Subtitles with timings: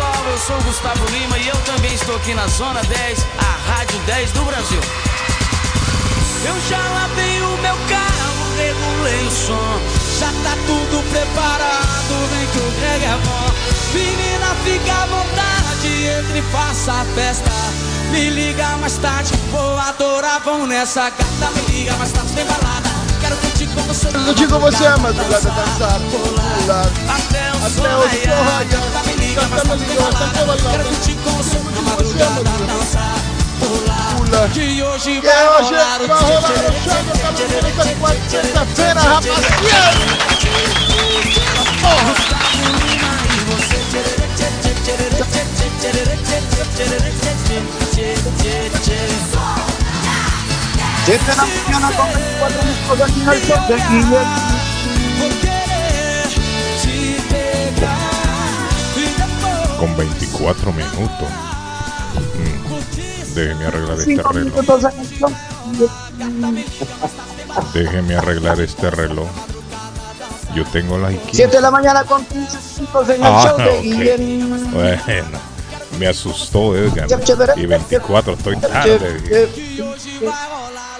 [0.00, 3.70] Pessoal, eu sou o Gustavo Lima e eu também estou aqui na Zona 10, a
[3.70, 4.80] Rádio 10 do Brasil.
[6.44, 9.80] Eu já lavei o meu carro, regulei o som,
[10.18, 13.50] já tá tudo preparado, vem que o Greg é bom.
[13.92, 17.50] Menina, fica à vontade, entre e faça a festa.
[18.10, 21.50] Me liga mais tarde, vou adorar, vão nessa gata.
[21.54, 22.88] Me liga mais tarde, tem balada.
[23.20, 24.08] Quero curtir com você.
[24.08, 25.96] Curtir com você, madrugada cansada.
[27.08, 28.06] Até o Até o sol
[28.46, 30.56] raiar liga, mas não tem balada.
[30.70, 33.14] Quero curtir com pula, na madrugada, dançar.
[34.52, 36.80] Que hoje vai rolar o tchê-tchê-tchê-tchê-tchê-tchê-tchê-tchê.
[36.82, 40.20] Tá Sexta-feira, rapaziada.
[51.10, 53.58] Essa é na pequena, como a gente pode nos colocar aqui na sua
[59.80, 61.28] Con 24 minutos.
[62.36, 63.34] Mm.
[63.34, 64.52] Déjeme arreglar este Cinco reloj.
[67.72, 69.28] Déjeme arreglar este reloj.
[70.54, 71.20] Yo tengo la IQ.
[71.32, 73.82] 7 de la mañana con 15 minutos en el Ah, show de ok.
[73.82, 74.70] Guillén.
[74.72, 75.38] Bueno,
[75.98, 77.08] me asustó Edgar.
[77.56, 79.48] Y 24, estoy tarde.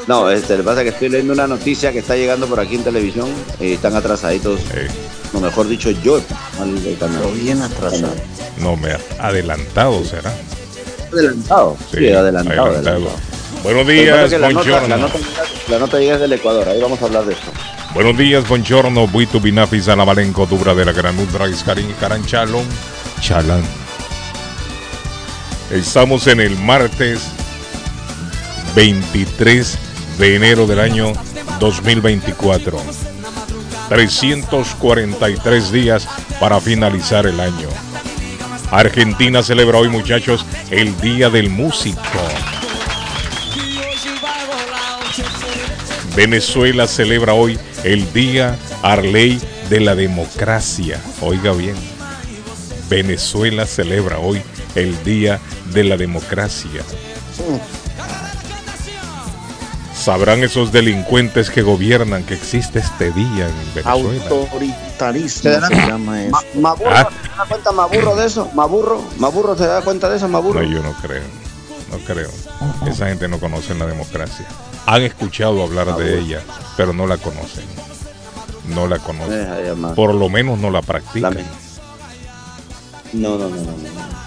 [0.07, 2.59] No, este, lo que pasa es que estoy leyendo una noticia que está llegando por
[2.61, 3.29] aquí en televisión
[3.61, 4.61] y están atrasaditos.
[4.75, 4.89] Eh,
[5.33, 6.21] No, mejor dicho, yo.
[6.59, 7.21] mal del canal.
[7.23, 8.15] Pero bien atrasado.
[8.59, 10.33] no me ha adelantado, será.
[11.13, 11.77] Adelantado.
[11.93, 12.65] Sí, adelantado.
[12.67, 13.11] adelantado.
[13.63, 14.97] Buenos Lo que pasa días, la nota, la, buongiorno.
[14.97, 15.19] nota,
[15.69, 17.51] la nota llega desde el Ecuador, ahí vamos a hablar de esto.
[17.95, 22.65] Buenos días, buongiorno, buitu binafis alamalenco dubra de la granudra iscarín caran chalón,
[23.21, 23.63] chalán.
[25.71, 27.21] Estamos en el martes
[28.75, 29.79] 23
[30.21, 31.15] de enero del año
[31.59, 32.79] 2024.
[33.89, 36.07] 343 días
[36.39, 37.69] para finalizar el año.
[38.71, 42.01] Argentina celebra hoy, muchachos, el Día del Músico.
[46.15, 51.01] Venezuela celebra hoy el Día Arley de la Democracia.
[51.23, 51.77] Oiga bien,
[52.91, 54.43] Venezuela celebra hoy
[54.75, 55.41] el Día
[55.73, 56.83] de la Democracia.
[60.11, 63.91] Sabrán esos delincuentes que gobiernan que existe este día en Venezuela.
[64.29, 66.31] Autoritarismo ¿Se llama eso.
[66.33, 67.09] Ma, Maburro, Ah.
[67.23, 68.51] ¿se da cuenta Maburro de eso?
[68.53, 70.63] Maburro, Maburro, ¿se da cuenta de eso, Maburro?
[70.63, 71.23] No, yo no creo.
[71.93, 72.29] No creo.
[72.89, 74.47] Esa gente no conoce la democracia.
[74.87, 76.41] Han escuchado hablar de ella,
[76.77, 77.65] pero no la conocen.
[78.67, 79.95] No la conocen.
[79.95, 81.37] Por lo menos no la practican.
[83.13, 83.79] No, no, no, no, no.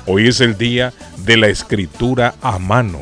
[0.07, 2.99] Hoy es el día de la escritura a mano.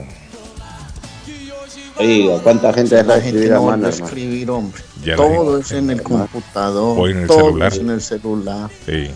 [2.02, 4.06] Oiga, ¿cuánta gente deja La de gente escribir a no mano, va a hermano?
[4.08, 4.82] escribir, hombre.
[5.04, 7.00] Ya Todo es en el computador.
[7.00, 7.72] O en el todo celular.
[7.74, 8.70] es en el celular.
[8.86, 9.12] Sí.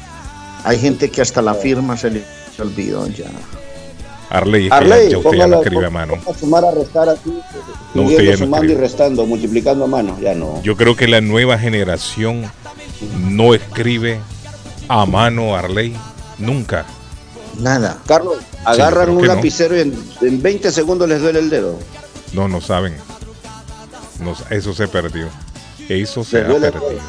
[0.63, 2.23] Hay gente que hasta la firma se le
[2.59, 3.25] olvidó ya.
[4.29, 6.13] Arley, Arley, ya, usted ya no escribe a mano.
[6.27, 7.39] a sumar, a restar así,
[7.93, 8.81] No, usted ya no sumando y escribe.
[8.81, 10.61] restando, multiplicando a mano, ya no.
[10.63, 12.43] Yo creo que la nueva generación
[13.29, 14.19] no escribe
[14.87, 15.95] a mano Arley
[16.39, 16.85] nunca.
[17.59, 17.99] Nada.
[18.07, 19.25] Carlos, agarran un no.
[19.35, 21.77] lapicero y en, en 20 segundos les duele el dedo.
[22.35, 22.95] No, no saben.
[24.19, 25.27] No, eso se perdió.
[25.89, 27.01] Eso se ¿Les ha perdido.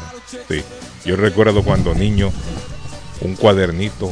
[0.49, 0.63] Sí.
[1.05, 2.31] Yo recuerdo cuando niño,
[3.21, 4.11] un cuadernito,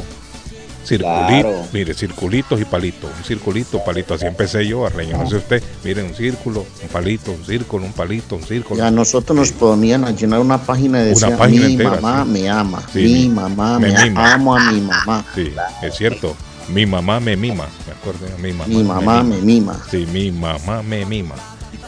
[0.84, 1.66] circulito, Claro.
[1.72, 6.02] mire, circulitos y palitos, un circulito, palito, así empecé yo, Arleño, no sé usted, mire,
[6.02, 8.78] un círculo, un palito, un círculo, un palito, un círculo.
[8.78, 12.30] Ya nosotros nos ponían a llenar una página Una decía página mi entera, mamá sí.
[12.30, 15.52] me ama, Sí, mi mamá me me, amo a mi mamá, Sí,
[15.82, 16.36] es cierto.
[16.68, 18.66] Mi mamá me mima, me acuerdo, mi mamá.
[18.66, 19.80] mi mamá me mima.
[19.90, 21.34] Sí, mi mamá me mima.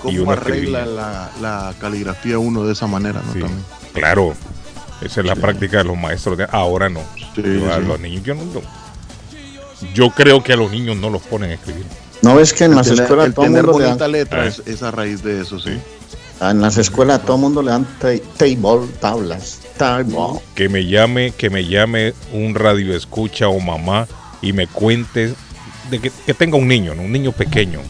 [0.05, 3.33] ¿Y uno arregla la, la caligrafía uno de esa manera, no?
[3.33, 3.65] Sí, También.
[3.93, 4.35] claro.
[5.01, 7.01] Esa es la práctica de los maestros de ahora no.
[7.35, 8.63] Sí, Yo a los niños yo no, no-
[9.95, 11.85] Yo creo que a los niños no los ponen a escribir.
[12.23, 14.05] ¿No ves que en El las tener, escuelas el todo el tener mundo le bonita
[14.05, 14.49] dan, letra Eh.
[14.49, 15.71] es, es a raíz de eso, sí.
[16.41, 20.17] en las escuelas todo el mundo le dan ta- table, tablas, table.
[20.57, 24.07] Que me llame, que me llame un radio escucha o mamá
[24.43, 25.35] y me cuente
[25.90, 27.02] de que, que tenga un niño, ¿no?
[27.02, 27.81] un niño pequeño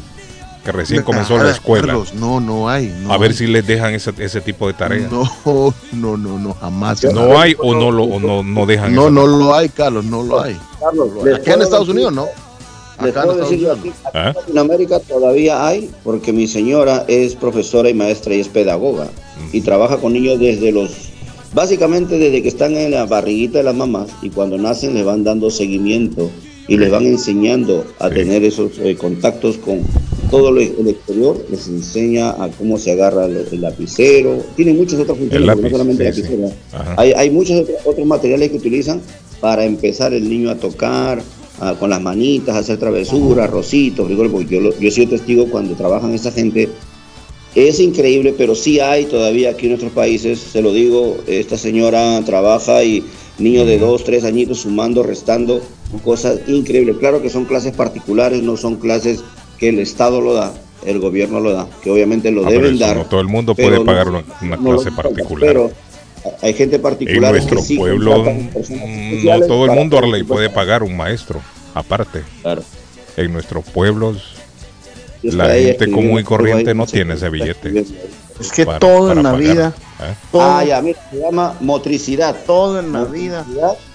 [0.65, 1.87] que recién comenzó la escuela.
[1.89, 2.95] Carlos, no, no hay.
[3.01, 3.37] no A ver hay.
[3.37, 5.11] si les dejan ese, ese tipo de tareas.
[5.11, 5.25] No,
[5.93, 7.03] no, no, no, jamás.
[7.05, 9.11] No hay o no lo o no, no dejan No, eso.
[9.11, 10.59] no lo hay, Carlos, no lo hay.
[10.79, 12.25] Carlos, Aquí en Estados Unidos, no.
[12.99, 13.79] Acá en Estados aquí, Unidos.
[13.79, 14.29] aquí ¿Ah?
[14.31, 19.09] en Latinoamérica todavía hay, porque mi señora es profesora y maestra y es pedagoga.
[19.53, 20.91] Y trabaja con niños desde los,
[21.55, 25.25] básicamente desde que están en la barriguita de las mamás y cuando nacen les van
[25.25, 26.31] dando seguimiento
[26.69, 28.15] y les van enseñando a Sí.
[28.17, 29.81] tener esos eh, contactos con
[30.31, 35.01] todo lo- el exterior, les enseña a cómo se agarra el, el lapicero, tiene muchas
[35.01, 36.51] otras funciones, lápiz, no solamente sí, lapicero.
[36.99, 39.01] Hay, hay muchos otros, otros materiales que utilizan
[39.41, 41.23] para empezar el niño a tocar
[41.81, 45.75] con las manitas, a hacer travesuras, rositos, frijoles, porque yo, yo he sido testigo cuando
[45.75, 46.69] trabajan esa gente.
[47.55, 52.23] Es increíble, pero sí hay todavía aquí en nuestros países, se lo digo, esta señora
[52.25, 53.03] trabaja y
[53.39, 55.61] niños de dos, tres añitos sumando, restando,
[56.05, 56.97] cosas increíbles.
[56.99, 59.25] Claro que son clases particulares, no son clases
[59.59, 60.53] que el Estado lo da,
[60.87, 62.97] el gobierno lo da, que obviamente lo Ah, deben eso dar.
[62.97, 65.49] no todo el mundo puede pagar una, una no lo clase particular.
[65.49, 65.71] Pero
[66.43, 70.97] hay gente En particular nuestro que pueblo, no todo el mundo Arley puede pagar un
[70.97, 71.41] maestro,
[71.75, 72.23] aparte.
[72.43, 72.63] Claro.
[73.17, 74.35] En nuestros pueblos,
[75.23, 77.85] La gente común y corriente todo no sé tiene ese billete.
[78.41, 80.15] Es que para- todo para en la pagar, vida, ¿eh?
[80.31, 82.37] todo, Ah, ya, mira, se llama motricidad.
[82.47, 83.45] todo en la vida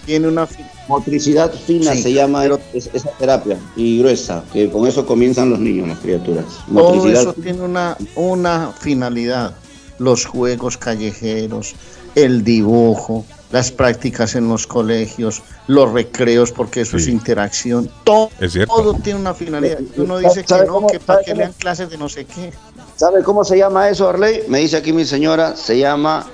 [0.05, 4.69] tiene una fi- motricidad fina Sí, se llama pero- es- esa terapia y gruesa, que
[4.69, 6.43] con eso comienzan los niños, las criaturas.
[6.67, 9.53] todo Motricidad eso tiene una, una finalidad.
[9.97, 11.75] Los juegos callejeros,
[12.15, 17.11] el dibujo, las prácticas en los colegios, los recreos, porque eso es Sí.
[17.11, 17.89] interacción.
[18.03, 18.73] Todo, Es cierto.
[18.75, 19.77] todo tiene una finalidad.
[19.95, 21.37] Y uno dice que ¿Sabe no, cómo- que para que cómo?
[21.41, 22.51] lean clases de no sé qué.
[22.97, 24.41] ¿Sabe cómo se llama eso, Arley?
[24.49, 26.25] Me dice aquí mi señora, se llama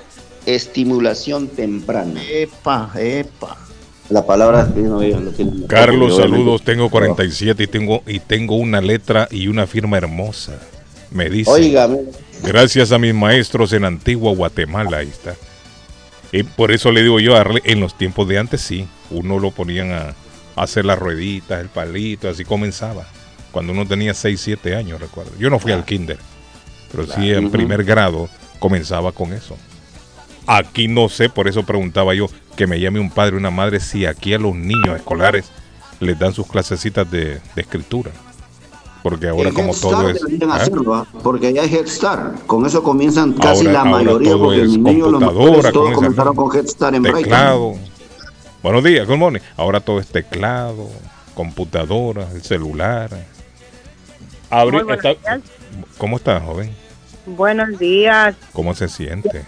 [0.46, 2.20] estimulación temprana.
[2.28, 3.56] Epa, epa.
[4.08, 6.62] La palabra que no lo tienen- Carlos, saludos.
[6.64, 10.58] Tengo 47 y tengo, y tengo una letra y una firma hermosa.
[11.12, 11.50] Me dice.
[11.50, 12.02] Oiga, mira,
[12.42, 15.34] Gracias a mis maestros en Antigua Guatemala, ahí está.
[16.32, 19.38] Y por eso le digo yo, a Arle- en los tiempos de antes sí, uno
[19.38, 20.00] lo ponían a,
[20.56, 23.06] a hacer las rueditas, el palito, así comenzaba.
[23.50, 25.32] Cuando uno tenía 6, 7 años, recuerdo.
[25.38, 26.18] Yo no fui al kinder,
[26.92, 28.28] pero sí en primer grado
[28.60, 29.56] comenzaba con eso.
[30.46, 33.80] Aquí no sé, por eso preguntaba yo que me llame un padre o una madre
[33.80, 35.50] si aquí a los niños escolares
[36.00, 38.10] les dan sus clasecitas de, de escritura.
[39.02, 40.20] Porque ahora el como Head todo es...
[40.20, 40.56] deberían ¿ah?
[40.56, 41.06] hacerlo.
[41.22, 42.46] Porque ya hay Head Start.
[42.46, 45.72] Con eso comienzan casi Ahora- la ahora mayoría, todo porque es mis niños, los computadora,
[45.72, 47.22] todos comenzaron con Head Start en Brighton.
[47.22, 47.74] teclado.
[48.62, 49.40] Buenos días, good morning.
[49.56, 50.88] Ahora todo es teclado,
[51.34, 53.10] computadora, el celular.
[54.50, 55.40] Abri- Muy buenos está- días.
[55.98, 56.70] ¿Cómo está, joven?
[57.26, 58.34] Buenos días.
[58.52, 59.44] ¿Cómo se siente?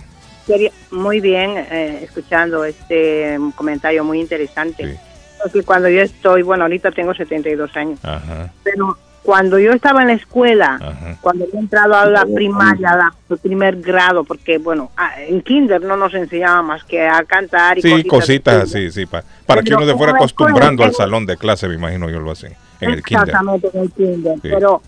[0.91, 4.93] Muy bien, eh, escuchando este comentario muy interesante.
[4.93, 4.99] Sí.
[5.43, 10.09] Porque cuando yo estoy, bueno, ahorita tengo 72 años, Ajá, pero cuando yo estaba en
[10.09, 11.17] la escuela, ajá.
[11.21, 15.41] cuando he entrado a la primaria, a la- al primer grado, porque, bueno, ah, en
[15.43, 18.87] kinder no nos enseñaban más que a cantar y Sí, cositas así.
[18.87, 19.07] así, sí.
[19.07, 22.19] pa- para que uno se fuera escuela, acostumbrando al salón de clase, me imagino yo
[22.21, 22.53] lo hacen.
[22.81, 23.29] En el kinder.
[23.29, 24.35] Exactamente, en el kinder.
[24.43, 24.49] Sí.
[24.51, 24.83] Pero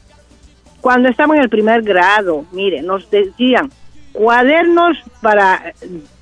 [0.80, 3.70] cuando estaba en el primer grado, mire, nos decían
[4.12, 5.72] cuadernos para,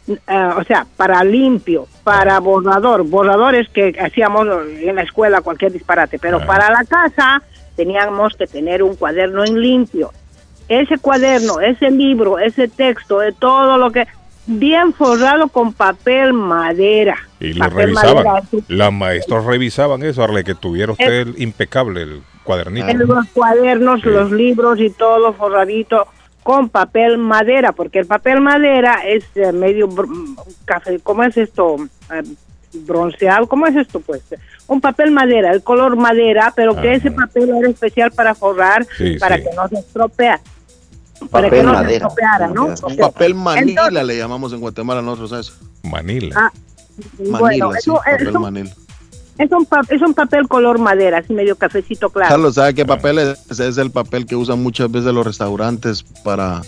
[0.08, 4.46] eh, o sea, para limpio, para borrador, borradores que hacíamos
[4.80, 6.46] en la escuela, cualquier disparate, pero Ah.
[6.46, 7.42] para la casa
[7.76, 10.12] teníamos que tener un cuaderno en limpio.
[10.68, 14.06] Ese cuaderno, ese libro, ese texto, de todo lo que
[14.46, 17.16] bien forrado con papel madera.
[17.40, 18.42] Y lo revisaban.
[18.68, 22.88] Las maestros revisaban eso, Arle, que tuviera usted el impecable el cuadernito.
[22.88, 24.08] en los cuadernos, Sí.
[24.08, 26.06] los libros y todo forradito
[26.42, 29.88] con papel madera, porque el papel madera es eh, medio
[30.64, 31.76] café, ¿cómo es esto?
[32.12, 32.22] Eh,
[32.84, 34.22] bronceado, ¿cómo es esto pues?
[34.68, 36.96] Un papel madera, el color madera, pero que Ajá.
[36.96, 39.42] ese papel era especial para forrar, Sí, para sí.
[39.44, 40.40] que no se estropea.
[41.30, 42.66] Para Papel que no se estropeara, ¿no?
[42.66, 45.52] Un papel manila entonces- le llamamos en Guatemala nosotros a eso.
[45.84, 46.34] Manila.
[46.36, 46.52] Ah,
[47.18, 48.70] Manila, bueno, sí, eso, papel eso- manila.
[49.38, 52.28] es, un es un papel color madera, así medio cafecito claro.
[52.30, 53.60] Carlos, ¿sabe qué papel es?
[53.60, 56.62] Es el papel que usan muchas veces los restaurantes para,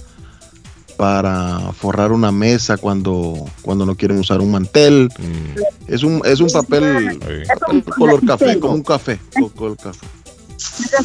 [0.96, 5.08] para forrar una mesa cuando, cuando no quieren usar un mantel.
[5.18, 7.18] Mm, Es un, es un papel, sí.
[7.60, 9.18] papel color café, como un café.
[9.38, 10.06] co- color café.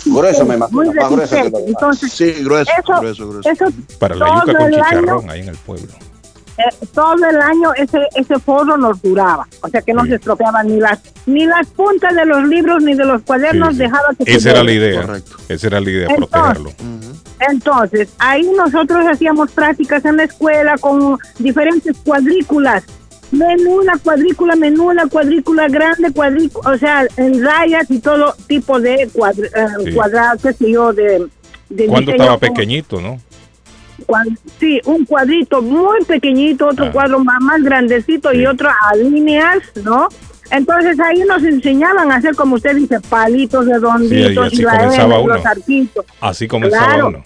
[0.06, 1.60] Grueso, me imagino, más grueso que lo.
[1.68, 3.50] Entonces, Sí, grueso, Eso- grueso, grueso.
[3.50, 3.66] eso
[4.00, 5.88] Para la yuca con año- chicharrón ahí en el pueblo.
[6.58, 10.10] eh, todo el año ese ese forro nos duraba, o sea que no Sí.
[10.10, 13.76] se estropeaban ni las ni las puntas de los libros ni de los cuadernos Sí,
[13.76, 13.80] sí.
[13.84, 15.02] dejaba que se Esa era la idea.
[15.02, 15.32] Correcto.
[15.50, 16.72] Esa era la idea, Entonces, protegerlo.
[17.40, 22.84] Entonces, ahí nosotros hacíamos prácticas en la escuela con diferentes cuadrículas.
[23.32, 28.80] Menú, una cuadrícula, menú, una cuadrícula grande, cuadrícula, o sea, en rayas y todo tipo
[28.80, 29.50] de cuadr eh,
[29.86, 29.92] Sí.
[29.94, 31.28] cuadrados, qué sé yo, de,
[31.70, 33.20] de Cuando estaba pequeñito, ¿no?
[34.60, 36.92] sí, un cuadrito muy pequeñito, otro Ah.
[36.92, 40.08] cuadro más, más grandecito y otro a líneas, ¿no?
[40.52, 45.16] Entonces ahí nos enseñaban a hacer, como usted dice, palitos redonditos así y la comenzaba
[45.16, 45.36] M, uno.
[45.36, 46.06] los arquitos.
[46.22, 47.08] Así comenzaba Claro.
[47.10, 47.24] uno.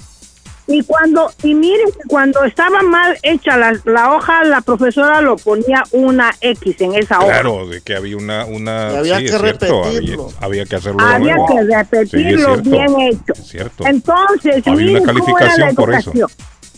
[0.66, 5.36] Y cuando, y miren, que cuando estaba mal hecha la, la hoja, la profesora lo
[5.36, 7.28] ponía una X en esa hoja.
[7.28, 8.46] Claro, de que había una...
[8.46, 10.30] una Y había sí, que es cierto, había, repetirlo.
[10.40, 11.48] había que hacerlo Había nuevo.
[11.48, 13.34] que Sí, repetirlo bien hecho.
[13.34, 13.84] Es cierto.
[13.86, 16.12] Entonces, Había miren una cómo era la calificación por eso.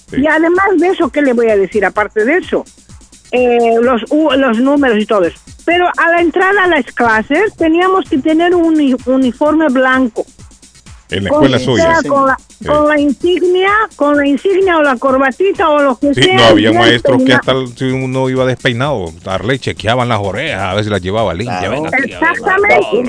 [0.10, 0.18] Sí.
[0.18, 2.66] Y además de eso, ¿qué le voy a decir aparte de eso?
[3.32, 5.38] Eh, los, los números y todo eso.
[5.66, 10.26] Pero a la entrada a las clases teníamos que tener un uni- uniforme blanco.
[11.12, 12.00] En la Con, escuela suya.
[12.02, 12.66] sea, con, la, Sí.
[12.66, 16.36] con la insignia, con la insignia o la corbatita o lo que Sí, sea.
[16.36, 20.84] no, había maestros que hasta si uno iba despeinado, darle chequeaban las orejas, a ver
[20.84, 21.60] si las llevaba limpia.
[21.60, 21.86] Claro.
[21.86, 23.04] Exactamente.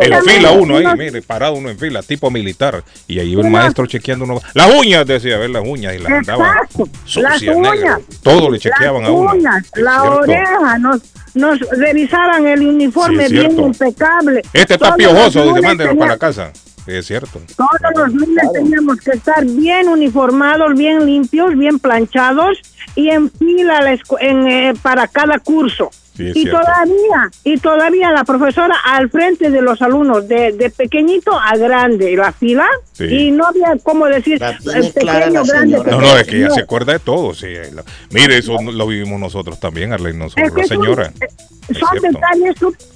[0.00, 2.82] En fila uno ahí, mire, parado uno en fila, tipo militar.
[3.06, 4.40] Y ahí iba el Uno- maestro chequeando uno.
[4.54, 7.78] Las uñas, decía, a ver las uñas, y las andaba Exacto, las sucias, negras.
[7.78, 8.00] uñas.
[8.22, 9.32] Todo le chequeaban las a uno.
[9.32, 10.18] uñas, la cierto.
[10.20, 11.00] oreja, nos,
[11.34, 14.42] nos revisaban el uniforme Sí, bien impecable.
[14.52, 16.52] Este está Todos piojoso, tenía- para la casa.
[16.84, 17.40] Sí, es cierto.
[17.56, 22.58] Todos los lunes teníamos que estar bien uniformados, bien limpios, bien planchados
[22.94, 25.90] y en fila a la escu- en, eh, para cada curso.
[26.16, 26.60] Sí, y cierto.
[26.60, 32.14] todavía, y todavía la profesora al frente de los alumnos, de, de pequeñito a grande,
[32.16, 33.04] la fila, Sí.
[33.06, 35.78] y no había cómo decir eh, pequeño, grande.
[35.90, 36.54] No, no, es que ella No.
[36.54, 37.34] se acuerda de todo.
[37.34, 40.82] Sí, la- mire, eso lo vivimos nosotros también, Arlene, no solo Es que la son-
[40.84, 41.12] señora.
[41.20, 42.54] eh, son detalles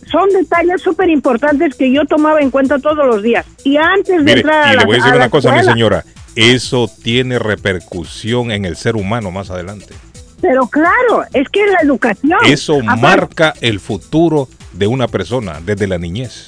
[0.09, 4.23] son detalles súper importantes que yo tomaba en cuenta todos los días y antes de
[4.23, 6.05] Mire, entrar a y le voy a decir a una cosa, mi escuela, señora.
[6.37, 9.95] Eso tiene repercusión en el ser humano más adelante.
[10.41, 15.87] Pero claro es que la educación Eso aparte- marca el futuro de una persona desde
[15.87, 16.47] la niñez.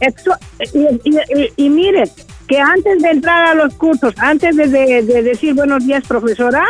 [0.00, 0.36] Esto-
[0.74, 0.78] y,
[1.10, 2.04] y- y- y mire,
[2.46, 6.64] que antes de entrar a los cursos, antes de, de- de decir buenos días, profesora,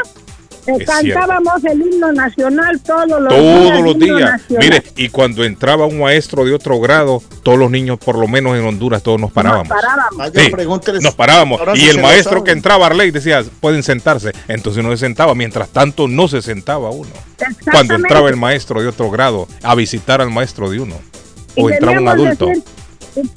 [0.68, 3.40] eh, Es cantábamos el himno nacional todos los días.
[3.72, 4.40] Todos los días.
[4.50, 8.56] Mire, y cuando entraba un maestro de otro grado, todos los niños, por lo menos
[8.56, 9.68] en Honduras, todos nos parábamos.
[9.68, 10.16] Nos parábamos.
[10.18, 11.58] Vaya, Sí, pregúntele- nos parábamos.
[11.60, 14.32] ahora Y el maestro que entraba, Arley, decía, pueden sentarse.
[14.48, 15.34] Entonces no se sentaba.
[15.34, 17.10] Mientras tanto, no se sentaba uno.
[17.70, 20.96] Cuando entraba el maestro de otro grado a visitar al maestro de uno.
[21.56, 22.46] Y O entraba un adulto.
[22.46, 22.62] decir-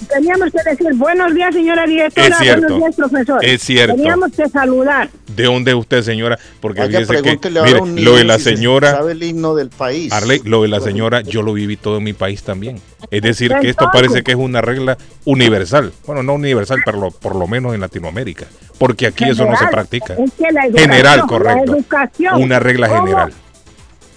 [0.08, 2.62] teníamos que decir buenos días, señora directora, Es cierto.
[2.62, 3.46] buenos días, profesor.
[3.46, 3.96] Es cierto.
[3.96, 5.10] Teníamos que saludar.
[5.36, 6.38] ¿De dónde es usted, señora?
[6.60, 9.56] Porque que, mire, a un niño lo de la si se señora, sabe el himno
[9.56, 10.12] del país.
[10.12, 12.80] Arley, lo de la señora, yo lo viví todo en mi país también.
[13.10, 15.92] Es decir, que esto parece que es una regla universal.
[16.06, 18.46] Bueno, no universal, pero lo- por lo menos en Latinoamérica.
[18.78, 20.16] Porque aquí eso no se practica.
[20.16, 21.76] Es que la General, la correcto.
[21.76, 22.42] educación.
[22.42, 23.02] Una regla ¿Cómo?
[23.02, 23.34] general.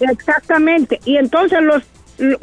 [0.01, 1.01] Exactamente.
[1.05, 1.83] Y entonces los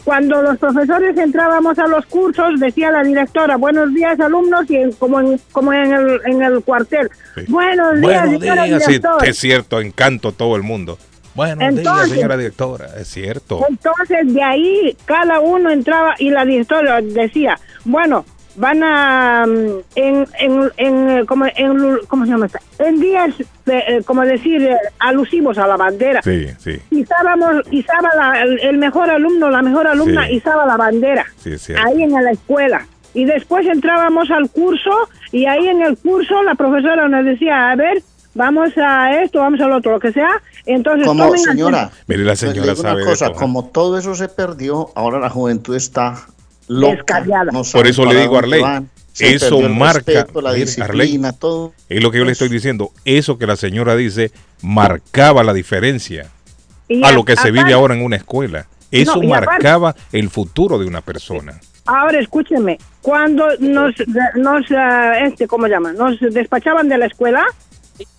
[0.04, 4.92] cuando los profesores entrábamos a los cursos, decía la directora, buenos días alumnos, y en-
[4.94, 7.42] como en, como en, el, en el cuartel, Sí.
[7.48, 9.26] buenos días, Buenos señora días, sí, directora".
[9.28, 10.98] es cierto, encanto todo el mundo.
[11.34, 13.66] Buenos días, señora directora, es cierto.
[13.70, 18.26] Entonces de ahí cada uno entraba y la directora decía, bueno,
[18.62, 22.60] van a mm, en en, en eh, como en cómo se llama esta?
[22.80, 23.46] en días eh,
[23.88, 26.22] eh, como decir alusivos a la bandera.
[26.24, 30.34] Sí, sí, izábamos izaba la- el, el mejor alumno la mejor alumna Sí.
[30.36, 31.26] izaba la bandera.
[31.38, 31.84] Sí, cierto.
[31.86, 32.86] ahí en la escuela.
[33.14, 34.92] Y después entrábamos al curso
[35.34, 38.02] y ahí en el curso la profesora nos decía a ver
[38.34, 40.30] vamos a esto vamos al otro lo que sea
[40.66, 45.20] entonces Como señora, Mire, la señora sabe de cosa, como todo eso se perdió, ahora
[45.20, 46.16] la juventud está
[46.68, 47.20] loca.
[47.52, 48.88] No Por eso le digo, dónde Arley,
[49.20, 51.74] eso marca- respeto, la disciplina, todo.
[51.90, 52.92] Es lo que yo le estoy diciendo.
[53.06, 56.30] Eso que la señora dice marcaba la diferencia
[56.88, 58.68] Y a lo que se vive ahora en una escuela.
[58.92, 61.60] Eso No, y aparte- marcaba el futuro de una persona.
[61.86, 63.94] Ahora escúcheme, cuando nos,
[64.36, 65.94] nos ah, este, ¿cómo se llama?
[65.94, 67.44] Nos despachaban de la escuela,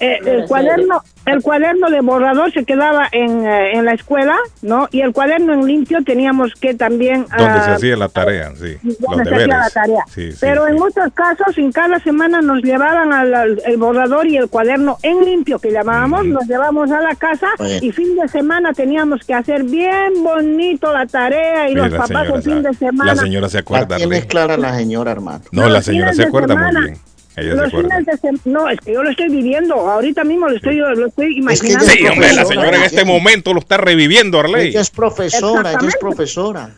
[0.01, 4.89] eh, el cuaderno, el cuaderno de borrador se quedaba en, eh, en la escuela, ¿no?
[4.91, 8.77] Y el cuaderno en limpio teníamos que también Donde se ah, hacía la tarea, sí.
[9.01, 10.05] donde Los se hacía la tarea.
[10.09, 14.27] Sí, sí, Pero en muchos casos, en cada semana nos llevaban al, al- el borrador
[14.27, 17.49] y el cuaderno en limpio, que llamábamos, nos llevamos a la casa
[17.81, 22.09] y fin de semana teníamos que hacer bien bonito la tarea y los la papás
[22.27, 22.69] señora el fin sabe.
[22.69, 23.15] de semana.
[23.15, 23.97] La señora se La acuerda.
[23.97, 24.29] tiene Arley.
[24.29, 25.41] clara la señora, hermano.
[25.53, 26.99] No, la señora se acuerda muy bien.
[27.37, 27.89] Ella se Los acuerda.
[27.99, 31.07] fines de sem- no, es que yo lo estoy viviendo, ahorita mismo lo estoy, lo
[31.07, 31.85] estoy que imaginando.
[31.85, 34.69] ella Sí, hombre, la señora en este momento lo está reviviendo, Arley.
[34.69, 36.71] Ella es profesora, ella es profesora.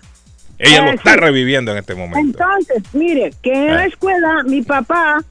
[0.58, 1.18] Ella lo está sí.
[1.18, 2.20] reviviendo en este momento.
[2.20, 3.86] Entonces, mire, que en la Ah.
[3.86, 5.24] escuela mi papá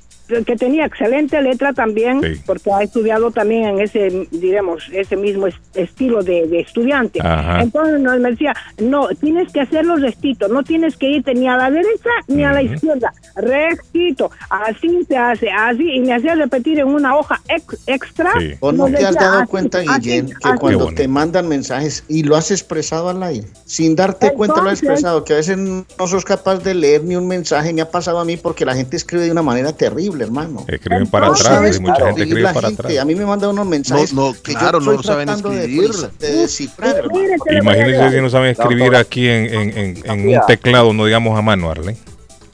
[0.46, 2.42] que tenía excelente letra también, Sí.
[2.46, 7.20] porque ha estudiado también en ese, diremos, ese mismo es- estilo de, de estudiante.
[7.22, 7.62] Ajá.
[7.62, 11.58] Entonces nos me decía, no, tienes que hacerlo rectito, no tienes que irte ni a
[11.58, 16.80] la derecha ni a la izquierda, rectito, así se hace, así, y me hacía repetir
[16.80, 18.32] en una hoja ex- extra.
[18.40, 18.52] Sí.
[18.60, 20.58] ¿O no te has dado así, cuenta, así, Guillén, que así.
[20.60, 24.80] cuando te mandan mensajes y lo has expresado al aire, sin darte cuenta lo has
[24.82, 28.20] expresado, que a veces no sos capaz de leer ni un mensaje, me ha pasado
[28.20, 30.66] a mí porque la gente escribe de una manera terrible, hermano.
[30.68, 32.98] Escriben para atrás, mucha Claro, gente escribe para gente, atrás.
[33.00, 35.92] A mí me mandan unos mensajes No, no, que claro, yo no saben de, escribir.
[36.20, 37.20] de descifrar, hermano.
[37.52, 41.42] Imagínense si no saben escribir aquí en, en, en, en un teclado, no digamos a
[41.42, 41.96] mano, Arley.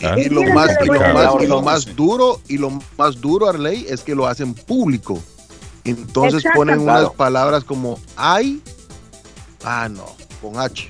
[0.03, 0.15] ¿Ah?
[0.17, 3.85] Y lo más, y lo más, y lo más duro, y lo más duro, Arley,
[3.89, 5.19] es que lo hacen público.
[5.83, 6.57] Entonces Exacto.
[6.59, 8.61] ponen unas palabras como hay,
[9.63, 10.05] ah no,
[10.41, 10.89] con H.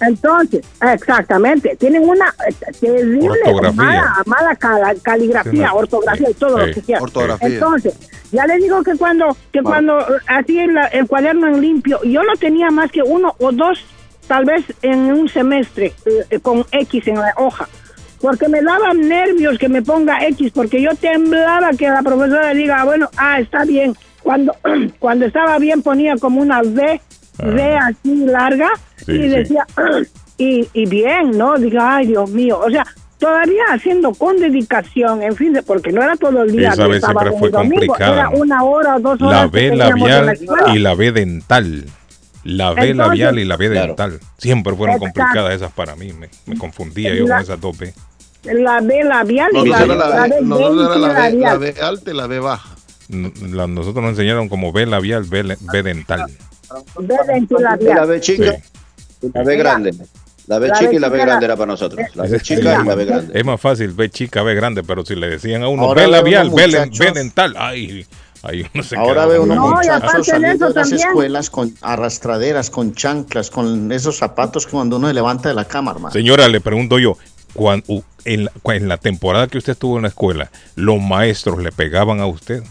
[0.00, 3.38] Entonces, exactamente, tienen una eh, terrible
[3.74, 6.66] mala, mala cala- caligrafía, Sí, ortografía y todo Sí.
[6.66, 6.98] lo que sea.
[7.00, 7.48] Ortografía.
[7.48, 7.94] Entonces,
[8.32, 12.22] ya le digo que cuando que cuando eh, hacía el, el cuaderno en limpio, yo
[12.22, 13.78] no tenía más que uno o dos,
[14.26, 15.92] tal vez en un semestre,
[16.30, 17.68] eh, con X en la hoja.
[18.20, 22.82] Porque me daban nervios que me ponga X, porque yo temblaba que la profesora diga,
[22.84, 23.94] bueno, ah, está bien.
[24.22, 24.56] Cuando,
[24.98, 26.62] cuando estaba bien ponía como una
[27.38, 28.70] V, V así larga,
[29.04, 29.28] Sí, y sí.
[29.28, 29.66] decía,
[30.38, 31.56] y, y bien, ¿no?
[31.58, 32.60] Diga, ay, Dios mío.
[32.64, 32.86] O sea,
[33.18, 36.70] todavía haciendo con dedicación, en fin, de- porque no era todo el día.
[36.70, 39.42] Esa de vez siempre fue complicada, una hora o dos horas.
[39.42, 40.38] La B la labial
[40.74, 41.84] y la B dental.
[42.44, 43.86] La B Entonces- labial y la B Claro.
[43.88, 44.20] dental.
[44.36, 45.20] Siempre fueron Exacto.
[45.20, 46.12] complicadas esas para mí.
[46.12, 47.94] Me, me confundía yo con esas dos B.
[48.44, 51.56] La B labial y la, B- la, B, la.
[51.56, 52.68] B alta y la B baja.
[53.08, 56.26] La- nosotros nos enseñaron como B labial, B, B dental.
[57.00, 57.14] B
[57.94, 58.04] La.
[58.06, 59.26] B chica Sí.
[59.26, 59.94] y la B grande.
[60.46, 62.04] La B La chica B y la B grande era- era para nosotros.
[62.14, 62.24] La.
[62.24, 63.38] B chica y la B grande.
[63.38, 66.08] Es más fácil B chica, B grande, pero si le decían a uno Ahora B
[66.08, 68.06] labial, B, dental, ay,
[68.42, 72.68] ay, uno se Ahora como unos No, muchachos saliendo de las también- escuelas con arrastraderas,
[72.70, 76.12] con chanclas, con esos zapatos que cuando uno se levanta de la cama, hermano.
[76.12, 77.16] Señora, le pregunto yo,
[78.44, 82.26] la, en la temporada que usted estuvo en la escuela, ¿los maestros le pegaban a
[82.26, 82.62] usted?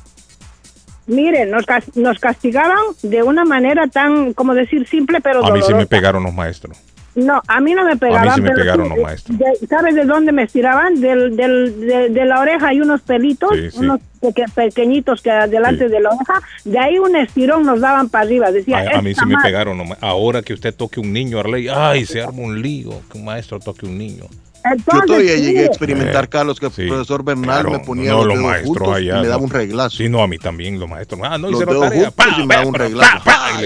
[1.07, 5.67] Mire, nos, nos castigaban de una manera tan, como decir, simple, pero A mí sí
[5.67, 5.85] me dolorosa.
[5.89, 6.77] pegaron los maestros.
[7.15, 8.33] No, a mí no me pegaban.
[8.33, 9.37] sí me pegaron los maestros.
[9.37, 10.99] de- ¿Sabes de dónde me estiraban?
[10.99, 13.77] Del, del, de, de la oreja hay unos pelitos, Sí, sí.
[13.79, 15.91] unos peque- pequeñitos que delante Sí.
[15.91, 16.41] de la oreja.
[16.65, 18.49] De ahí un estirón nos daban para arriba.
[18.51, 19.47] Decía, A, a mí sí "Esta me madre".
[19.51, 19.79] pegaron.
[20.01, 23.59] Ahora que usted toque un niño, Arley, ay, se arma un lío, que un maestro
[23.59, 24.23] toque un niño.
[24.63, 27.79] Yo Entonces, todavía llegué a experimentar, Eh, Carlos, que el sí, profesor Bernal claro, me
[27.79, 29.43] ponía no, los, los dedos maestros juntos allá, y me daba no.
[29.45, 29.97] un reglazo.
[29.97, 31.19] Sí, no, a mí también los maestros.
[31.23, 32.11] Ah, no Los hicieron dedos tarea.
[32.11, 33.23] Pa, y me daba un reglazo.
[33.25, 33.61] pa, pa,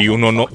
[0.00, 0.46] y y uno no,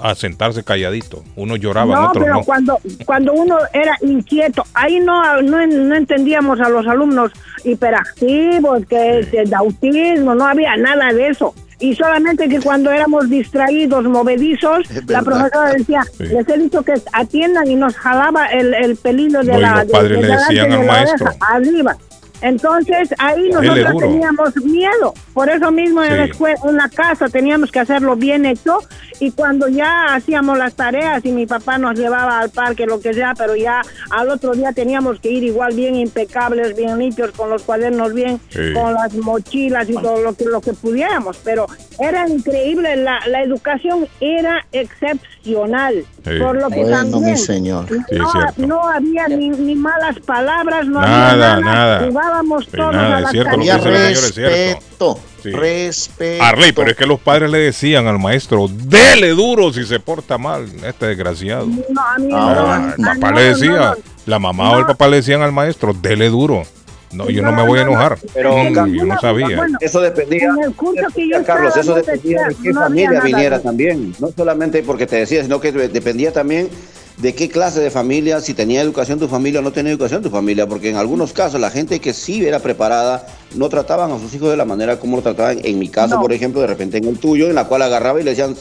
[0.00, 1.24] a sentarse calladito.
[1.36, 2.44] Uno lloraba, no, otros pero no.
[2.44, 7.32] cuando cuando uno era inquieto, ahí no no, no entendíamos a los alumnos
[7.64, 11.54] hiperactivos, que, que de autismo, no había nada de eso.
[11.80, 16.24] Y solamente que cuando éramos distraídos, movedizos, la profesora decía, Sí.
[16.24, 19.92] les he dicho que atiendan y nos jalaba el, el pelillo de No, la los
[19.92, 21.26] padres de le decían de al maestro.
[21.26, 21.96] oreja, arriba.
[22.42, 25.14] Entonces ahí nosotros teníamos miedo.
[25.34, 26.30] Por eso mismo en la Sí.
[26.30, 28.78] escuela, en la casa teníamos que hacerlo bien hecho
[29.20, 33.12] y cuando ya hacíamos las tareas y mi papá nos llevaba al parque, lo que
[33.14, 37.50] sea, pero ya al otro día teníamos que ir igual bien impecables, bien limpios, con
[37.50, 38.72] los cuadernos bien, Sí.
[38.74, 41.36] con las mochilas y todo lo que, lo que pudiéramos.
[41.44, 41.66] Pero
[41.98, 46.04] era increíble, la, la educación era excepcional.
[46.24, 46.38] Sí.
[46.38, 47.86] Por lo que Bueno, también mi señor.
[47.88, 48.32] Sí, no,
[48.66, 51.60] no había ni, ni malas palabras, no Nada, había nada.
[51.60, 51.98] nada.
[52.28, 54.34] Jugábamos Sí, todos nada, a es la cierto lo que Había dice la señora, es
[54.34, 55.14] cierto.
[55.14, 55.50] respeto, Sí.
[55.50, 56.44] respeto.
[56.44, 60.36] Arley, pero es que los padres le decían al maestro, dele duro si se porta
[60.36, 61.66] mal, este desgraciado.
[61.66, 63.96] No, a mí Ahora, no, el ah, papá no, le decía, no, no.
[64.26, 66.64] la mamá o el papá le decían al maestro, dele duro.
[67.12, 67.92] No, yo no, No, me voy a no, no.
[67.92, 68.18] enojar.
[68.34, 69.56] Pero, Mm, yo no sabía.
[69.56, 72.74] bueno, Eso dependía, En el curso que yo Carlos, estaba, eso no dependía de qué
[72.74, 74.14] familia viniera de- también.
[74.18, 76.68] No solamente porque te decía, sino que dependía también
[77.18, 80.30] de qué clase de familia, si tenía educación tu familia o no tenía educación tu
[80.30, 83.26] familia, porque en algunos casos la gente que sí era preparada
[83.56, 85.58] no trataban a sus hijos de la manera como lo trataban.
[85.64, 86.20] En mi caso, No.
[86.22, 88.54] por ejemplo, de repente en el tuyo, en la cual agarraba y le decían,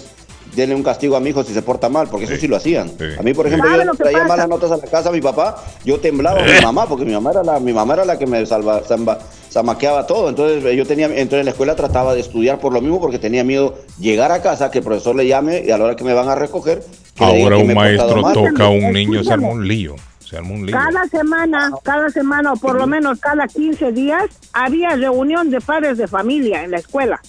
[0.57, 2.89] denle un castigo a mi hijo si se porta mal, porque eso sí lo hacían.
[2.89, 3.05] Sí.
[3.17, 4.27] A mí, por ejemplo, ¿Sabe yo traía pasa?
[4.27, 7.13] malas notas a la casa a mi papá, yo temblaba a mi mamá, porque mi
[7.13, 10.27] mamá era la, mi mamá era la que me salva, zamba- zamaqueaba todo.
[10.29, 13.43] Entonces yo tenía, entonces en la escuela trataba de estudiar por lo mismo, porque tenía
[13.43, 16.13] miedo llegar a casa, que el profesor le llame y a la hora que me
[16.13, 16.83] van a recoger.
[17.15, 19.95] que Ahora que un maestro toca a un niño, se arma un lío.
[20.27, 20.75] Se arma un lío.
[20.77, 25.97] Cada semana, cada semana, o por lo menos cada 15 días, había reunión de padres
[25.97, 27.21] de familia en la escuela.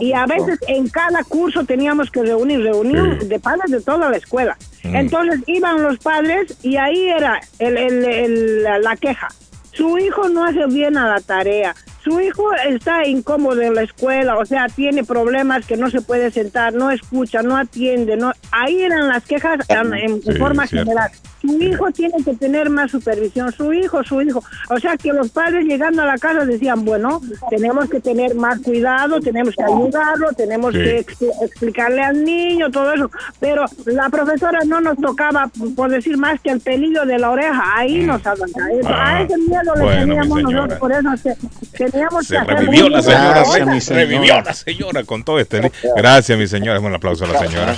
[0.00, 3.26] Y a veces en cada curso teníamos que reunir, reunión Sí.
[3.28, 4.56] de padres de toda la escuela.
[4.84, 4.96] Mm.
[4.96, 9.28] Entonces iban los padres y ahí era el, el- el- la- queja.
[9.72, 11.74] Su hijo no hace bien a la tarea.
[12.02, 16.30] Su hijo está incómodo en la escuela, o sea, tiene problemas que no se puede
[16.30, 18.16] sentar, no escucha, no atiende.
[18.16, 21.10] no Ahí eran las quejas en, en Sí, forma general.
[21.48, 24.42] Su hijo tiene que tener más supervisión, su hijo, su hijo.
[24.70, 28.60] O sea, que los padres llegando a la casa decían, bueno, tenemos que tener más
[28.60, 30.80] cuidado, tenemos que ayudarlo, tenemos Sí.
[30.80, 33.10] que expli- explicarle al niño, todo eso.
[33.40, 37.62] Pero la profesora no nos tocaba, por decir más que el pelillo de la oreja,
[37.76, 38.70] ahí nos avanzaba.
[38.72, 41.36] Eso- Ah, a ese miedo le bueno, mi teníamos nosotros, por eso se-
[41.90, 44.04] teníamos Se que hacer revivió la señora, Gracias, se mi señora.
[44.04, 45.72] revivió la señora con todo este.
[45.96, 46.80] Gracias, mi señora.
[46.80, 47.76] Un aplauso a la señora.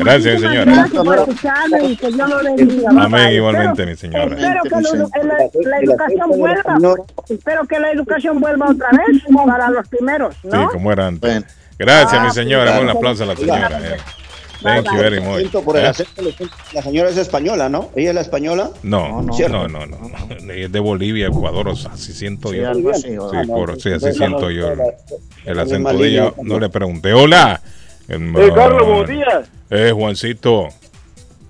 [0.00, 0.72] Gracias, mi señora.
[0.72, 2.90] Gracias por escucharme y que Dios lo bendiga.
[3.00, 4.24] Amén, igualmente, Espero- mi señora.
[4.36, 4.82] Espero que Mi
[5.28, 6.78] la, la educación vuelva.
[7.28, 10.68] Espero que la educación vuelva otra vez para los primeros, Sí, ¿no?
[10.70, 11.44] como era antes.
[11.78, 12.64] Gracias, mi Ah, señora.
[12.64, 12.82] claro.
[12.82, 13.80] Un aplauso a la señora.
[13.82, 13.96] eh.
[14.62, 15.36] Thank you very much.
[15.40, 15.88] Siento por el ¿Eh?
[15.88, 16.22] acento,
[16.72, 17.90] la señora es española, ¿no?
[17.94, 18.70] ¿Ella es la española?
[18.82, 19.48] No, No, no.
[19.48, 20.52] no, no, no, no.
[20.52, 22.68] Es de Bolivia, Ecuador, o sea, así siento Sí, yo.
[22.70, 24.68] algo así, Sí, por, sí, así siento yo.
[24.72, 24.80] El,
[25.44, 27.12] el acento de ella, no le pregunté.
[27.12, 27.60] Hola.
[28.08, 29.48] Eh, Carlos, buenos días.
[29.68, 30.68] Eh, Juancito.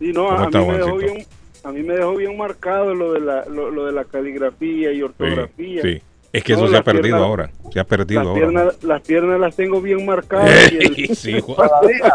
[0.01, 1.13] Sí, no, ¿Cómo a está, mí, me dejó Juancito?
[1.15, 1.27] bien,
[1.67, 5.03] a mí me dejó bien marcado lo de la, lo, lo de la caligrafía y
[5.03, 5.83] ortografía.
[5.83, 6.03] sí.
[6.33, 7.51] Es que No, eso se ha perdido piernas- ahora.
[7.73, 8.41] Se ha perdido Las ahora.
[8.41, 10.71] piernas, las piernas las tengo bien marcadas.
[10.73, 11.69] y el- sí, Juan.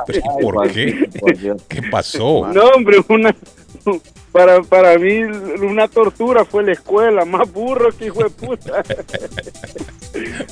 [0.05, 1.07] Pero, ¿Por qué?
[1.67, 2.47] ¿Qué pasó?
[2.53, 3.35] No, hombre, una
[4.31, 8.83] para, para mí una tortura fue la escuela, más burro que hijo de puta.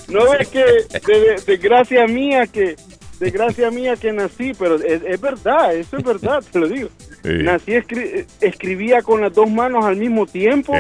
[0.08, 2.76] No es que de, de- de gracia mía que
[3.20, 6.90] de gracia mía que nací, pero es, es verdad, eso es verdad, te lo digo.
[7.24, 7.30] Sí.
[7.44, 10.74] Nací escri- escribía con las dos manos al mismo tiempo.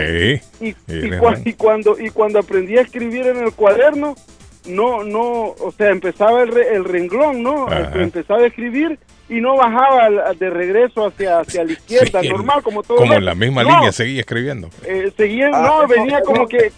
[0.62, 0.73] Y,
[1.58, 4.15] cuando y cuando aprendí a escribir en el cuaderno
[4.65, 7.91] no no o sea empezaba el, re- el renglón no Ajá.
[8.02, 8.99] empezaba a escribir
[9.30, 13.13] y no bajaba al- de regreso hacia hacia la izquierda Sí, normal como todo como
[13.13, 14.69] en la misma No, línea seguía escribiendo.
[14.86, 16.71] eh, seguía Ah, no venía como que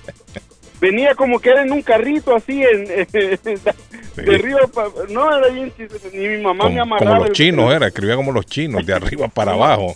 [0.82, 5.72] venía como que era en un carrito así en, de arriba pa- no era bien
[6.12, 8.94] ni mi mamá me amarraba como los el- chinos era, escribía como los chinos, de
[8.94, 9.96] arriba para abajo.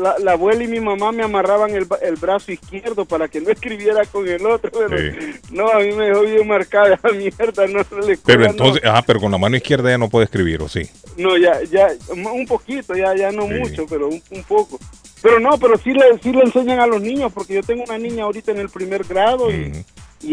[0.00, 3.50] la, la abuela y mi mamá me amarraban el, el brazo izquierdo para que no
[3.50, 4.70] escribiera con el otro.
[4.72, 5.34] Pero Sí.
[5.52, 7.66] no, a mí me dejó bien marcada mierda.
[7.68, 8.50] No, no, escuela Pero no.
[8.50, 10.82] entonces, ah, pero con la mano izquierda ya no puede escribir, ¿o sí?
[11.16, 13.54] No, ya, ya, un poquito, ya, ya no Sí.
[13.54, 14.78] mucho, pero un, un poco.
[15.22, 17.96] Pero no, pero sí le, sí le enseñan a los niños, porque yo tengo una
[17.96, 19.72] niña ahorita en el primer grado y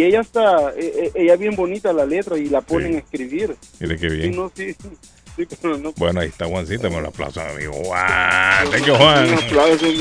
[0.03, 2.95] ella está, eh, eh, ella es bien bonita la letra y la ponen Sí.
[2.95, 3.55] a escribir.
[3.79, 4.35] Mire qué bien.
[4.35, 4.73] no, sí,
[5.35, 5.91] sí, pero no.
[5.97, 7.73] Bueno, ahí está Juancito, me lo aplauso, amigo.
[7.73, 9.35] Juan, thank you, Juan.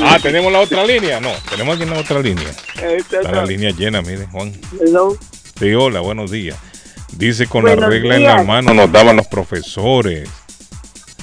[0.02, 1.18] Ah, tenemos la otra línea.
[1.20, 2.48] No, tenemos aquí la otra línea.
[2.76, 4.52] Ahí está, la línea llena, mire, Juan.
[4.80, 5.16] Hello.
[5.58, 6.56] Sí, hola, buenos días.
[7.16, 8.46] Dice con la Buenos regla en la días.
[8.46, 10.28] mano nos daban los profesores.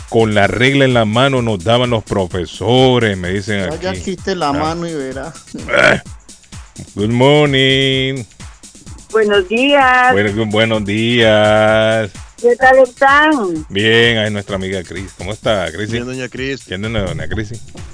[0.10, 4.02] Con la regla en la mano nos daban los profesores, me dicen Vaya, aquí.
[4.02, 4.54] quite la Ah.
[4.54, 5.34] mano y verá.
[6.96, 8.24] Good morning.
[9.12, 10.12] Buenos días.
[10.14, 12.12] Bueno, buenos días.
[12.42, 13.32] ¿Qué tal están?
[13.70, 15.12] Bien, ahí nuestra amiga Cris.
[15.18, 15.90] ¿Cómo está, Cris?
[15.90, 16.64] Bien, doña Cris.
[16.66, 17.52] ¿Quién es doña Cris?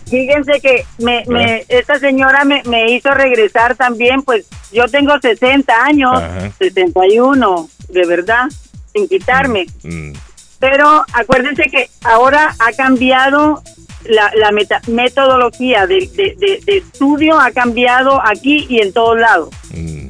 [0.10, 5.74] Fíjense que me, me, esta señora me, me hizo regresar también, pues yo tengo 60
[5.86, 6.52] años, Ajá.
[6.60, 8.46] 61, de verdad,
[8.94, 9.66] sin quitarme.
[9.84, 10.12] Mm,
[10.60, 13.64] Pero acuérdense que ahora ha cambiado
[14.06, 19.18] la, la meta- metodología de, de- de- de estudio, ha cambiado aquí y en todos
[19.20, 19.50] lados.
[19.74, 20.04] mm.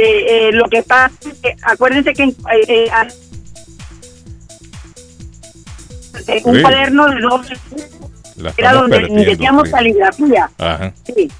[0.00, 3.06] Eh, eh, lo que pasa es que acuérdense que en- eh, eh, ah,
[6.44, 6.62] un Sí.
[6.62, 7.54] cuaderno de 12
[8.36, 9.30] La era estamos donde perdiendo.
[9.30, 9.74] metíamos Cris.
[9.74, 10.50] caligrafía.
[10.58, 10.92] Ajá.
[11.04, 11.30] Sí.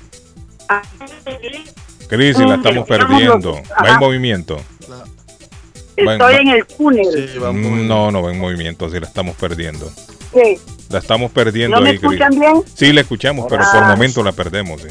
[0.69, 0.83] Ah,
[2.09, 3.53] Cris, la estamos perdiendo.
[3.83, 4.61] Va en movimiento.
[5.97, 7.31] Estoy va- en el túnel.
[7.33, 7.39] Sí.
[7.39, 9.91] Mm, No, no va en movimiento, sí la estamos perdiendo.
[10.33, 10.59] Sí.
[10.91, 12.13] La estamos perdiendo ¿No me ahí, Cris.
[12.13, 12.63] escuchan bien?
[12.75, 13.89] Sí, la escuchamos, pero por Ah.
[13.89, 14.81] momento la perdemos.
[14.83, 14.89] sí.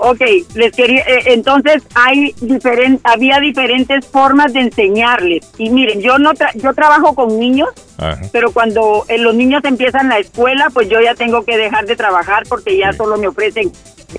[0.00, 0.20] Ok,
[0.54, 5.44] les quería, eh, entonces hay diferen, había diferentes formas de enseñarles.
[5.58, 8.20] Y miren, yo no tra- yo trabajo con niños, Ajá.
[8.32, 11.96] pero cuando eh, los niños empiezan la escuela, pues yo ya tengo que dejar de
[11.96, 12.98] trabajar porque ya Sí.
[12.98, 13.72] solo me ofrecen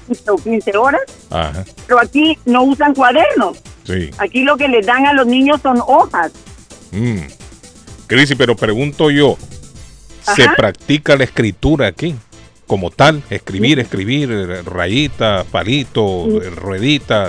[0.07, 1.01] 15 o 15 horas.
[1.29, 1.63] Ajá.
[1.87, 3.57] Pero aquí no usan cuadernos.
[3.85, 4.11] Sí.
[4.17, 6.31] Aquí lo que les dan a los niños son hojas.
[6.91, 7.19] Mm.
[8.07, 9.37] Cris, pero pregunto yo,
[10.35, 10.55] ¿se Ajá.
[10.57, 12.15] practica la escritura aquí?
[12.69, 14.29] Como tal, escribir, escribir,
[14.63, 17.25] rayita, palito, ruedita.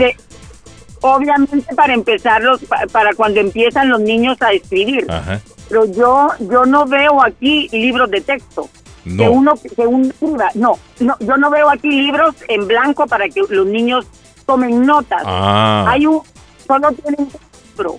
[1.00, 5.06] Obviamente para empezar, los, pa- para cuando empiezan los niños a escribir.
[5.10, 5.40] Ajá.
[5.70, 8.68] Pero yo, yo no veo aquí libros de texto.
[9.02, 9.30] que No.
[9.32, 10.12] uno que uno.
[10.54, 14.06] No, no, yo no veo aquí libros en blanco para que los niños
[14.44, 15.22] tomen notas.
[15.24, 15.86] Ah.
[15.88, 16.20] Hay un,
[16.66, 17.30] solo tienen un
[17.70, 17.96] libro.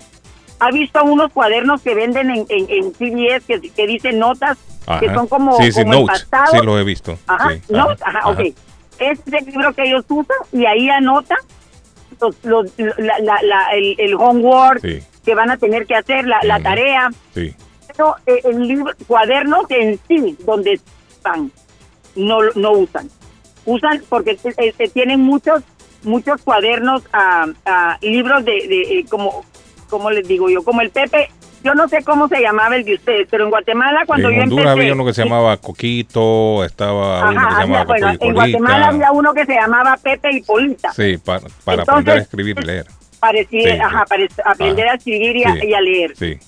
[0.59, 5.05] ¿Ha visto unos cuadernos que venden en, en, en CVS que, que dicen notas que
[5.07, 5.13] Ajá.
[5.15, 6.27] son como, sí, sí, como notes.
[6.51, 7.17] Sí, lo he visto.
[7.27, 8.39] Ajá, Sí, notes, ajá, ok.
[8.39, 8.57] este
[8.99, 11.37] es el libro que ellos usan y ahí anotan
[12.19, 14.99] los, los- la- la- la- el, el homework Sí.
[15.25, 17.09] que van a tener que hacer, la, la tarea.
[17.33, 17.55] Sí.
[17.87, 21.51] Pero eh, el libro, cuadernos en sí, donde están,
[22.15, 23.09] no, no usan.
[23.65, 25.61] Usan porque eh, tienen muchos
[26.03, 29.45] muchos cuadernos, ah, ah, libros de, de eh, como,
[29.87, 31.29] como les digo yo, como el Pepe.
[31.63, 34.41] Yo no sé cómo se llamaba el de ustedes, pero en Guatemala cuando en yo
[34.43, 34.79] Honduras empecé...
[34.81, 38.33] había uno que se llamaba Coquito, estaba uno que Ajá, se había- llamaba bueno, en.
[38.33, 40.91] Guatemala había uno que se llamaba Pepe y Polita.
[40.93, 42.85] Sí, para, para Entonces- aprender a escribir y leer.
[43.19, 45.67] Parecía, Sí, ajá, para aprender Ah, a escribir y a, sí.
[45.67, 46.13] y a leer.
[46.17, 46.39] Sí.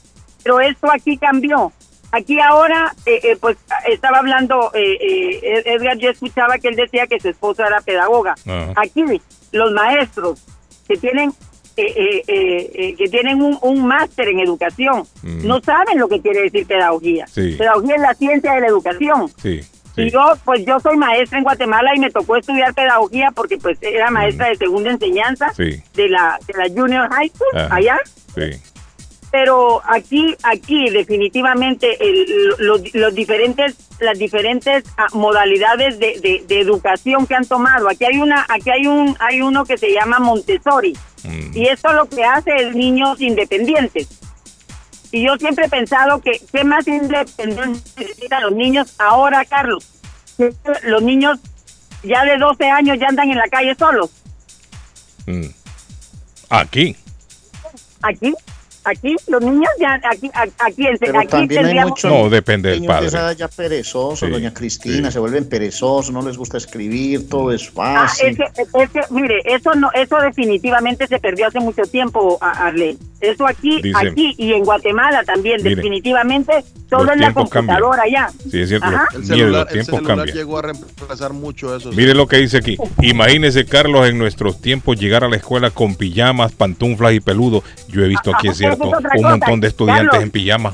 [0.43, 1.71] Pero esto aquí cambió.
[2.11, 7.05] Aquí ahora, eh, eh, pues estaba hablando, eh, eh, Edgar, yo escuchaba que él decía
[7.07, 8.35] que su esposa era pedagoga.
[8.47, 8.73] Ajá.
[8.75, 9.03] Aquí
[9.51, 10.43] los maestros
[10.87, 11.31] que tienen
[11.77, 15.47] eh, eh, eh, eh, que tienen un, un máster en educación Mm.
[15.47, 17.25] no saben lo que quiere decir pedagogía.
[17.27, 17.55] Sí.
[17.57, 19.29] Pedagogía es la ciencia de la educación.
[19.41, 19.61] Sí.
[19.95, 23.77] Y yo, pues yo soy maestra en Guatemala y me tocó estudiar pedagogía porque pues
[23.81, 25.55] era maestra de segunda enseñanza Mm.
[25.55, 25.83] Sí.
[25.95, 27.75] de la de la Junior High School Ajá.
[27.75, 27.97] allá.
[28.35, 28.59] Sí.
[29.31, 36.59] Pero aquí, aquí definitivamente el- los, los diferentes, las diferentes ah, modalidades de, de- de
[36.59, 37.89] educación que han tomado.
[37.89, 41.57] Aquí hay una, aquí hay un, hay uno que se llama Montessori Mm.
[41.57, 44.07] y esto lo que hace es niños independientes.
[45.11, 49.87] Y yo siempre he pensado que qué más independencia necesitan los niños ahora, Carlos.
[50.83, 51.39] Los niños
[52.01, 54.09] ya de 12 años ya andan en la calle solos.
[55.27, 55.45] Mm.
[56.49, 56.95] Aquí.
[58.01, 58.33] Aquí,
[58.85, 62.81] aquí los niños ya aquí aquí en Pero aquí también hay muchos No, depende del
[62.81, 63.07] de padre.
[63.07, 65.13] esa edad ya perezosos, Sí, doña Cristina, sí.
[65.13, 68.29] se vuelven perezosos, no les gusta escribir, todo es Ah, fácil.
[68.29, 72.67] es que, es que, mire, eso no, eso definitivamente se perdió hace mucho tiempo, a-
[72.67, 72.97] Arlene.
[73.21, 76.51] Eso aquí, aquí y en Guatemala también, Mire, definitivamente
[76.89, 77.77] todo los en la tiempos cambian.
[77.79, 78.29] computadora ya.
[78.51, 78.85] Sí, es cierto.
[78.87, 81.91] El mire, celular, los el celular llegó a reemplazar mucho eso.
[81.91, 81.97] sí.
[81.97, 82.75] Mire lo que dice aquí.
[83.01, 87.63] Imagínese, Carlos, en nuestros tiempos llegar a la escuela con pijamas, pantuflas y peludo.
[87.87, 90.23] Yo he visto aquí, es es cierto, un montón de estudiantes Carlos.
[90.23, 90.73] en pijama.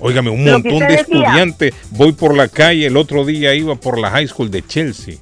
[0.00, 1.00] Óigame, un montón de decía.
[1.00, 1.74] estudiantes.
[1.90, 5.16] Voy por la calle, el otro día iba por la high school de Chelsea,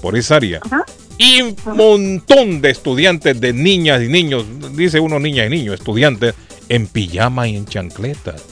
[0.00, 0.60] por esa área.
[0.64, 0.84] Ajá.
[1.18, 6.34] Y un montón de estudiantes, de niñas y niños, dice uno niñas y niños, estudiantes
[6.68, 8.42] en pijama y en chancletas.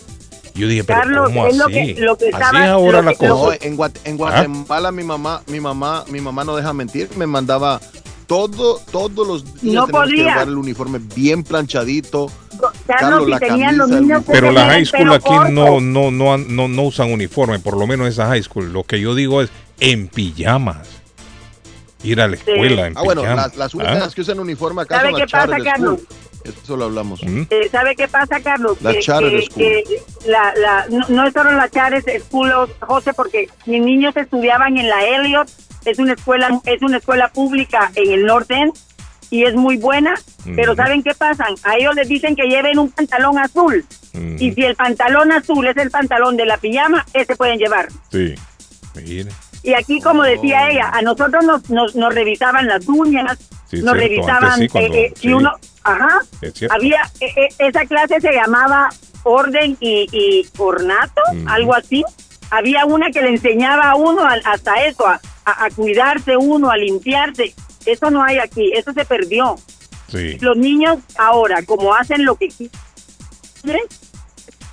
[0.55, 1.73] Yo dije, pero Carlos, ¿cómo es lo así?
[1.75, 3.57] que- lo que así es ahora lo la que- lo cosa.
[3.61, 7.27] No, en, Guat- en Guatemala mi mamá, mi mamá, mi mamá no deja mentir, me
[7.27, 7.81] mandaba
[8.27, 10.25] todo, todos los días No tenemos que podía.
[10.33, 12.31] llevar el uniforme bien planchadito.
[12.61, 15.51] Carlos, Carlos, si la tenían los camisa, niños Pero la tenían high school aquí corto.
[15.51, 18.73] no, no, no, no, no usan uniforme, por lo menos esa high school.
[18.73, 20.89] Lo que yo digo es en pijamas.
[22.03, 23.49] Ir a la escuela en Ah, bueno, pijamas.
[23.49, 24.11] las, las únicas ¿Ah?
[24.15, 26.01] que usan uniforme acá ¿Sabe son qué las pasa, Carlos?
[26.65, 27.23] Eso lo hablamos.
[27.23, 27.43] ¿Mm?
[27.51, 28.79] Eh, ¿Sabe qué pasa, Carlos?
[28.81, 29.63] Las Que- charter que- school.
[29.63, 29.85] que
[30.31, 34.89] la, la, no, no es solo las charter school, José, porque mis niños estudiaban en
[34.89, 35.49] la Elliot,
[35.85, 38.55] es una escuela, es una escuela pública en el norte
[39.31, 40.15] y es muy buena,
[40.57, 40.75] pero.
[40.75, 41.47] ¿saben qué pasa?
[41.63, 43.85] A ellos les dicen que lleven un pantalón azul,
[44.39, 47.89] y si el pantalón azul es el pantalón de la pijama, ese pueden llevar.
[48.11, 48.35] Sí.
[48.97, 49.31] Mire.
[49.63, 53.95] Y aquí, como decía ella, a nosotros nos, nos, nos revisaban las uñas, Sí, nos
[53.95, 55.33] cierto, revisaban, sí, cuando- eh, eh, si sí.
[55.33, 55.53] uno,
[55.85, 56.19] ajá,
[56.71, 58.89] había, eh, esa clase se llamaba
[59.23, 62.03] orden y, y ornato, algo así.
[62.51, 66.77] Había una que le enseñaba a uno hasta eso, a, a- a cuidarse uno, a
[66.77, 67.55] limpiarse.
[67.87, 69.57] Eso no hay aquí, eso se perdió.
[70.09, 70.37] Sí.
[70.41, 73.83] Los niños ahora, como hacen lo que quieren,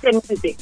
[0.00, 0.56] tristemente,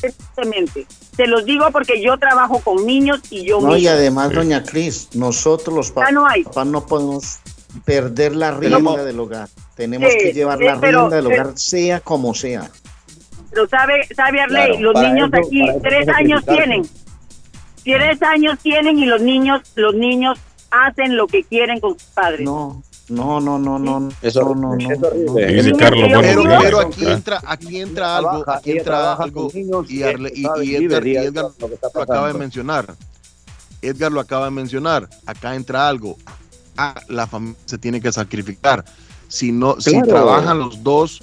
[0.00, 0.86] tristemente.
[1.16, 4.34] Se los digo porque yo trabajo con niños y yo No, y además, Sí.
[4.36, 6.44] doña Cris, nosotros los Ya no hay.
[6.44, 7.38] papás no podemos
[7.84, 9.48] perder la rienda del hogar.
[9.74, 12.70] Tenemos que llevar sí, la pero- rienda del pero- hogar, sea como sea.
[13.50, 16.82] Pero sabe, sabe Arley, Claro, los niños eso- aquí tres años tienen.
[17.82, 20.38] Tres años tienen y los niños, los niños
[20.70, 22.40] hacen lo que quieren con sus padres.
[22.42, 24.08] No, no, no, no, no.
[24.22, 24.76] Eso- no, no, no.
[24.76, 26.08] Dice Carlos,
[26.62, 29.50] Pero, aquí entra, aquí entra algo, aquí entra algo
[29.88, 31.46] y, Arle- Edgar, y Edgar
[31.94, 32.94] lo acaba de mencionar.
[33.80, 35.08] Edgar lo acaba de mencionar.
[35.26, 36.16] Acá entra algo.
[36.76, 38.84] Ah, la familia se tiene que sacrificar.
[39.28, 41.22] Si no, si trabajan los dos,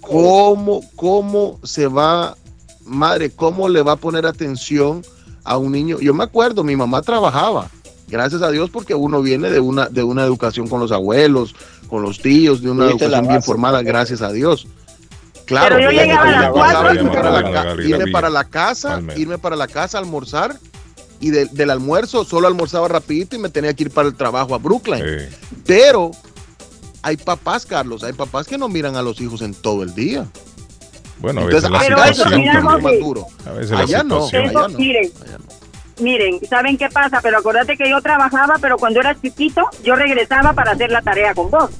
[0.00, 2.36] ¿cómo, cómo se va,
[2.84, 5.04] madre, cómo le va a poner atención
[5.44, 5.98] a un niño?
[6.00, 7.70] Yo me acuerdo, mi mamá trabajaba.
[8.08, 11.54] Gracias a Dios porque uno viene de una, de una educación con los abuelos,
[11.88, 14.66] con los tíos, de una la educación bien formada, gracias a Dios.
[15.44, 19.00] Claro, Pero yo irme llegaba a las la- irme para la irme para la casa,
[19.16, 20.56] irme para la casa a almorzar
[21.20, 24.54] y de- del almuerzo solo almorzaba rapidito y me tenía que ir para el trabajo
[24.54, 25.02] a Brooklyn.
[25.66, 26.10] Pero
[27.02, 30.26] hay papás, Carlos, hay papás que no miran a los hijos en todo el día.
[31.20, 33.26] bueno, a Entonces, veces la es situación más duro.
[33.46, 34.44] A veces la Allá no, situación.
[34.50, 34.78] Eso, allá no.
[34.78, 35.57] miren, allá no.
[36.00, 37.20] Miren, ¿saben qué pasa?
[37.22, 41.34] Pero acuérdate que yo trabajaba, pero cuando era chiquito, yo regresaba para hacer la tarea
[41.34, 41.70] con vos.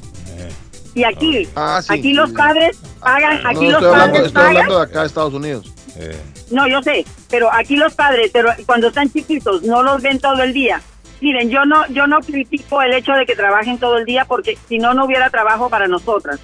[0.94, 1.92] Y aquí, Ah, sí.
[1.94, 4.56] aquí los padres pagan, No, aquí estoy los hablando, padres estoy pagan.
[4.56, 5.72] hablando de acá de Estados Unidos.
[5.96, 10.18] Eh, No, yo sé, pero aquí los padres, pero cuando están chiquitos, no los ven
[10.18, 10.80] todo el día.
[11.20, 14.56] Miren, yo no, yo no critico el hecho de que trabajen todo el día porque
[14.68, 16.40] si no, no hubiera trabajo para nosotras.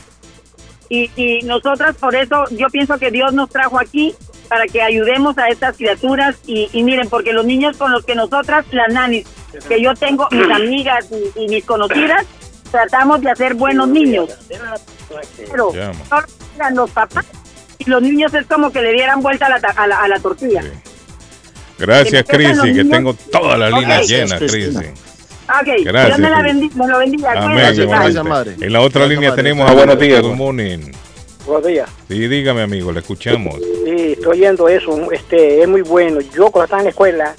[0.88, 4.14] Y, y nosotras, por eso, yo pienso que Dios nos trajo aquí
[4.48, 8.14] para que ayudemos a estas criaturas y, y miren, porque los niños con los que
[8.14, 9.26] nosotras, las nanis,
[9.68, 12.24] que yo tengo, mis amigas y, y mis conocidas,
[12.70, 14.30] tratamos de hacer buenos niños.
[15.50, 15.72] Pero
[16.11, 17.24] hagan los papás
[17.78, 20.09] y los niños es como que le dieran vuelta a la, ta- a la, a
[20.09, 20.62] la tortilla.
[21.78, 23.80] Gracias, Crisi, que tengo todas las Ok.
[23.80, 24.38] líneas llenas.
[24.38, 24.76] Crisi.
[24.76, 26.54] Ok, Gracias, Dios me, la Cris.
[26.54, 27.33] bendi- me lo bendiga.
[27.33, 27.57] Amén.
[27.88, 28.54] Gracias, madre.
[28.61, 29.42] En la otra Gracias, línea madre.
[29.42, 30.22] tenemos a Buenos días.
[30.22, 30.92] Good morning.
[31.46, 31.90] Buenos días.
[32.09, 33.57] Sí, dígame, amigo, le escuchamos.
[33.85, 35.11] Sí, estoy oyendo eso.
[35.12, 36.20] Este, es muy bueno.
[36.35, 37.35] Yo cuando estaba en la escuela,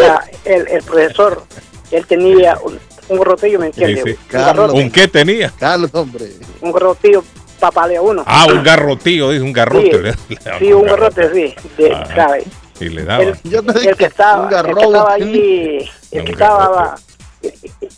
[0.00, 1.42] la- el, el profesor,
[1.90, 4.04] él tenía un, un gorrotillo, ¿me entiendes?
[4.04, 4.36] Sí, sí.
[4.36, 5.52] Un garrote, ¿Un qué tenía?
[5.58, 6.26] Carlos, hombre.
[6.60, 7.24] un garrotillo
[7.58, 8.22] papalea uno.
[8.26, 9.90] Ah, un garrotillo, dice un garrote.
[9.90, 11.54] Sí, Le- le daba Sí, un garrote, sí.
[11.78, 11.88] De.
[12.14, 12.44] ¿sabe?
[12.80, 13.24] Y le daba.
[13.24, 14.84] El, Yo te el dije que estaba, un el que garrote.
[14.86, 16.96] estaba allí, el que estaba,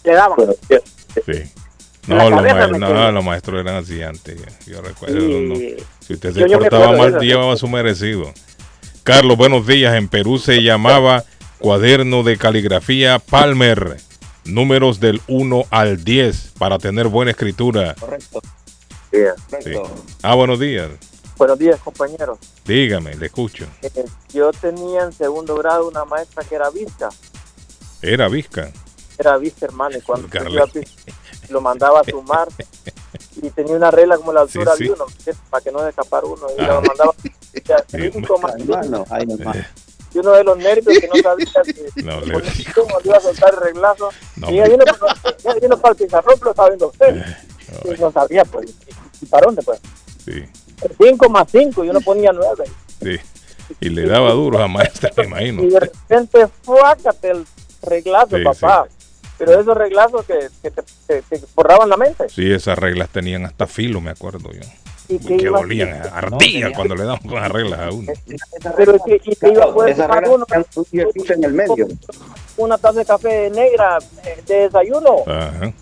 [0.04, 0.36] le daban.
[1.26, 1.42] Sí.
[2.06, 4.40] La No, los, cabeza, ma- ¿me no, los maestros eran así antes.
[4.66, 5.16] Yo recuerdo.
[5.18, 5.54] No.
[6.00, 7.20] Si usted se yo- portaba mal, eso.
[7.20, 8.32] llevaba su merecido.
[9.02, 9.94] Carlos, buenos días.
[9.94, 11.24] En Perú se llamaba
[11.58, 13.96] cuaderno de caligrafía Palmer.
[14.44, 17.94] Números del 1 al 10 para tener buena escritura.
[17.98, 18.40] Correcto.
[19.10, 19.18] Sí.
[19.50, 19.94] Correcto.
[20.22, 20.88] Ah, buenos días.
[21.36, 22.38] Buenos días, compañeros.
[22.64, 23.66] Dígame, le escucho.
[23.82, 23.90] Eh,
[24.32, 27.08] yo tenía en segundo grado una maestra que era visca.
[28.02, 28.70] Era Vizca.
[29.18, 29.96] Era visca, hermano.
[29.98, 30.94] Y cuando yo iba a pis-
[31.48, 32.48] lo mandaba a sumar
[33.42, 34.84] y tenía una regla como la altura Sí, sí.
[34.84, 35.04] de uno,
[35.50, 36.46] para que no se escapara uno.
[36.56, 36.66] Y Ah.
[36.68, 39.56] lo mandaba a Sí, cinco más Hermano, ay, nomás.
[40.14, 42.20] Y uno de los nervios que no sabía si No,
[42.74, 44.10] cómo le iba a soltar el reglazo.
[44.36, 44.84] No, y ya vino,
[45.44, 47.24] ya vino para el pizarrón, pero estaba viendo usted.
[47.84, 48.74] Y no sabía, pues.
[49.20, 49.80] ¿Y para dónde, pues?
[50.24, 50.44] Sí,
[50.98, 52.64] 5 más 5, yo no ponía 9.
[53.02, 53.16] sí.
[53.80, 55.62] Y le daba duro a maestra, me imagino.
[55.64, 57.46] Y de repente, fuácate el
[57.82, 58.86] reglazo, Sí, papá.
[59.38, 62.28] Pero esos reglazos que, que te, te- te borraban la mente.
[62.28, 64.60] Sí, esas reglas tenían hasta filo, me acuerdo yo.
[65.08, 68.12] Y que Que iba- dolían, ardía cuando le daban con las reglas a uno.
[68.76, 70.44] Pero que, y que iba a poder tomar uno
[70.92, 71.86] en el medio.
[72.56, 75.72] una taza de café negra eh, de desayuno Ajá.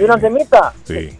[0.00, 0.72] y una semita.
[0.84, 1.10] Sí.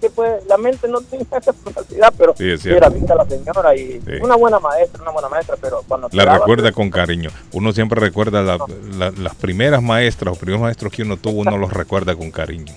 [0.00, 4.00] Que- pues, la mente no tenía esa capacidad, pero Sí, era vista la señora y
[4.00, 4.12] Sí.
[4.22, 7.30] una buena maestra, una buena maestra, pero cuando La daba- recuerda con cariño.
[7.52, 8.58] Uno siempre recuerda la-
[8.98, 12.74] la- las primeras maestras, los primeros maestros que uno tuvo, uno los recuerda con cariño.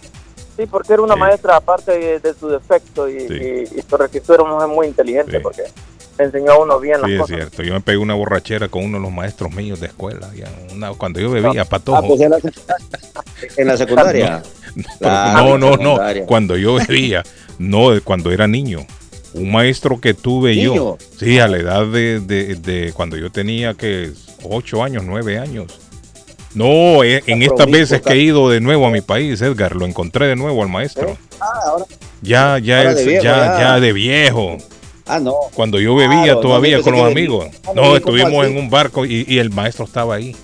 [0.57, 1.19] Sí, porque era una Sí.
[1.21, 4.87] maestra, aparte de, de su defecto y, y, y su rectitud, era una mujer muy
[4.87, 5.63] inteligente porque
[6.23, 7.35] enseñó a uno bien Sí, las es cosas.
[7.35, 7.63] cierto.
[7.63, 10.29] Yo me pegué una borrachera con uno de los maestros míos de escuela.
[10.73, 12.07] una- cuando yo bebía, Ah, patojo.
[12.07, 12.37] pues en la,
[13.57, 14.43] en la secundaria.
[14.75, 15.77] no, Claro, no, no.
[15.93, 16.25] secundaria.
[16.25, 17.23] Cuando yo bebía,
[17.57, 18.85] no, cuando era niño.
[19.33, 20.97] Un maestro que tuve yo.
[21.19, 24.11] Sí, a la edad de, de- de cuando yo tenía que
[24.43, 25.67] 8 años, 9 años.
[26.55, 29.85] No, eh, en estas veces que he ido de nuevo a mi país, Edgar, lo
[29.85, 31.15] encontré de nuevo al maestro.
[31.39, 31.85] Ah, ahora.
[32.23, 33.59] Ya, ya, Ahora es, de viejo, ya, ya.
[33.59, 34.57] ya de viejo.
[35.09, 35.33] Ah, no.
[35.53, 37.45] Cuando yo bebía Claro, no, todavía yo con los amigos.
[37.45, 37.59] bebía.
[37.67, 40.35] Ah, No, no, ¿cómo estuvimos en un barco y, y el maestro estaba ahí.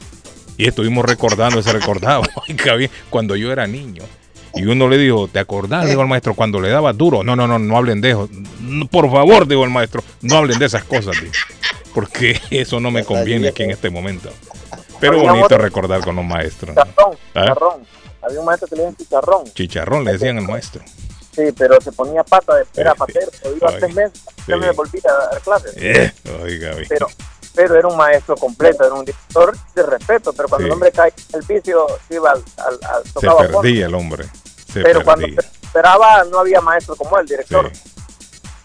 [0.57, 2.27] Y estuvimos recordando, se recordaba.
[3.09, 4.03] Cuando yo era niño.
[4.55, 5.85] Y uno le dijo, ¿te acordás?
[5.87, 7.23] Dijo el maestro, cuando le daba duro.
[7.25, 8.29] No, no, no, no hablen de eso.
[8.61, 11.33] No, Por favor, dijo el maestro, no hablen de esas cosas, dijo,
[11.93, 14.29] porque eso no me conviene aquí en este momento.
[15.01, 16.73] Pero bonito recordar con los maestros.
[16.73, 17.41] Chicharrón, ¿Ah?
[17.41, 17.81] chicharrón.
[18.21, 19.43] Había un maestro que le decían chicharrón.
[19.53, 20.81] Chicharrón le decían al maestro.
[21.35, 23.29] Sí, pero se ponía pata de era patero.
[23.55, 24.59] Iba Ay, tres meses, ya sí.
[24.61, 25.73] me volvía a dar clases.
[25.77, 26.71] Eh, oiga.
[26.87, 27.07] Pero,
[27.53, 30.33] pero era un maestro completo, era un director de respeto.
[30.33, 30.69] Pero cuando Sí.
[30.69, 33.61] el hombre cae en el vicio, iba al, al, al se tocaba fondo.
[33.61, 34.25] perdía el hombre.
[34.71, 35.41] Se Pero cuando perdía.
[35.41, 37.69] se esperaba, no había maestro como el director.
[37.73, 37.81] Sí.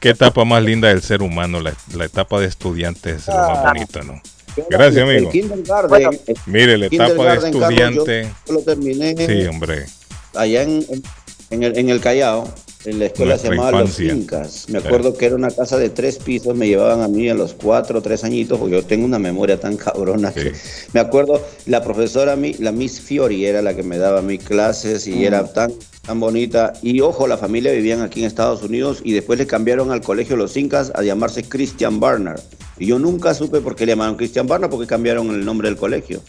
[0.01, 3.59] Qué etapa más linda del ser humano, la, la etapa de estudiante es lo más
[3.59, 3.73] Ah.
[3.75, 4.21] bonito, ¿no?
[4.69, 5.31] Gracias, El amigo.
[5.31, 6.11] kindergarten, Bueno,
[6.47, 8.33] Mire, la etapa de kindergarten, Carlos, estudiante.
[8.47, 9.87] yo lo terminé Sí, hombre.
[10.35, 11.03] allá en, en-
[11.51, 12.49] en el, en el Callao,
[12.87, 14.05] en la escuela Nuestra se llamaba infancia.
[14.15, 14.67] Los Incas.
[14.71, 17.53] Me acuerdo que era una casa de tres pisos, me llevaban a mí a los
[17.55, 20.53] cuatro, tres añitos, porque yo tengo una memoria tan cabrona que
[20.95, 25.07] me acuerdo, la profesora, mi- la Miss Fiori, era la que me daba mis clases
[25.07, 25.73] y era tan,
[26.07, 26.73] tan bonita.
[26.83, 30.37] Y ojo, la familia vivían aquí en Estados Unidos y después le cambiaron al colegio
[30.37, 32.41] Los Incas a llamarse Christian Barnard.
[32.79, 35.77] Y yo nunca supe por qué le llamaron Christian Barnard, porque cambiaron el nombre del
[35.77, 36.23] colegio.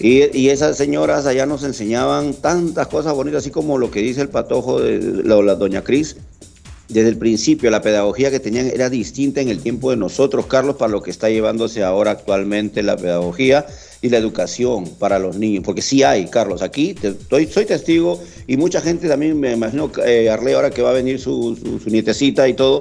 [0.00, 4.30] Y, esas señoras allá nos enseñaban tantas cosas bonitas, así como lo que dice el
[4.30, 6.16] patojo de la, doña Cris.
[6.88, 10.76] Desde el principio, la pedagogía que tenían era distinta en el tiempo de nosotros, Carlos,
[10.76, 13.66] para lo que está llevándose ahora actualmente la pedagogía.
[14.02, 18.18] y la educación para los niños, porque sí hay, Carlos, aquí te- estoy, soy testigo
[18.46, 21.78] y mucha gente también, me imagino, eh, Arley, ahora que va a venir su, su-
[21.78, 22.80] su nietecita y todo,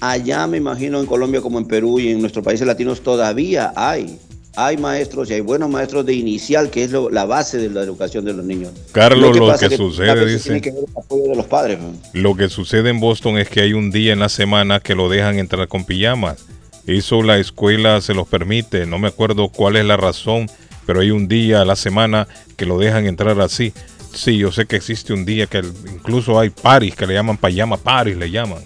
[0.00, 4.18] allá me imagino en Colombia como en Perú y en nuestros países latinos todavía hay,
[4.56, 7.82] hay maestros y hay buenos maestros de inicial, que es lo- la base de la
[7.82, 8.72] educación de los niños.
[8.92, 11.78] Carlos, lo que a sucede, dice- tiene que ver el apoyo de los padres.
[12.14, 15.08] Lo que sucede en Boston es que hay un día en la semana que lo
[15.08, 16.44] dejan entrar con pijamas.
[16.86, 18.86] Eso la escuela se los permite.
[18.86, 20.48] No me acuerdo cuál es la razón,
[20.86, 22.26] pero hay un día a la semana
[22.56, 23.72] que lo dejan entrar así.
[24.14, 27.76] Sí, yo sé que existe un día que incluso hay paris que le llaman pijama
[27.76, 28.60] paris, le llaman.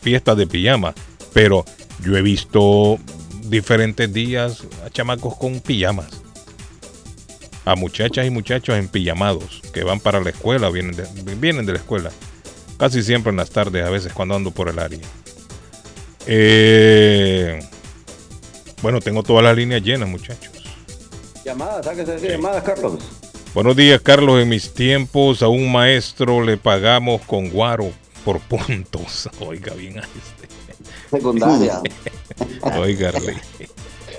[0.00, 0.94] Fiestas de pijama.
[1.34, 1.64] Pero
[2.02, 2.98] yo he visto
[3.48, 6.22] diferentes días a chamacos con pijamas.
[7.64, 11.72] A muchachas y muchachos en pijamados que van para la escuela, vienen de, vienen de
[11.72, 12.10] la escuela.
[12.78, 15.00] Casi siempre en las tardes, a veces cuando ando por el área.
[16.26, 17.60] Eh,
[18.82, 20.52] bueno, tengo todas las líneas llenas, muchachos.
[21.44, 22.98] Llamadas, sáquese de llamadas, Carlos.
[23.54, 24.42] Buenos días, Carlos.
[24.42, 27.92] En mis tiempos a un maestro le pagamos con guaro
[28.24, 29.28] por puntos.
[29.40, 30.48] Oiga bien a este.
[31.10, 31.80] Secundaria.
[32.78, 33.36] Oiga, Arley.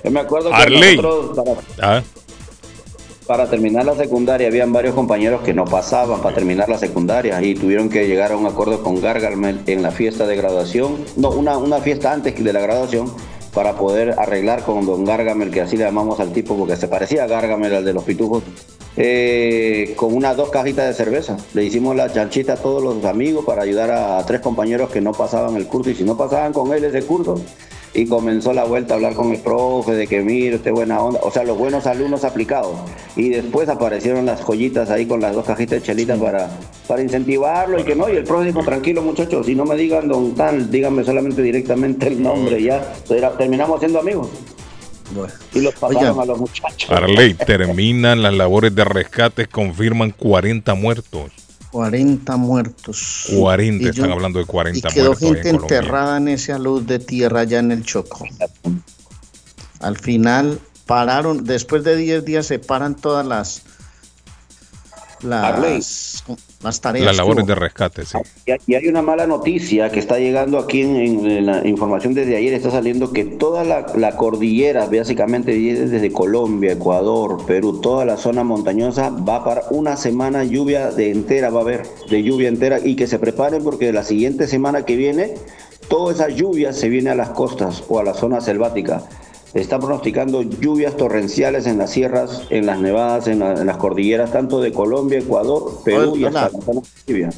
[0.03, 0.97] Yo me acuerdo que Arley.
[0.97, 1.37] nosotros,
[1.77, 2.03] para, Ah,
[3.27, 7.55] para terminar la secundaria, habían varios compañeros que no pasaban para terminar la secundaria y
[7.55, 11.57] tuvieron que llegar a un acuerdo con Gargamel en la fiesta de graduación, no, una,
[11.57, 13.11] una fiesta antes de la graduación,
[13.51, 17.23] para poder arreglar con don Gargamel, que así le llamamos al tipo porque se parecía
[17.23, 18.43] a Gargamel, al de los pitujos,
[18.97, 21.37] eh, con unas dos cajitas de cerveza.
[21.53, 25.01] Le hicimos la chanchita a todos los amigos para ayudar a, a tres compañeros que
[25.01, 27.41] no pasaban el curso y si no pasaban con él ese curso,
[27.95, 31.19] y comenzó la vuelta a hablar con el profe de que mire usted buena onda,
[31.23, 32.75] o sea, los buenos alumnos aplicados.
[33.15, 36.49] Y después aparecieron las joyitas ahí con las dos cajitas de chelitas para,
[36.87, 40.07] para incentivarlo y que no, y el profe dijo, tranquilo muchachos, si no me digan
[40.09, 44.29] don tal, díganme solamente directamente el nombre, ya Era- terminamos siendo amigos.
[45.53, 46.21] Y los pasaron Oiga.
[46.23, 46.89] a los muchachos.
[46.91, 51.31] Arley, terminan las labores de rescate, confirman 40 muertos.
[51.75, 53.25] 40 muertos.
[53.35, 55.77] 40, Y están yo- hablando de 40 y quedó muertos en gente Colombia.
[55.77, 58.25] enterrada en esa luz de tierra allá en el Chocó.
[59.81, 63.63] Al final pararon, después de 10 días se paran todas las
[65.21, 66.14] las,
[66.63, 67.05] las tareas.
[67.05, 68.17] Las labores de rescate, sí.
[68.45, 71.67] Y hay- y hay una mala noticia que está llegando aquí en, en- en la
[71.67, 77.79] información desde ayer, está saliendo que toda la, la cordillera, básicamente desde Colombia, Ecuador, Perú,
[77.81, 82.23] toda la zona montañosa va para una semana lluvia de entera, va a haber, de
[82.23, 85.35] lluvia entera, y que se preparen porque la siguiente semana que viene,
[85.87, 89.03] toda esa lluvia se viene a las costas o a la zona selvática.
[89.55, 94.31] Está pronosticando lluvias torrenciales en las sierras, en las nevadas, en, la- en las cordilleras,
[94.33, 97.29] tanto de Colombia, Ecuador, Perú y hasta la zona de Bolivia.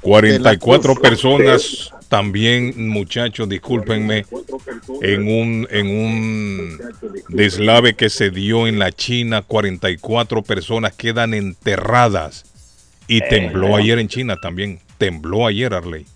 [0.00, 4.24] 44 De la- personas también, muchachos, discúlpenme,
[5.02, 6.78] en un, en un
[7.28, 12.44] deslave que se dio en la China, 44 personas quedan enterradas.
[13.06, 16.06] Y tembló ayer en China también, tembló ayer, Arley.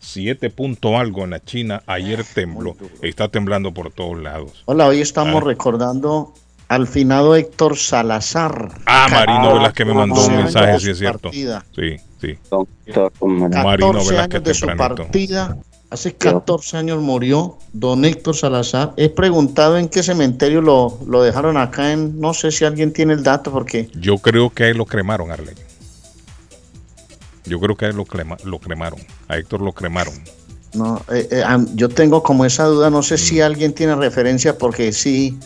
[0.00, 2.76] 7 punto algo en la China, ayer tembló.
[3.02, 4.62] Está temblando por todos lados.
[4.64, 5.46] Hola, hoy estamos Ah.
[5.46, 6.32] recordando
[6.68, 8.68] al finado Héctor Salazar.
[8.86, 11.20] Ah, Marino Velázquez me mandó un 14 mensaje, sí es cierto.
[11.30, 11.64] partida.
[11.74, 12.38] Sí, sí.
[12.86, 13.26] 14
[13.64, 15.02] Marino Velázquez de su tempranito.
[15.02, 15.56] partida.
[15.90, 18.92] Hace 14 años murió don Héctor Salazar.
[18.96, 22.20] He preguntado en qué cementerio lo, lo dejaron acá en...
[22.20, 23.88] No sé si alguien tiene el dato porque...
[23.94, 25.54] Yo creo que lo cremaron, Arley.
[27.50, 29.00] Yo creo que a él lo, crema- lo cremaron.
[29.28, 30.14] A Héctor lo cremaron.
[30.72, 31.44] No, eh, eh,
[31.74, 33.18] yo tengo como esa duda, no sé Mm.
[33.18, 35.36] si alguien tiene referencia porque sí,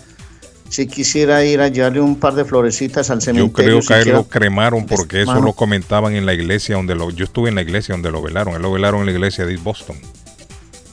[0.68, 3.52] sí quisiera ir a llevarle un par de florecitas al Yo cementerio.
[3.80, 5.46] creo que a él lo cremaron porque eso Mano.
[5.46, 7.10] lo comentaban en la iglesia donde lo.
[7.10, 8.54] Yo estuve en la iglesia donde lo velaron.
[8.54, 9.96] Él lo velaron en la iglesia de Boston.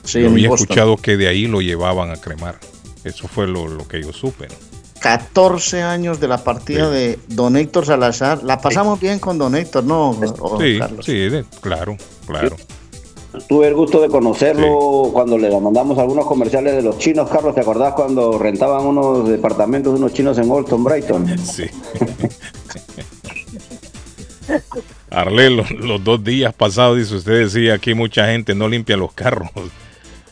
[0.06, 0.64] Sí, yo había Boston.
[0.66, 2.56] escuchado que de ahí lo llevaban a cremar.
[3.04, 4.48] Eso fue lo, lo que yo supe.
[4.48, 4.71] ¿no?
[5.02, 8.44] 14 años de la partida de don Héctor Salazar.
[8.44, 10.12] La pasamos bien con don Héctor, ¿no?
[10.12, 11.06] O- Sí, Carlos?
[11.06, 11.98] sí, de- claro,
[12.28, 12.56] claro.
[13.48, 17.30] Tuve el gusto de conocerlo cuando le mandamos algunos comerciales de los chinos.
[17.30, 21.38] Carlos, ¿te acordás cuando rentaban unos departamentos de unos chinos en Olton, Brighton?
[21.40, 21.64] Sí.
[25.10, 29.14] Arle, los, los dos días pasados, dice usted, decía aquí mucha gente no limpia los
[29.14, 29.50] carros.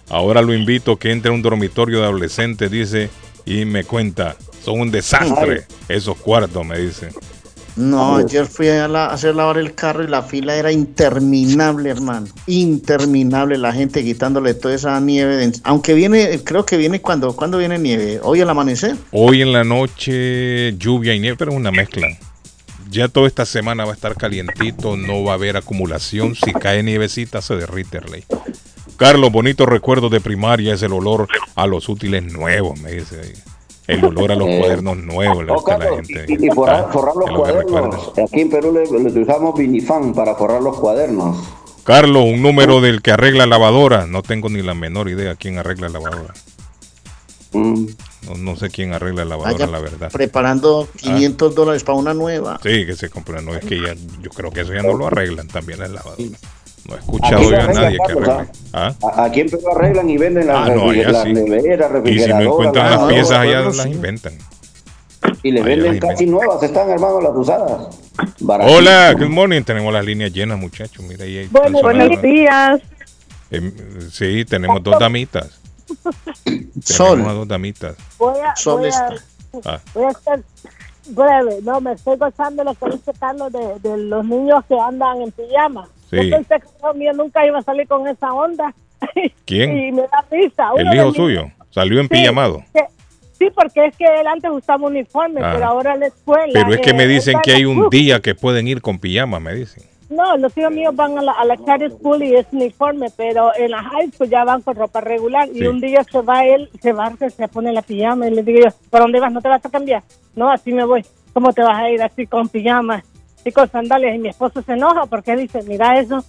[0.09, 3.09] Ahora lo invito que entre a un dormitorio de adolescentes, dice,
[3.45, 7.09] y me cuenta, son un desastre esos cuartos, me dice.
[7.75, 11.89] No, ayer fui a, la- a hacer lavar el carro y la fila era interminable,
[11.89, 12.27] hermano.
[12.45, 15.37] Interminable la gente quitándole toda esa nieve.
[15.37, 18.19] de en- aunque viene, creo que viene cuando, cuando viene nieve.
[18.21, 18.97] Hoy al amanecer.
[19.11, 22.07] Hoy en la noche lluvia y nieve, pero es una mezcla.
[22.89, 26.35] Ya toda esta semana va a estar calientito, no va a haber acumulación.
[26.35, 28.25] Si cae nievecita, se derrite, Arley.
[28.97, 33.33] Carlos, bonitos recuerdos de primaria es el olor a los útiles nuevos, me dice ahí.
[33.89, 36.25] El olor a los Eh, cuadernos nuevos, le gusta a la gente.
[36.27, 38.11] y, y forrar, forrar los lo cuadernos.
[38.23, 41.37] Aquí en Perú le, le utilizamos Vinifan para forrar los cuadernos.
[41.83, 44.05] Carlos, un número del que arregla lavadora.
[44.05, 46.33] No tengo ni la menor idea quién arregla lavadora.
[47.53, 47.85] Mm.
[48.27, 50.11] No, no sé quién arregla lavadora, Vaya la verdad.
[50.11, 52.59] preparando 500 dólares para una nueva.
[52.61, 53.41] Sí, que se compra.
[53.41, 56.39] No es que ya, yo creo que eso ya no lo arreglan también las lavadoras.
[56.89, 58.47] No he escuchado yo a nadie que arregle.
[58.73, 58.93] ¿Ah?
[59.03, 61.33] A- Aquí en Perú arreglan y venden las, Ah, no, allá las sí.
[61.33, 63.89] neveras, Y si no encuentran las piezas, allá las sí.
[63.89, 64.33] inventan.
[65.43, 67.99] Y le Allá venden casi nuevas, están hermano las usadas.
[68.41, 69.61] Hola, good morning.
[69.63, 71.03] Tenemos las líneas llenas, muchachos.
[71.05, 71.37] Mira ahí.
[71.39, 72.81] están Bueno, buenos días.
[73.51, 73.71] Em,
[74.11, 75.59] sí, tenemos dos damitas.
[76.83, 77.11] Sol.
[77.11, 77.95] Tenemos a dos damitas.
[78.17, 79.15] Voy a, Sol voy a, está.
[79.65, 80.43] Ah, voy a ser
[81.09, 81.59] breve.
[81.63, 85.31] No, me estoy gozando lo que dice Carlos de, de los niños que andan en
[85.31, 85.87] pijama.
[86.09, 86.29] Sí.
[86.29, 88.73] Yo pensé que el hijo mío nunca iba a salir con esa onda.
[89.45, 89.77] ¿Quién?
[89.77, 90.69] y me da risa.
[90.77, 92.63] El hijo suyo salió en Sí, pijamado.
[92.73, 92.85] que-
[93.37, 95.51] Sí, porque es que él antes usaba uniforme, Ah.
[95.53, 96.51] pero ahora en la escuela.
[96.51, 99.39] Pero es que eh, me dicen que hay un día que pueden ir con pijama,
[99.39, 99.81] me dicen.
[100.09, 103.51] No, los hijos míos van a la, a la charter school y es uniforme, pero
[103.55, 105.47] en la high school ya van con ropa regular.
[105.53, 105.59] Sí.
[105.63, 108.43] Y un día se va él, se va, se se pone la pijama y le
[108.43, 109.31] digo yo, ¿para dónde vas?
[109.31, 110.03] ¿No te vas a cambiar?
[110.35, 111.05] No, así me voy.
[111.31, 113.03] ¿Cómo te vas a ir así con pijama
[113.45, 114.15] y con sandalias?
[114.15, 116.23] Y mi esposo se enoja porque dice, mira eso,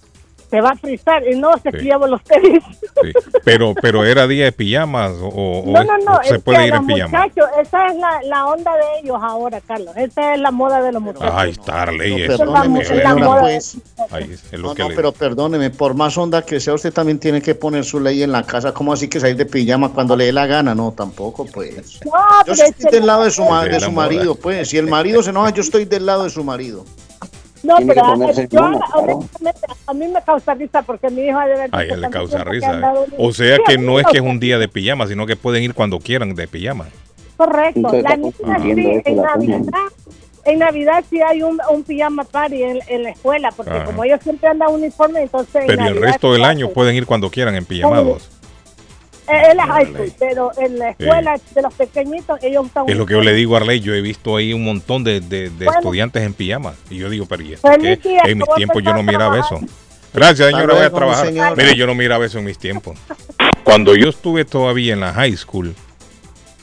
[0.51, 1.23] te va a frizar.
[1.27, 1.89] Y no, se Sí.
[2.07, 2.61] los tenis.
[3.01, 3.11] Sí.
[3.43, 6.67] Pero, pero era día de pijamas o, No, es- no, no, o se es puede
[6.67, 7.23] ir en los pijama.
[7.25, 9.95] muchachos, esa es la, la onda de ellos ahora, Carlos.
[9.97, 11.31] Esa es la moda de los muchachos.
[11.33, 12.37] Ay, Starley, No, eso.
[12.37, 13.39] perdóneme, que señora, ver.
[13.39, 13.77] pues.
[14.11, 16.93] Ay, es lo No, que no, le- pero perdóneme, por más onda que sea, usted
[16.93, 18.73] también tiene que poner su ley en la casa.
[18.73, 20.75] ¿Cómo así que salir de pijama cuando le dé la gana?
[20.75, 21.99] No, tampoco, pues.
[22.05, 22.11] No,
[22.45, 24.05] Yo es estoy del lado de su, ma- De de la su moda.
[24.07, 24.67] marido, pues.
[24.69, 26.83] Si el marido se enoja, yo estoy del lado de su marido.
[27.63, 28.79] No, Tiene pero que ponerse yo, claro.
[28.93, 31.69] honestamente, a mí me causa risa porque mi hija de.
[31.71, 32.93] Ay, que le causa risa.
[33.17, 35.61] O sea que a no es que es un día de pijama, sino que pueden
[35.63, 36.87] ir cuando quieran de pijama.
[37.37, 37.77] Correcto.
[37.93, 39.23] Entonces, La niña sí, eso, en la.
[39.35, 39.61] Navidad,
[40.45, 43.85] en Navidad sí hay un, un pijama party en, en la escuela porque Ajá.
[43.85, 45.61] como ellos siempre andan uniforme, entonces.
[45.61, 48.30] en Pero el resto del año pueden ir cuando quieran en pijamados.
[49.31, 50.13] Eh, En la high school, Dale.
[50.19, 53.59] pero en la escuela de los pequeñitos ellos Es lo que yo le digo a
[53.59, 55.79] Arley, yo he visto ahí un montón de, de- de Bueno.
[55.79, 56.73] estudiantes en pijama.
[56.89, 58.09] Y yo digo, pero ¿y esto Feliz qué?
[58.09, 59.59] día, En mis tiempos yo no miraba eso.
[60.13, 61.31] Gracias, señora, voy a trabajar.
[61.55, 62.97] Mire, yo no miraba eso en mis tiempos.
[63.63, 65.73] Cuando yo estuve todavía en la high school,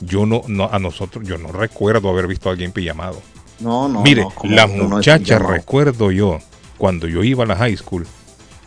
[0.00, 3.20] yo no, no a nosotros, yo no recuerdo haber visto a alguien pijamado.
[3.60, 4.02] No, no.
[4.02, 6.38] Mire, no, ¿cómo las muchachas, recuerdo yo,
[6.76, 8.06] cuando yo iba a la high school,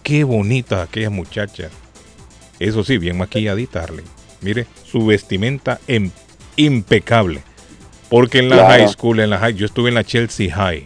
[0.03, 1.71] qué bonitas aquellas muchachas.
[2.67, 4.05] Eso sí, bien maquilladitas, Arley.
[4.41, 6.11] Mire, su vestimenta em-
[6.57, 7.41] impecable.
[8.09, 8.69] Porque en la Claro.
[8.69, 10.85] high school, en la high, yo estuve en la Chelsea High.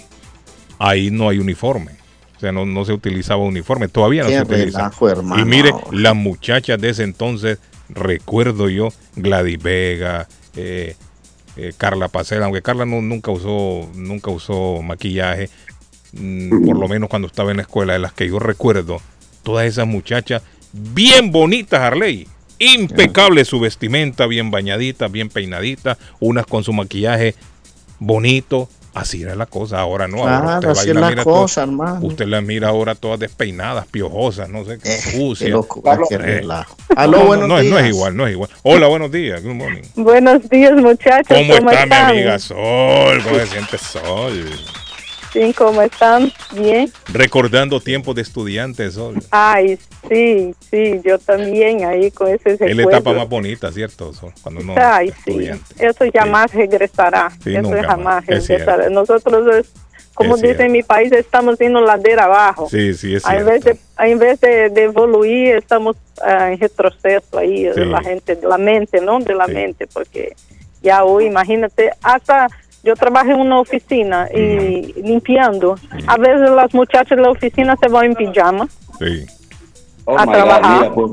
[0.79, 1.91] Ahí no hay uniforme.
[2.37, 3.87] O sea, no, no se utilizaba uniforme.
[3.87, 4.77] Todavía no Qué se utiliza.
[4.89, 7.59] relajo, y mire, las muchachas de ese entonces,
[7.89, 10.95] recuerdo yo, Gladys Vega, eh,
[11.57, 15.49] eh, Carla Pacela, aunque Carla no- nunca usó, nunca usó maquillaje,
[16.13, 19.01] mm, por lo menos cuando estaba en la escuela, de las que yo recuerdo,
[19.43, 20.43] todas esas muchachas
[20.93, 22.27] bien bonitas, Harley.
[22.59, 27.35] Impecable su vestimenta, bien bañadita, bien peinadita, unas con su maquillaje
[27.99, 28.69] bonito.
[28.93, 30.19] Así era la cosa, ahora no.
[30.19, 31.99] ahora Claro, usted va y así es la la mira todas- cosa, hermano.
[32.01, 35.49] Usted las mira ahora todas despeinadas, piojosas, no sé, qué Eh, Qué sucias.
[35.49, 36.77] locura, qué Eh, relajo.
[36.95, 37.95] no, Aló, no, buenos no, es- no es días.
[37.95, 38.49] igual, no es igual.
[38.63, 39.43] Hola, buenos días.
[39.43, 39.81] Good morning.
[39.95, 41.27] Buenos días, muchachos.
[41.27, 43.21] ¿Cómo está mi amiga Sol?
[43.21, 44.49] ¿Cómo se siente Sol?
[45.35, 46.31] Sí, ¿cómo están?
[46.53, 46.89] Bien.
[47.11, 49.15] Recordando tiempos de estudiantes, Sol.
[49.31, 49.77] Ay,
[50.07, 54.31] sí, sí, yo también ahí con ese Es la etapa más bonita, ¿cierto, Sol?
[54.41, 55.65] Cuando uno Ay, es sí, estudiante.
[55.85, 57.29] eso jamás regresará.
[57.43, 58.29] Sí, eso nunca jamás más.
[58.29, 58.89] Es regresará.
[58.89, 59.73] Nosotros, es,
[60.13, 60.71] como Es dice en cierto.
[60.71, 62.69] mi país, estamos yendo ladera abajo.
[62.71, 63.45] Sí, sí, es En cierto.
[63.51, 67.79] vez, de, en vez de, de evoluir, estamos ah, en retroceso ahí, de Sí.
[67.83, 69.19] la gente, de la mente, ¿no?
[69.19, 69.51] De la Sí.
[69.53, 70.33] mente, porque
[70.81, 72.47] ya hoy, imagínate, hasta
[72.85, 75.75] yo trabajo en una oficina y limpiando.
[76.07, 78.67] A veces las muchachas de la oficina se van en pijama.
[78.99, 79.25] Sí.
[80.07, 80.79] Oh a God, trabajar.
[80.81, 81.11] mira, pues.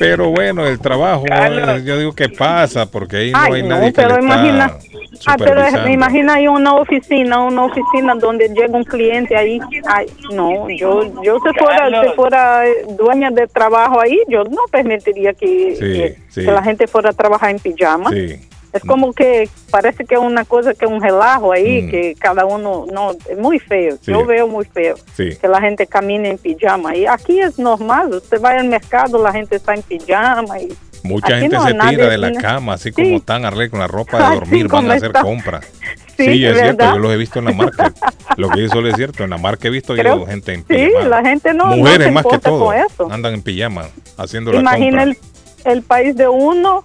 [0.00, 3.68] Pero bueno, el trabajo, eh, yo digo que pasa, porque ahí no Ay, hay no,
[3.68, 4.78] nadie que pero le imagina,
[5.12, 9.60] está ah, pero imagina ahí una oficina, una oficina donde llega un cliente ahí.
[9.86, 14.62] Ay, no, yo, yo si fuera, si fuera eh, dueña de trabajo ahí, yo no
[14.72, 16.44] permitiría que, Sí, que, sí.
[16.44, 18.10] que la gente fuera a trabajar en pijama.
[18.10, 18.40] Sí.
[18.72, 21.90] Es como que parece que es una cosa que es un relajo ahí, Mm.
[21.90, 23.96] que cada uno, no, es muy feo.
[24.00, 24.10] Sí.
[24.12, 25.30] Yo veo muy feo Sí.
[25.40, 26.96] que la gente camine en pijama.
[26.96, 30.58] Y aquí es normal, usted va al mercado, la gente está en pijama.
[30.60, 30.72] Y
[31.04, 33.02] Mucha gente no, se nadie tira de la cama, así Sí.
[33.02, 35.22] como están arreglados con la ropa de dormir, van a hacer está.
[35.22, 35.66] compras.
[36.16, 37.92] Sí, Sí, es cierto, yo los he visto en la market.
[38.36, 40.64] Lo que hizo es cierto, en la market he visto Creo- yo gente en sí,
[40.68, 41.08] pijama.
[41.08, 42.70] la gente no- no Mujeres se más que todo,
[43.10, 43.86] andan en pijama
[44.18, 45.20] haciendo la Imagina compra.
[45.64, 46.84] el, el país de uno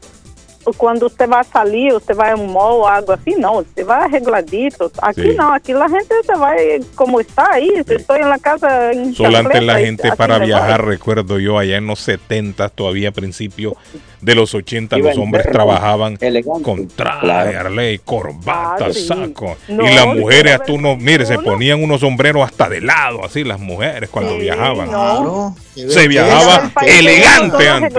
[0.75, 3.87] cuando usted va a salir, usted va a un mall o algo así, no, usted
[3.87, 4.91] va arregladito.
[5.01, 5.35] Aquí Sí.
[5.37, 7.69] no, aquí la gente se va eh, como está ahí.
[7.87, 11.77] Si estoy en la casa en Solo antes la gente para viajar, recuerdo yo, allá
[11.77, 13.73] en los 70, todavía a principios
[14.21, 16.63] de los 80, Iba los hombres perro, trabajaban elegante.
[16.63, 19.55] con traje, arley, corbata, saco.
[19.67, 23.43] No, y las mujeres, hasta unos, mire, se ponían unos sombreros hasta de lado, así
[23.43, 24.89] las mujeres cuando Sí, viajaban.
[24.91, 25.55] no.
[25.89, 27.93] Se viajaba elegante antes.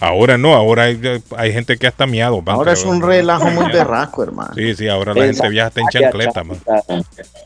[0.00, 1.00] Ahora no, ahora hay,
[1.36, 2.42] hay gente que hasta miado.
[2.46, 4.52] Ahora es un relajo muy berraco, hermano.
[4.54, 6.58] Sí, sí, ahora la gente viaja hasta en chancleta, man.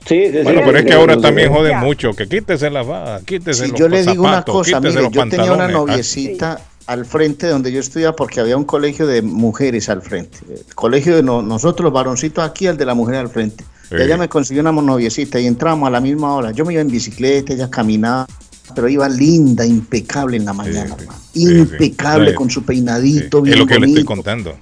[0.07, 0.43] Sí, sí, sí.
[0.43, 1.79] Bueno, pero es que ahora también joden Ya.
[1.81, 5.09] mucho, que quítese la va, quítese Si los yo le digo una zapatos, cosa, mire,
[5.11, 5.65] yo tenía una.
[5.65, 10.39] Ah, noviecita al frente donde yo estudiaba porque había un colegio de mujeres al frente.
[10.49, 13.65] El colegio de no- nosotros, los varoncitos aquí, el de la mujer al frente.
[13.89, 13.97] Sí.
[13.99, 16.51] Y ella me consiguió una noviecita y entramos a la misma hora.
[16.53, 18.27] Yo me iba en bicicleta, ella caminaba,
[18.75, 21.07] pero iba linda, impecable en la mañana, sí.
[21.33, 21.59] Sí, sí.
[21.59, 22.37] Impecable Sí.
[22.37, 24.07] con su Sí, peinadito, es bien lo que le estoy bonito.
[24.07, 24.55] contando.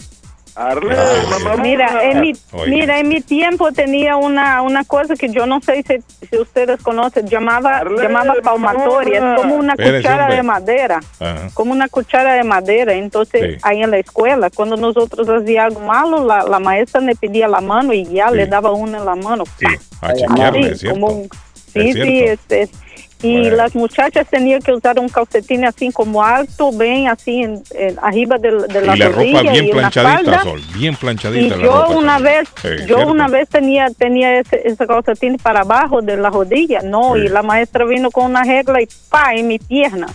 [0.55, 0.94] Arle,
[1.30, 1.57] mamá.
[1.62, 2.70] Mira, en mi, Oye.
[2.70, 6.82] mira, en mi tiempo tenía una, una cosa que yo no sé si, si ustedes
[6.82, 10.36] conocen, llamaba, Arle, llamaba palmatoria, es como una Espérese, cuchara hombre.
[10.36, 11.48] de madera, Ajá.
[11.55, 12.92] como una cuchara de madera.
[12.92, 13.59] Entonces, Sí.
[13.62, 17.62] ahí en la escuela, cuando nosotros hacíamos algo malo, la, la maestra le pedía la
[17.62, 18.36] mano y ya Sí.
[18.36, 19.44] le daba una en la mano.
[19.59, 19.64] Sí,
[20.03, 21.00] a chequearle, Así, es cierto.
[21.00, 21.28] como un-
[21.74, 22.76] Es sí, sí, cierto.
[23.23, 23.57] Y Bueno.
[23.57, 28.37] las muchachas tenían que usar un calcetín así como alto, bien así en, en- arriba
[28.39, 30.43] de, de la y la rodilla ropa bien y una planchadita, falda.
[30.43, 32.35] Sol, bien Y planchadita la yo ropa una también.
[32.41, 33.12] vez, Sí, yo cierto.
[33.12, 37.20] una vez tenía tenía ese, ese calcetín para abajo de la rodilla, no, Sí.
[37.23, 40.07] y la maestra vino con una regla y pa en mi pierna.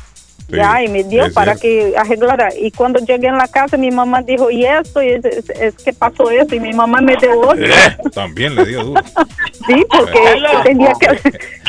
[0.49, 1.91] Sí, Ya, y me dio es para cierto.
[1.91, 2.49] que arreglara.
[2.57, 5.01] Y cuando llegué en la casa, mi mamá dijo, ¿y esto?
[5.03, 6.55] Y es, es, es que pasó eso.
[6.55, 7.65] Y mi mamá me dio otro.
[7.65, 7.69] Eh,
[8.13, 9.01] también le dio duro.
[9.67, 11.07] Sí, porque tenía que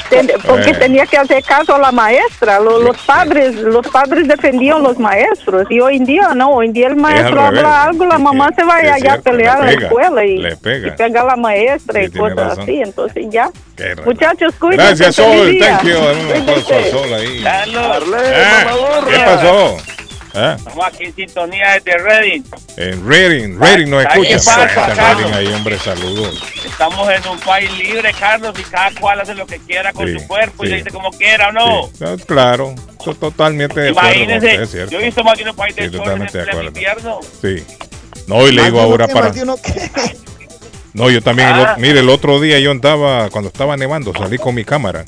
[0.08, 0.74] ten- porque Eh.
[0.74, 2.60] tenía que hacer caso a la maestra.
[2.60, 6.50] Lo- Los, padres los padres defendían los maestros y hoy en día no.
[6.52, 9.64] Hoy en día el maestro habla algo, la mamá sí, se va allá a pelear
[9.64, 10.86] le a la escuela y, le pega.
[10.86, 12.62] y pega a la maestra Sí, y cosas razón.
[12.62, 12.80] así.
[12.82, 13.50] Entonces ya.
[14.04, 14.86] Muchachos, cuídense.
[15.04, 15.56] Gracias, Sol.
[15.58, 15.96] Thank you.
[15.98, 16.84] Un aplauso a.
[16.90, 17.44] Sol ahí.
[17.44, 18.16] Arle,
[19.08, 19.76] ¿Qué pasó?
[20.34, 20.54] ¿Eh?
[20.58, 22.42] Estamos aquí en sintonía desde Reading.
[22.76, 24.28] En Reading, Reading nos ¿Sabe escucha.
[24.28, 25.30] qué pasa, Está en Carlos?
[25.30, 26.42] Reading ahí, hombre, saludos.
[26.64, 30.18] Estamos en un país libre, Carlos, y cada cual hace lo que quiera con Sí,
[30.18, 31.90] su cuerpo y le dice como quiera o no.
[31.98, 32.24] Sí.
[32.26, 34.90] Claro, estoy totalmente de acuerdo usted, Imagínese, es cierto.
[34.92, 36.78] yo he visto más de un país de Sí, sol en totalmente de pleno acuerdo.
[36.78, 37.20] invierno.
[37.40, 37.64] Sí.
[38.26, 39.32] No, y le digo ahora que, para...
[39.32, 39.44] que-
[40.92, 41.74] No, yo también, el Ah.
[41.76, 45.04] o- mire, el otro día yo andaba, cuando estaba nevando, salí con mi cámara.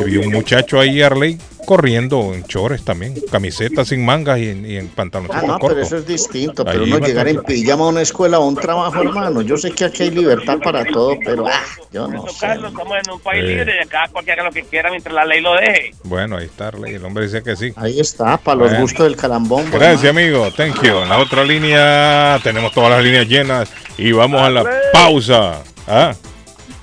[0.00, 1.38] Y vi un muchacho ahí, Arley,
[1.68, 5.78] corriendo en chores también, camiseta sin mangas y en, y en pantalones Ah, no, pero
[5.82, 6.64] eso es distinto.
[6.64, 9.42] Pero Ahí llegar en pijama a una escuela o a un trabajo, hermano.
[9.42, 11.60] Yo sé que aquí hay libertad para todo, pero ah,
[11.92, 12.38] yo no sé.
[12.40, 13.48] Carlos, estamos en un país Sí.
[13.48, 15.90] libre y acá cualquiera haga lo que quiera mientras la ley lo deje.
[16.04, 17.70] Bueno, ahí está el hombre dice que sí.
[17.76, 18.80] Ahí está, para los Bueno.
[18.80, 19.66] gustos del calambón.
[19.66, 20.50] pues, Gracias, amigo.
[20.56, 20.96] Thank you.
[21.02, 25.62] En la otra línea tenemos todas las líneas llenas y vamos a la pausa.
[25.86, 26.14] Ah,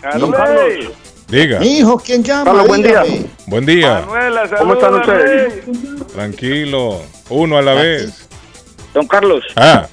[0.03, 0.91] Arle.
[1.27, 1.59] Diga.
[1.59, 2.45] Mi hijo, ¿quién llama?
[2.45, 3.03] Carlos, buen día.
[3.47, 4.01] Buen día.
[4.01, 5.63] Manuela, ¿Cómo están ustedes?
[6.13, 7.01] Tranquilo.
[7.29, 8.27] Uno a la vez.
[8.93, 9.87] Don Carlos, Ah,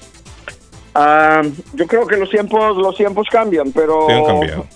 [0.94, 1.42] ah,
[1.74, 4.66] yo creo que los tiempos los tiempos cambian, pero sí han cambiado.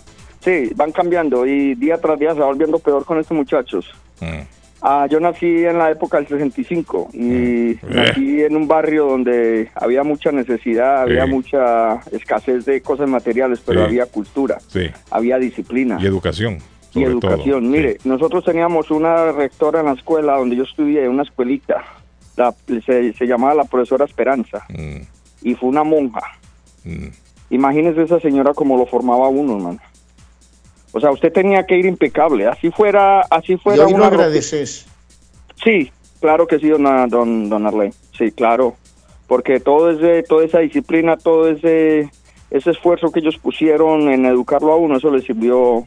[0.44, 3.86] sí, van cambiando y día tras día se va volviendo peor con estos muchachos.
[4.20, 4.40] Mm.
[4.82, 10.02] Ah, yo nací en la época del 65 y nací en un barrio donde había
[10.04, 13.86] mucha necesidad, había mucha escasez de cosas materiales, pero Sí.
[13.86, 14.82] había cultura, Sí.
[15.10, 16.58] había disciplina Y educación.
[16.94, 17.60] y educación.
[17.62, 17.70] todo.
[17.72, 21.82] Mire, nosotros teníamos una rectora en la escuela donde yo estudié, una escuelita,
[22.36, 22.54] la-
[22.84, 24.64] se, se llamaba la profesora Esperanza.
[24.68, 25.00] Mm,
[25.42, 26.20] y fue una monja.
[26.84, 27.06] mm.
[27.48, 29.78] Imagínese esa señora como lo formaba uno, hermano.
[30.92, 34.06] O sea, usted tenía que ir impecable, así fuera, así Y fuera hoy lo una
[34.06, 34.86] agradeces.
[35.62, 37.90] Sí, claro que sí, don, don, don Arley.
[38.16, 38.76] Sí, claro.
[39.26, 42.08] Porque todo ese, toda esa disciplina, todo ese,
[42.50, 45.84] ese esfuerzo que ellos pusieron en educarlo a uno, eso le sirvió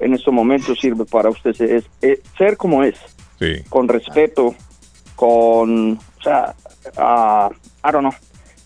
[0.00, 2.96] en estos momentos, sirve para usted ser, es- es- ser como es,
[3.38, 3.62] Sí.
[3.68, 4.54] con respeto,
[5.16, 6.54] con, o sea,
[6.96, 7.50] ah,
[7.84, 8.12] I don't know.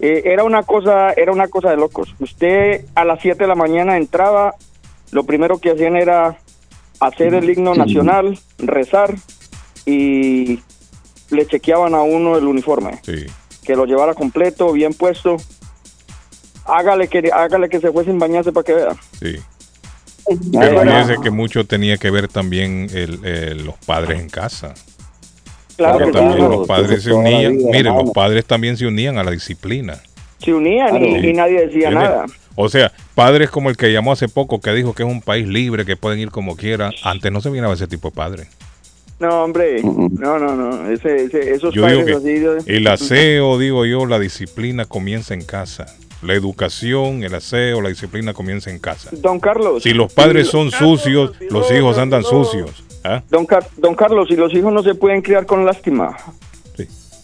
[0.01, 2.15] Eh, era una cosa, era una cosa de locos.
[2.19, 4.55] Usted a las 7 de la mañana entraba,
[5.13, 6.37] lo primero que hacían era
[7.01, 9.15] hacer el himno nacional, rezar
[9.87, 10.61] y
[11.31, 13.27] le chequeaban a uno el uniforme, Sí.
[13.65, 15.37] que lo llevara completo, bien puesto.
[16.65, 18.97] Hágale que hágale que se fue sin bañarse para que vea.
[19.21, 19.37] Sí.
[20.53, 24.73] Pero fíjese que mucho tenía que ver también el, el- los padres en casa.
[25.77, 27.57] claro Porque que también los padres se unían.
[27.59, 30.01] vida, Miren, los padres también se unían a la disciplina.
[30.45, 31.29] Se unían y, Sí.
[31.29, 32.27] y nadie decía nada.
[32.55, 35.47] O sea, padres como el que llamó hace poco, que dijo que es un país
[35.49, 36.93] libre, que pueden ir como quieran.
[37.03, 38.49] Antes no se miraba ese tipo de padres.
[39.19, 43.57] No, hombre, no, no, no, ese, ese- esos Yo padres así, que de- el aseo,
[43.57, 45.87] digo yo, la disciplina comienza en casa.
[46.23, 49.11] La educación, el aseo, la disciplina comienza en casa.
[49.13, 49.83] Don Carlos.
[49.83, 52.85] Si los padres son sucios, los hijos andan sucios.
[53.05, 53.23] ¿ah?
[53.31, 56.17] Don, Car- don Carlos, si los hijos no se pueden criar con lástima,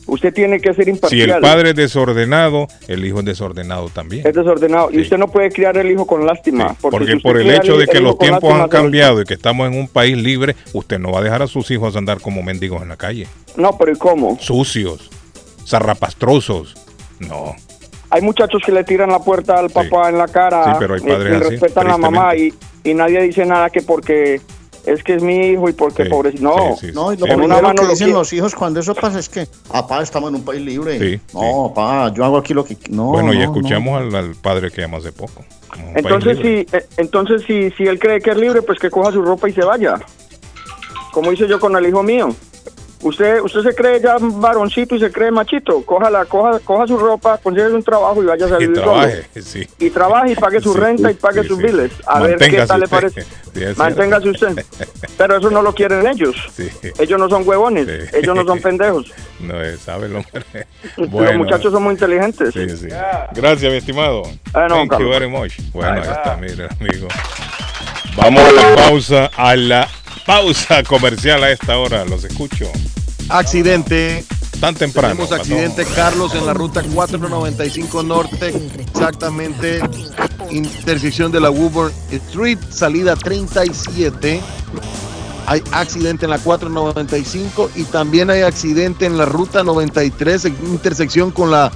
[0.08, 1.30] usted tiene que ser Si imparcial.
[1.30, 4.26] el padre es desordenado, el hijo es desordenado también.
[4.26, 6.74] es desordenado y usted no puede criar el hijo con lástima.
[6.80, 9.78] Porque, si por el hecho de que los tiempos han cambiado y que estamos en
[9.78, 12.88] un país libre, usted no va a dejar a sus hijos andar como mendigos en
[12.88, 13.28] la calle.
[13.56, 14.36] No, pero ¿y cómo?
[14.40, 15.08] Sucios,
[15.66, 16.74] zarrapastrosos.
[17.20, 17.54] No.
[18.10, 21.00] Hay muchachos que le tiran la puerta al papá en la cara Sí, pero hay
[21.04, 22.52] y- padres y así, respetan a la mamá y,
[22.84, 24.40] y nadie dice nada que porque
[24.86, 26.32] es que es mi hijo y porque pobre...
[26.40, 29.28] No, No, y lo primero mano que lo dicen los hijos cuando eso pasa es
[29.28, 30.98] que, papá, estamos en un país libre.
[30.98, 32.76] Sí, no, papá, yo hago aquí lo que...
[32.90, 35.44] No, bueno, y no, escuchamos al, al padre que llama hace poco.
[35.94, 39.22] Entonces, si, eh, entonces si, si él cree que es libre, pues que coja su
[39.22, 40.00] ropa y se vaya.
[41.12, 42.34] Como hice yo con el hijo mío.
[43.00, 45.82] Usted usted se cree ya varoncito y se cree machito.
[45.84, 49.68] Cójala, coja, coja su ropa, consigue un trabajo y vaya a Y salir trabaje, sí.
[49.78, 51.92] Y trabaje y pague su Sí, renta y pague sí, sus biles.
[52.06, 53.24] A ver qué tal le parece.
[53.76, 54.64] Manténgase usted.
[55.16, 56.36] Pero eso no lo quieren ellos.
[56.52, 56.68] Sí.
[56.98, 58.12] Ellos no son huevones.
[58.12, 59.12] Ellos no son pendejos.
[59.40, 60.66] No, eh, sabe el hombre.
[60.96, 62.52] Los muchachos son muy inteligentes.
[62.52, 62.88] Sí, sí.
[63.32, 64.22] Gracias, mi estimado.
[64.52, 65.60] Ah, no, Thank you very much.
[65.72, 67.08] Bueno, ahí está, mire, amigo.
[68.16, 69.88] Vamos a la pausa, a la
[70.28, 72.04] pausa comercial a esta hora.
[72.04, 72.70] Los escucho.
[73.30, 74.24] Accidente.
[74.60, 75.14] Tan temprano.
[75.14, 79.80] Tenemos accidente, Carlos, en la ruta 495 Norte, exactamente
[80.50, 84.40] intersección de la Woburn Street, salida 37.
[85.46, 91.30] Hay accidente en la 495 y también hay accidente en la ruta 93, en intersección
[91.30, 91.70] con la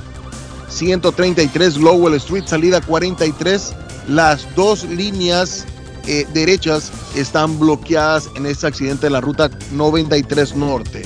[0.68, 3.74] 133 Lowell Street, salida 43.
[4.08, 5.66] Las dos líneas
[6.06, 11.02] eh, derechas están bloqueadas en este accidente en la ruta 93 Norte.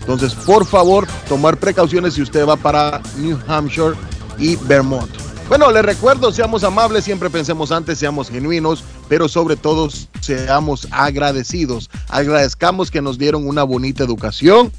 [0.00, 3.94] Entonces, por favor, tomar precauciones si usted va para New Hampshire
[4.38, 5.10] y Vermont.
[5.48, 9.88] Bueno, les recuerdo, seamos amables, siempre pensemos antes, seamos genuinos, pero sobre todo
[10.20, 11.88] seamos agradecidos.
[12.08, 14.72] Agradezcamos que nos dieron una bonita educación,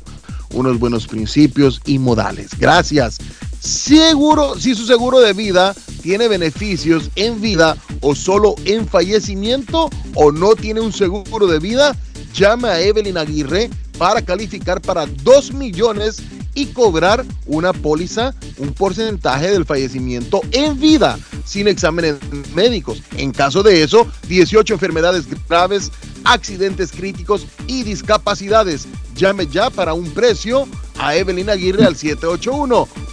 [0.54, 2.52] unos buenos principios y modales.
[2.60, 3.18] Gracias.
[3.60, 10.32] Seguro, si su seguro de vida tiene beneficios en vida o solo en fallecimiento o
[10.32, 11.96] no tiene un seguro de vida,
[12.34, 16.22] llame a Evelyn Aguirre para calificar para 2 millones
[16.54, 22.16] y cobrar una póliza, un porcentaje del fallecimiento en vida, sin exámenes
[22.56, 23.04] médicos.
[23.18, 25.92] En caso de eso, 18 enfermedades graves,
[26.24, 28.88] accidentes críticos y discapacidades.
[29.16, 31.96] Llame ya para un precio a Evelyn Aguirre al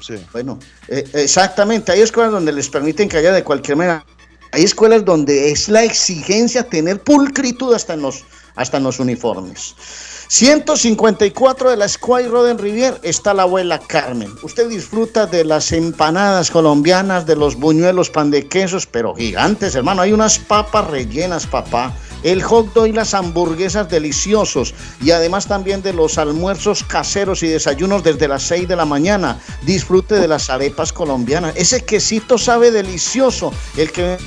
[0.00, 0.14] Sí.
[0.32, 0.58] bueno,
[0.88, 1.90] eh, exactamente.
[1.90, 4.04] Hay escuelas donde les permiten que haya de cualquier manera.
[4.56, 9.76] Hay escuelas donde es la exigencia tener pulcritud hasta en los hasta en los uniformes.
[10.28, 14.32] 154 de la Square Road en Rivier está la abuela Carmen.
[14.42, 20.02] Usted disfruta de las empanadas colombianas, de los buñuelos, pan de quesos, pero gigantes, hermano.
[20.02, 21.94] Hay unas papas rellenas, papá.
[22.24, 24.74] El hot dog y las hamburguesas deliciosos.
[25.00, 29.38] Y además también de los almuerzos caseros y desayunos desde las 6 de la mañana.
[29.62, 31.54] Disfrute de las arepas colombianas.
[31.56, 33.52] Ese quesito sabe delicioso.
[33.76, 34.18] El que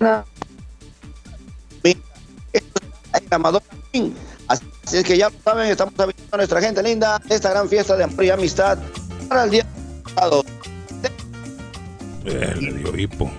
[0.00, 0.24] la
[3.38, 4.14] Madonna Queen.
[4.48, 4.64] Así
[4.96, 8.24] es que ya saben, estamos invitando a nuestra gente linda esta gran fiesta de amor
[8.24, 8.78] y amistad
[9.28, 9.66] para el día
[10.14, 10.44] sábado.
[12.24, 13.30] Eh, le dio hipo.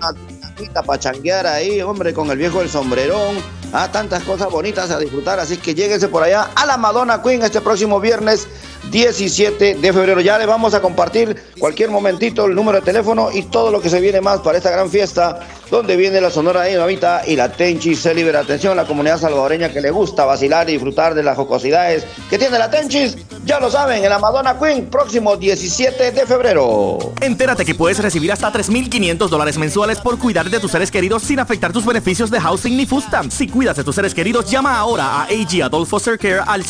[0.59, 3.37] Una pachanguear ahí, hombre, con el viejo del sombrerón.
[3.73, 7.43] Ah, tantas cosas bonitas a disfrutar, así que lléguense por allá a la Madonna Queen
[7.43, 8.47] este próximo viernes
[8.91, 10.21] 17 de febrero.
[10.21, 13.89] Ya les vamos a compartir cualquier momentito el número de teléfono y todo lo que
[13.89, 17.95] se viene más para esta gran fiesta, donde viene la Sonora Dinamita y la Tenchi
[17.95, 18.35] Celiber.
[18.35, 22.37] Atención a la comunidad salvadoreña que le gusta vacilar y disfrutar de las jocosidades que
[22.37, 23.17] tiene la Tenchis.
[23.45, 26.97] Ya lo saben, en la Madonna Queen, próximo 17 de febrero.
[27.21, 31.39] Entérate que puedes recibir hasta 3.500 dólares mensuales por cuidar de tus seres queridos sin
[31.39, 33.35] afectar tus beneficios de housing ni food stamps.
[33.35, 36.63] Si cuidas de tus seres queridos, llama ahora a AG Foster Care al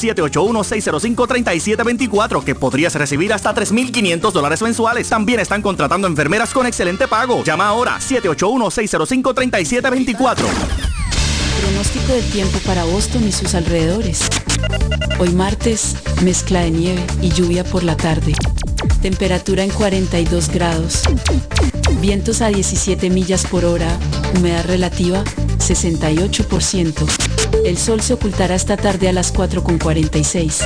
[2.08, 5.10] 781-605-3724 que podrías recibir hasta 3.500 dólares mensuales.
[5.10, 7.44] También están contratando enfermeras con excelente pago.
[7.44, 10.38] Llama ahora 781-605-3724.
[11.62, 14.28] Pronóstico del tiempo para Boston y sus alrededores.
[15.20, 18.34] Hoy martes, mezcla de nieve y lluvia por la tarde.
[19.02, 21.02] Temperatura en 42 grados.
[22.00, 23.98] Vientos a 17 millas por hora.
[24.36, 25.24] Humedad relativa
[25.58, 27.37] 68%.
[27.68, 30.66] El sol se ocultará esta tarde a las 4.46.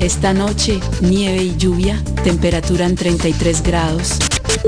[0.00, 1.98] Esta noche, nieve y lluvia.
[2.24, 4.18] Temperatura en 33 grados.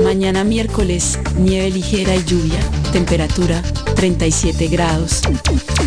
[0.03, 2.57] Mañana miércoles, nieve ligera y lluvia.
[2.91, 3.61] Temperatura
[3.95, 5.21] 37 grados.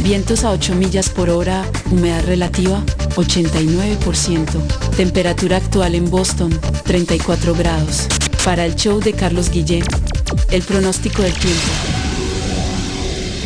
[0.04, 1.68] Vientos a 8 millas por hora.
[1.90, 2.80] Humedad relativa
[3.16, 4.46] 89%.
[4.96, 8.06] Temperatura actual en Boston 34 grados.
[8.44, 9.82] Para el show de Carlos Guillén,
[10.52, 12.07] el pronóstico del tiempo.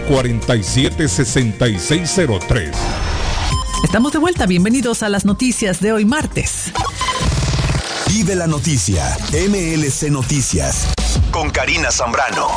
[0.00, 2.72] 447-6603.
[3.84, 6.72] Estamos de vuelta, bienvenidos a las noticias de hoy martes.
[8.08, 10.88] Vive la noticia, MLC Noticias,
[11.30, 12.48] con Karina Zambrano.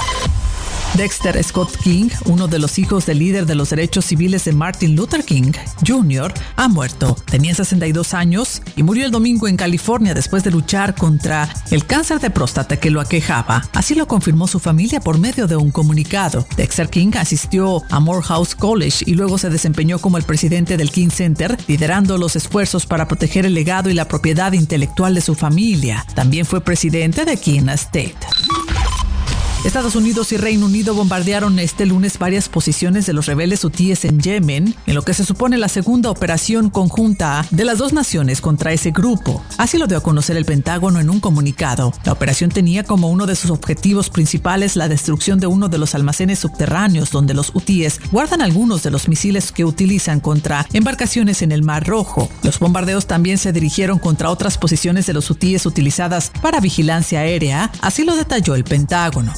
[0.95, 4.95] Dexter Scott King, uno de los hijos del líder de los derechos civiles de Martin
[4.95, 5.51] Luther King
[5.87, 7.15] Jr., ha muerto.
[7.25, 12.19] Tenía 62 años y murió el domingo en California después de luchar contra el cáncer
[12.19, 13.63] de próstata que lo aquejaba.
[13.73, 16.45] Así lo confirmó su familia por medio de un comunicado.
[16.57, 21.09] Dexter King asistió a Morehouse College y luego se desempeñó como el presidente del King
[21.09, 26.05] Center, liderando los esfuerzos para proteger el legado y la propiedad intelectual de su familia.
[26.15, 28.17] También fue presidente de King State.
[29.65, 34.21] Estados Unidos y Reino Unido bombardearon este lunes varias posiciones de los rebeldes hutíes en
[34.21, 38.71] Yemen, en lo que se supone la segunda operación conjunta de las dos naciones contra
[38.71, 39.43] ese grupo.
[39.57, 41.91] Así lo dio a conocer el Pentágono en un comunicado.
[42.05, 45.93] La operación tenía como uno de sus objetivos principales la destrucción de uno de los
[45.93, 51.51] almacenes subterráneos donde los hutíes guardan algunos de los misiles que utilizan contra embarcaciones en
[51.51, 52.29] el Mar Rojo.
[52.43, 57.69] Los bombardeos también se dirigieron contra otras posiciones de los hutíes utilizadas para vigilancia aérea,
[57.81, 59.33] así lo detalló el Pentágono.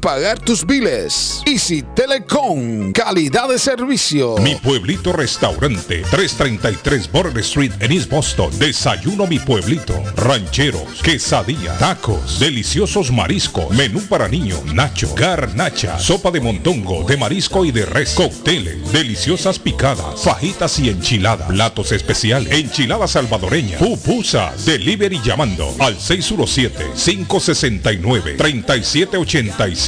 [0.00, 1.42] pagar tus biles.
[1.46, 4.36] Easy Telecom, calidad de servicio.
[4.38, 8.50] Mi pueblito restaurante, 333 Border Street en East Boston.
[8.58, 9.94] Desayuno mi pueblito.
[10.16, 17.64] Rancheros, quesadilla, tacos, deliciosos mariscos, menú para niños, nacho, garnacha, sopa de montongo, de marisco
[17.64, 25.20] y de res, cócteles, deliciosas picadas, fajitas y enchiladas, platos especiales, enchilada salvadoreña, pupusas, delivery
[25.24, 29.87] llamando al 617 569 3785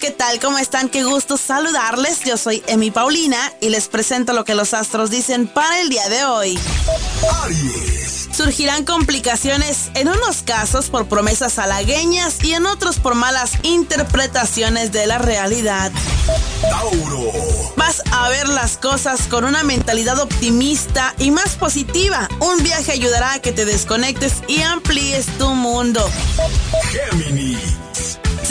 [0.03, 0.41] ¿qué tal?
[0.41, 0.89] ¿Cómo están?
[0.89, 2.25] Qué gusto saludarles.
[2.25, 6.09] Yo soy Emi Paulina y les presento lo que los astros dicen para el día
[6.09, 6.59] de hoy.
[8.37, 15.07] Surgirán complicaciones en unos casos por promesas halagueñas y en otros por malas interpretaciones de
[15.07, 15.93] la realidad.
[17.77, 22.29] Vas a ver las cosas con una mentalidad optimista y más positiva.
[22.41, 26.05] Un viaje ayudará a que te desconectes y amplíes tu mundo.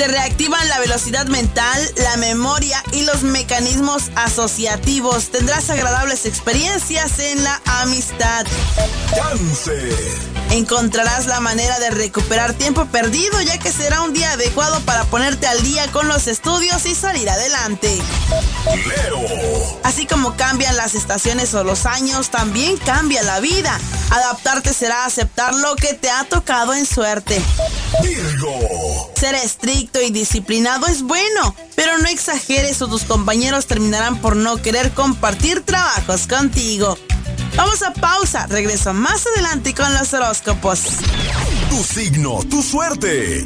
[0.02, 5.30] Se reactivan la velocidad mental, la memoria y los mecanismos asociativos.
[5.30, 8.48] Tendrás agradables experiencias en la amistad.
[10.50, 15.46] Encontrarás la manera de recuperar tiempo perdido ya que será un día adecuado para ponerte
[15.46, 17.96] al día con los estudios y salir adelante.
[19.84, 23.80] Así como cambian las estaciones o los años, también cambia la vida.
[24.10, 27.42] Adaptarte será aceptar lo que te ha tocado en suerte.
[29.16, 34.62] Ser estricto y disciplinado es bueno, pero no exageres o tus compañeros terminarán por no
[34.62, 36.98] querer compartir trabajos contigo.
[37.56, 40.84] Vamos a pausa, regreso más adelante con los horóscopos.
[41.70, 43.46] Tu signo, tu suerte.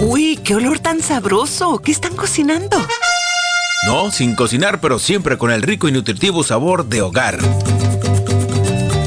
[0.03, 1.79] Uy, qué olor tan sabroso.
[1.79, 2.77] ¿Qué están cocinando?
[3.87, 7.39] No, sin cocinar, pero siempre con el rico y nutritivo sabor de hogar.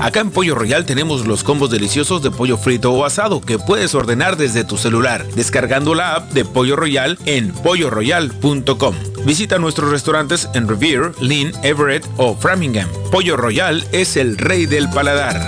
[0.04, 3.96] Acá en Pollo Royal tenemos los combos deliciosos de pollo frito o asado que puedes
[3.96, 8.96] ordenar desde tu celular, descargando la app de Pollo Royal en polloroyal.com.
[9.26, 12.90] Visita nuestros restaurantes en Revere, Lynn, Everett o Framingham.
[13.14, 15.40] Pollo Royal es el rey del paladar.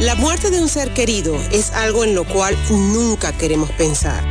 [0.00, 4.24] La muerte de un ser querido es algo en lo cual nunca queremos pensar,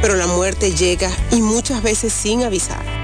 [0.00, 3.03] pero la muerte llega y muchas veces sin avisar.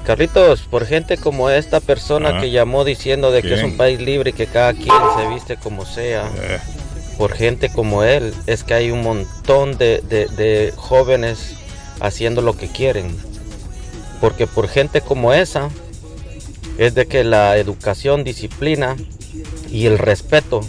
[0.05, 2.41] Carlitos, por gente como esta persona Ah.
[2.41, 4.89] que llamó diciendo de que es un país libre y que cada quien
[5.19, 6.59] se viste como sea, Eh.
[7.19, 11.57] Por gente como él, es que hay un montón de, jóvenes
[12.01, 13.15] haciendo lo que quieren.
[14.21, 15.69] Porque por gente como esa,
[16.79, 18.97] es de que la educación, disciplina
[19.69, 20.61] y el respeto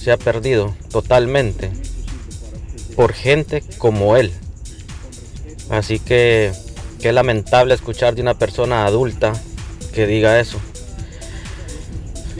[0.00, 1.72] se ha perdido totalmente
[2.94, 4.32] por gente como él.
[5.70, 6.52] Así que
[7.00, 9.32] qué lamentable escuchar de una persona adulta
[9.92, 10.60] que diga eso.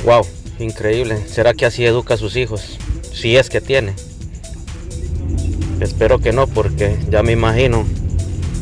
[0.05, 0.25] Wow,
[0.61, 1.27] increíble.
[1.27, 2.79] ¿Será que así educa a sus hijos?
[3.17, 3.95] Si es que tiene.
[5.81, 7.87] Espero que no, porque ya me imagino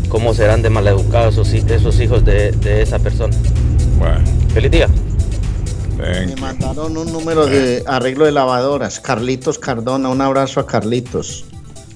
[0.09, 3.37] cómo serán de maleducados esos, esos hijos de, de esa persona.
[4.53, 4.89] Feliz día.
[5.99, 9.01] Me mandaron un número de arreglo de lavadoras.
[9.01, 11.47] Carlitos Cardona, un abrazo a Carlitos.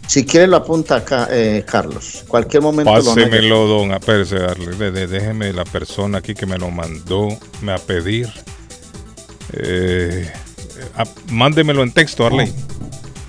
[0.09, 2.24] Si quiere lo apunta acá, eh, Carlos.
[2.26, 3.93] Cualquier momento lo Pásemelo, don.
[3.93, 4.74] Espérese, darle.
[4.74, 7.28] de- de- déjeme la persona aquí que me lo mandó
[7.62, 8.28] me a pedir.
[9.52, 10.30] Eh,
[11.31, 12.52] mándemelo en texto, Arley.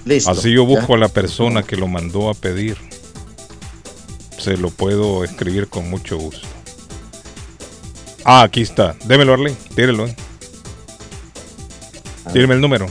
[0.05, 0.95] Listo, Así yo busco ya.
[0.95, 2.77] a la persona que lo mandó a pedir.
[4.37, 6.47] Se lo puedo escribir con mucho gusto.
[8.23, 8.95] Ah, aquí está.
[9.05, 9.55] Démelo, Arley.
[9.75, 10.07] Tírelo.
[10.07, 10.15] eh.
[12.33, 12.87] El número.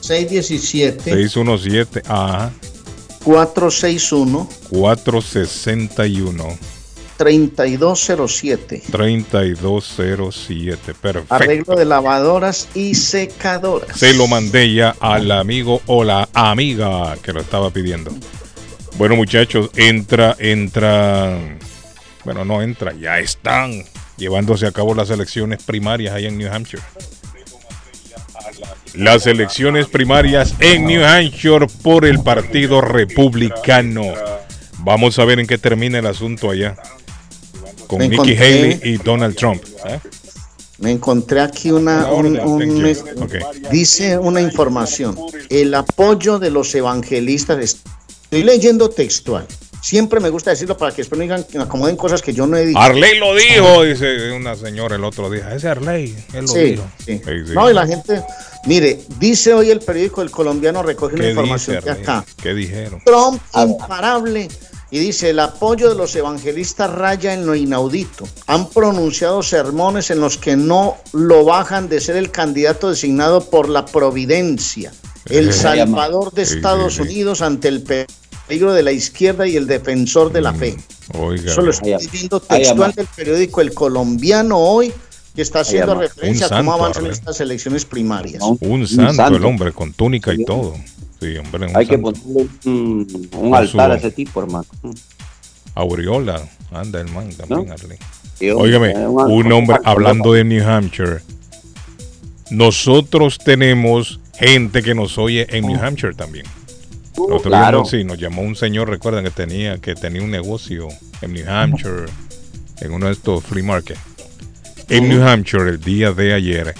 [0.00, 2.02] 617 617.
[2.06, 2.50] Ajá.
[3.24, 6.58] 461 461
[7.18, 8.82] 3207.
[8.90, 10.94] 3207.
[10.94, 11.34] Perfecto.
[11.34, 13.98] Arreglo de lavadoras y secadoras.
[13.98, 18.12] Se lo mandé ya al amigo o la amiga que lo estaba pidiendo.
[18.96, 21.36] Bueno, muchachos, entra, entra.
[22.24, 23.84] Bueno, no entra, ya están
[24.16, 26.82] llevándose a cabo las elecciones primarias ahí en New Hampshire.
[28.94, 34.04] Las elecciones primarias en New Hampshire por el Partido Republicano.
[34.78, 36.76] Vamos a ver en qué termina el asunto allá.
[37.88, 39.62] Con Me Nikki encontré- Haley y Donald Trump.
[39.86, 39.98] ¿eh?
[40.78, 42.96] Me encontré aquí una, un- un-
[43.72, 45.16] dice una información.
[45.48, 47.58] El apoyo de los evangelistas.
[48.24, 49.44] Estoy leyendo textual.
[49.80, 52.46] Siempre me gusta decirlo para que después no digan que me acomoden cosas que yo
[52.46, 52.78] no he dicho.
[52.78, 55.54] Arley lo dijo, dice una señora el otro día.
[55.54, 56.82] Ese Arley, él lo Sí, dijo.
[56.98, 57.20] sí.
[57.24, 57.52] Sí, sí.
[57.54, 58.22] No, y la gente,
[58.66, 62.02] mire, dice hoy el periódico El Colombiano recoge una ¿Qué información dice de Arley?
[62.04, 62.24] acá.
[62.42, 63.00] ¿Qué dijeron?
[63.04, 64.48] Trump imparable.
[64.90, 68.26] Y dice, el apoyo de los evangelistas raya en lo inaudito.
[68.46, 73.68] Han pronunciado sermones en los que no lo bajan de ser el candidato designado por
[73.68, 74.92] la providencia.
[75.26, 75.52] El Eh.
[75.52, 76.98] salvador de Estados.
[76.98, 80.76] Unidos ante el peligro de la izquierda y el defensor de la fe.
[81.18, 81.52] Oiga.
[81.52, 84.90] Eso lo estoy leyendo textual del periódico El Colombiano hoy
[85.34, 87.12] que está haciendo referencia a cómo avanzan Arley.
[87.16, 88.42] estas elecciones primarias.
[88.60, 90.74] Un santo, el hombre, con túnica y todo.
[91.20, 94.66] Sí, hombre, un Hay que ponerle un, altar a ese tipo, hermano.
[95.74, 97.98] Aureola, anda el man también, hombre,
[98.54, 101.20] Óigame, un- hombre hablando de New Hampshire.
[102.50, 106.46] Nosotros tenemos gente que nos oye en New Hampshire también.
[107.16, 107.84] El otro claro.
[107.84, 110.88] sí, nos llamó un señor, recuerdan que tenía que tenía un negocio
[111.20, 112.06] en New Hampshire,
[112.80, 113.98] en uno de estos flea market.
[114.88, 116.74] En New Hampshire, el día de ayer,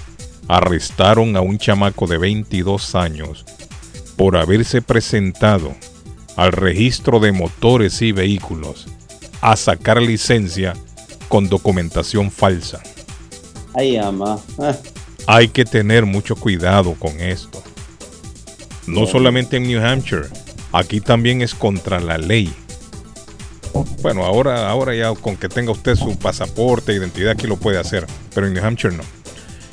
[0.47, 3.45] arrestaron a un chamaco de 22 años
[4.19, 5.75] por haberse presentado
[6.37, 8.89] al registro de motores y vehículos
[9.41, 10.75] a sacar licencia
[11.29, 12.83] con documentación falsa.
[13.75, 14.41] Ay, ama.
[14.59, 14.77] Ah,
[15.29, 17.63] Hay que tener mucho cuidado con esto.
[18.89, 20.27] No solamente en New Hampshire,
[20.73, 22.53] aquí también es contra la ley.
[24.03, 28.05] Bueno, ahora, ahora ya con que tenga usted su pasaporte, identidad, aquí lo puede hacer,
[28.35, 29.05] pero en New Hampshire no.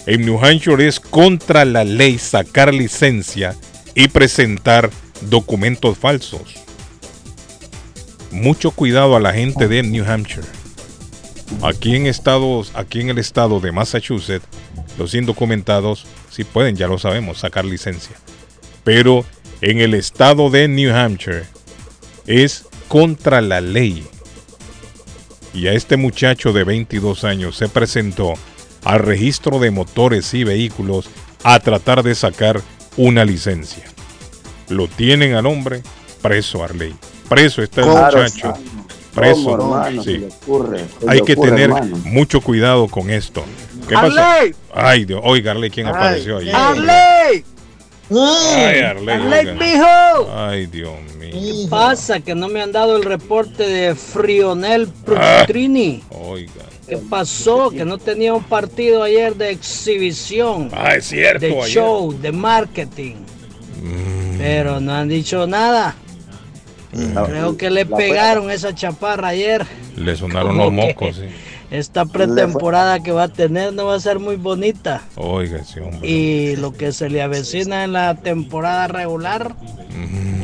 [0.05, 3.55] En New Hampshire es contra la ley sacar licencia
[3.95, 4.91] y presentar
[5.21, 6.55] documentos falsos.
[8.31, 10.47] Mucho cuidado a la gente de New Hampshire.
[11.63, 14.45] Aquí en estados, aquí en el estado de Massachusetts,
[14.97, 18.15] los indocumentados sí pueden, ya lo sabemos, sacar licencia.
[18.83, 19.25] Pero
[19.61, 21.45] en el estado de New Hampshire
[22.27, 24.05] es contra la ley.
[25.53, 28.33] Y a este muchacho de 22 años se presentó
[28.83, 31.09] al registro de motores y vehículos
[31.43, 32.61] a tratar de sacar
[32.97, 33.83] una licencia.
[34.69, 35.81] Lo tienen al hombre
[36.21, 36.95] preso, Arley.
[37.29, 38.53] Preso está el Claro, muchacho.
[38.53, 39.53] ¿cómo, Preso.
[39.53, 40.03] hermano?
[40.03, 40.11] Sí.
[40.13, 41.97] Se le ocurre, se Hay le que ocurre, tener hermano.
[42.05, 43.43] mucho cuidado con esto.
[43.87, 44.19] ¿Qué pasó?
[44.19, 44.55] Arley.
[44.73, 45.21] Ay, Dios.
[45.23, 46.49] Oiga, Arley, ¿quién Ay, apareció ahí?
[46.51, 47.43] ¡Arley!
[48.11, 49.09] Ay, Arley.
[49.15, 50.31] ¡Arley, mijo!
[50.35, 51.31] Ay, Dios mío.
[51.31, 52.19] ¿Qué pasa?
[52.19, 55.43] Que no me han dado el reporte de Frionel Ah.
[55.47, 56.03] Trini.
[56.09, 56.51] Oiga.
[56.87, 57.71] ¿Qué pasó?
[57.71, 60.69] Que no tenía un partido ayer de exhibición.
[60.71, 61.67] Ah, es cierto, De ayer.
[61.67, 63.15] show, de marketing.
[63.81, 64.37] Mm.
[64.37, 65.95] Pero no han dicho nada.
[67.27, 69.65] Creo que le pegaron esa chaparra ayer.
[69.97, 71.25] Le sonaron Como los mocos, sí.
[71.71, 75.01] Esta pretemporada que va a tener no va a ser muy bonita.
[75.15, 76.07] Oiga, ese hombre.
[76.07, 79.55] Y lo que se le avecina en la temporada regular,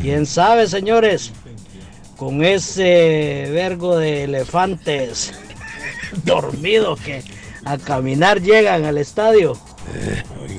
[0.01, 1.31] quién sabe, señores,
[2.17, 5.33] con ese vergo de elefantes
[6.25, 7.23] dormidos que
[7.63, 9.55] a caminar llegan al estadio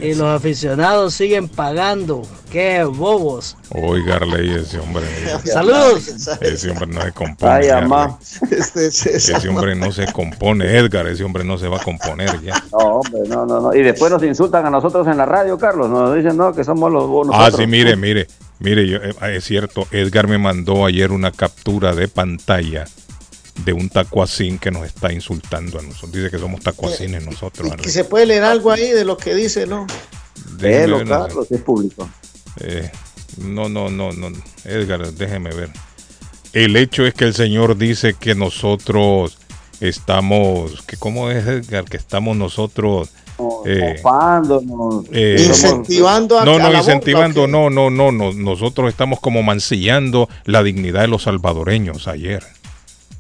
[0.01, 2.23] y los aficionados siguen pagando.
[2.51, 3.57] ¡Qué bobos!
[3.71, 5.05] Oiga, Arley, ese hombre.
[5.45, 6.29] Saludos.
[6.41, 7.53] Ese hombre no se compone.
[7.53, 7.85] Ay, Arley.
[7.85, 8.19] amá.
[8.75, 11.07] Ese hombre no se compone, Edgar.
[11.07, 12.63] Ese hombre no se va a componer ya.
[12.73, 13.75] No, hombre, no, no, no.
[13.75, 15.89] Y después nos insultan a nosotros en la radio, Carlos.
[15.89, 17.35] Nos dicen, no, que somos los buenos.
[17.39, 18.27] Ah, sí, mire, mire,
[18.59, 22.85] mire, yo- eh, es cierto, Edgar me mandó ayer una captura de pantalla
[23.65, 26.13] de un tacuacín que nos está insultando a nosotros.
[26.13, 27.73] Dice que somos tacuacines nosotros.
[27.77, 29.87] Que se puede leer algo ahí de lo que dice, ¿no?
[30.59, 31.11] Léelo, no sé.
[31.11, 32.09] Carlos, es público.
[32.61, 32.91] Eh,
[33.39, 34.29] no, no, no, no.
[34.65, 35.71] Edgar, déjeme ver.
[36.53, 39.39] El hecho es que el Señor dice que nosotros
[39.81, 43.11] estamos, que cómo es Edgar, que estamos nosotros
[43.67, 43.97] eh,
[45.13, 49.19] eh, Incentivando a- no, a no, la incentivando, burla, no, no, no, no, nosotros estamos
[49.21, 52.45] como mancillando la dignidad de los salvadoreños ayer,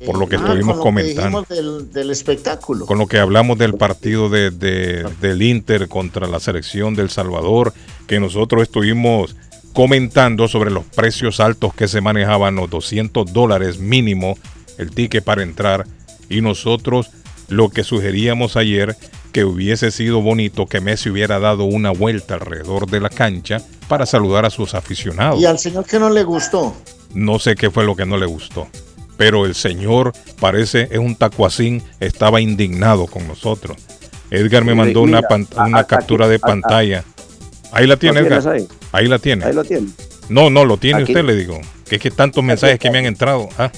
[0.07, 2.87] por lo que Ah, estuvimos con lo que comentando dijimos del, del espectáculo.
[2.87, 7.73] con lo que hablamos del partido de, de- del Inter contra la selección del Salvador,
[8.07, 9.37] que nosotros estuvimos
[9.73, 14.37] comentando sobre los precios altos que se manejaban, los 200 dólares mínimo
[14.79, 15.87] el ticket para entrar,
[16.29, 17.11] y nosotros
[17.49, 18.97] lo que sugeríamos ayer,
[19.33, 24.05] que hubiese sido bonito que Messi hubiera dado una vuelta alrededor de la cancha para
[24.05, 25.41] saludar a sus aficionados.
[25.41, 26.74] Y al señor que no le gustó.
[27.15, 28.69] No sé qué fue lo que no le gustó.
[29.16, 33.76] Pero el señor parece es un tacuacín, estaba indignado con nosotros.
[34.30, 35.20] Edgar me mandó una,
[35.66, 37.05] mira, captura de a- pantalla.
[37.72, 38.48] Ahí la tiene, ¿Lo Edgar.
[38.48, 38.68] Ahí?
[38.93, 39.09] ahí?
[39.09, 39.44] la tiene.
[39.44, 39.89] Ahí lo tiene.
[40.28, 41.12] No, no, lo tiene Aquí.
[41.12, 41.60] usted, le digo.
[41.89, 43.48] Que es que tantos mensajes que me han entrado.
[43.59, 43.70] Ah,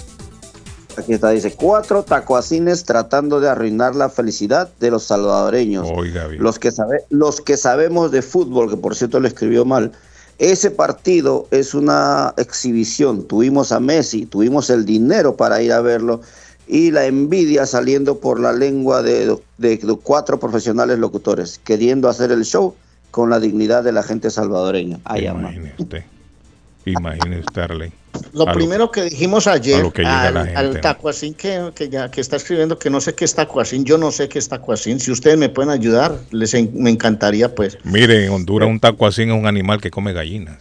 [0.96, 5.88] Aquí está, dice, cuatro tacuacines tratando de arruinar la felicidad de los salvadoreños.
[5.92, 6.40] Oiga bien.
[6.40, 9.90] Los que, sabe, los que sabemos de fútbol, que por cierto lo escribió mal,
[10.38, 13.26] ese partido es una exhibición.
[13.26, 16.20] Tuvimos a Messi, tuvimos el dinero para ir a verlo
[16.66, 19.36] y la envidia saliendo por la lengua de,
[20.02, 22.74] cuatro profesionales locutores, queriendo hacer el show
[23.10, 24.98] con la dignidad de la gente salvadoreña.
[25.04, 26.04] Ay, imagine usted.
[26.86, 27.92] Imagine usted.
[28.32, 32.90] Lo primero que dijimos ayer que al, tacuacín que, que ya que está escribiendo que
[32.90, 35.00] no sé qué es tacuacín, yo no sé qué es tacuacín.
[35.00, 37.78] Si ustedes me pueden ayudar, les en- me encantaría pues.
[37.84, 40.56] Mire, en Honduras un tacuacín es un animal que come gallinas.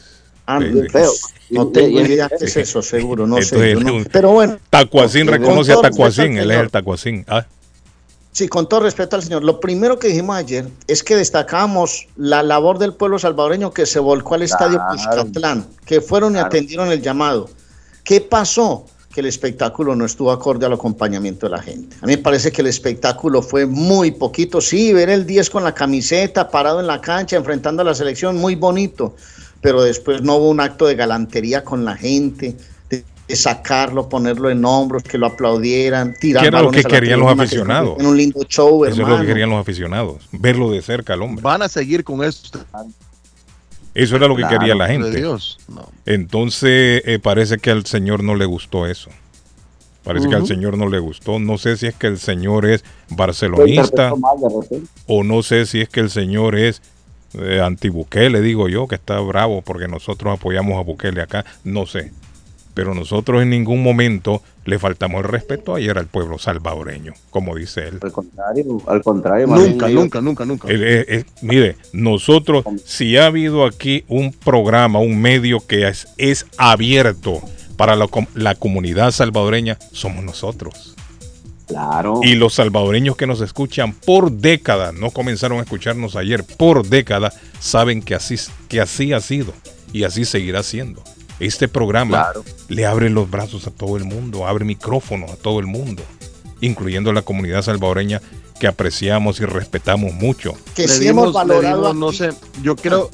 [0.45, 0.59] Ah,
[0.91, 1.11] feo.
[1.51, 3.55] No tengo idea qué es eso, seguro, no sé.
[3.55, 4.57] Entonces, yo no- un- Pero bueno.
[4.69, 6.69] Tacuacín con reconoce a Tacuacín, él es el.
[6.69, 7.25] Tacuacín.
[7.27, 7.45] Ah,
[8.33, 12.41] Sí, con todo respeto al señor, lo primero que dijimos ayer es que destacamos la
[12.41, 14.91] labor del pueblo salvadoreño que se volcó al estadio Claro.
[15.23, 16.47] Cuscatlán, que fueron y Claro.
[16.47, 17.47] atendieron el llamado.
[18.03, 18.85] ¿Qué pasó?
[19.13, 21.95] Que el espectáculo no estuvo acorde al acompañamiento de la gente.
[22.01, 24.59] A mí me parece que el espectáculo fue muy poquito.
[24.59, 28.37] Sí, ver el 10 con la camiseta, parado en la cancha, enfrentando a la selección,
[28.37, 29.15] muy bonito.
[29.61, 32.57] Pero después no hubo un acto de galantería con la gente,
[33.29, 37.43] sacarlo, ponerlo en hombros, que lo aplaudieran, tirar ¿Qué era lo que querían los tribuna,
[37.43, 37.99] aficionados?
[37.99, 41.21] En un lindo show, Eso es lo que querían los aficionados, verlo de cerca al
[41.21, 41.41] hombre.
[41.41, 42.59] Van a seguir con esto.
[43.93, 45.15] Eso era lo que Claro, quería la de gente.
[45.15, 45.89] Dios, no.
[46.05, 49.09] Entonces eh, parece que al Señor no le gustó eso.
[50.03, 50.45] Parece que al.
[50.45, 51.39] Señor no le gustó.
[51.39, 54.11] No sé si es que el Señor es barcelonista
[55.07, 56.81] o no sé si es que el Señor es
[57.39, 61.45] eh, anti-Bukele, digo yo, que está bravo porque nosotros apoyamos a Bukele acá.
[61.63, 62.11] No sé.
[62.73, 67.87] Pero nosotros en ningún momento le faltamos el respeto ayer al pueblo salvadoreño, como dice
[67.87, 67.99] él.
[68.01, 69.47] Al contrario, al contrario.
[69.47, 70.67] más Nunca, nunca, nunca, nunca.
[71.41, 77.41] Mire, nosotros, si ha habido aquí un programa, un medio que es, es abierto
[77.77, 80.95] para la, la comunidad salvadoreña, somos nosotros.
[81.67, 82.19] Claro.
[82.23, 87.35] Y los salvadoreños que nos escuchan por décadas, no comenzaron a escucharnos ayer, por décadas,
[87.59, 88.35] saben que así,
[88.67, 89.53] que así ha sido
[89.91, 91.03] y así seguirá siendo.
[91.45, 92.43] Este programa Claro.
[92.69, 96.01] le abre los brazos a todo el mundo, abre micrófonos a todo el mundo,
[96.61, 98.21] incluyendo la comunidad salvadoreña
[98.59, 100.53] que apreciamos y respetamos mucho.
[100.75, 102.29] Que Le sí dimos- hemos valorado le dimos, no sé,
[102.61, 103.09] yo creo,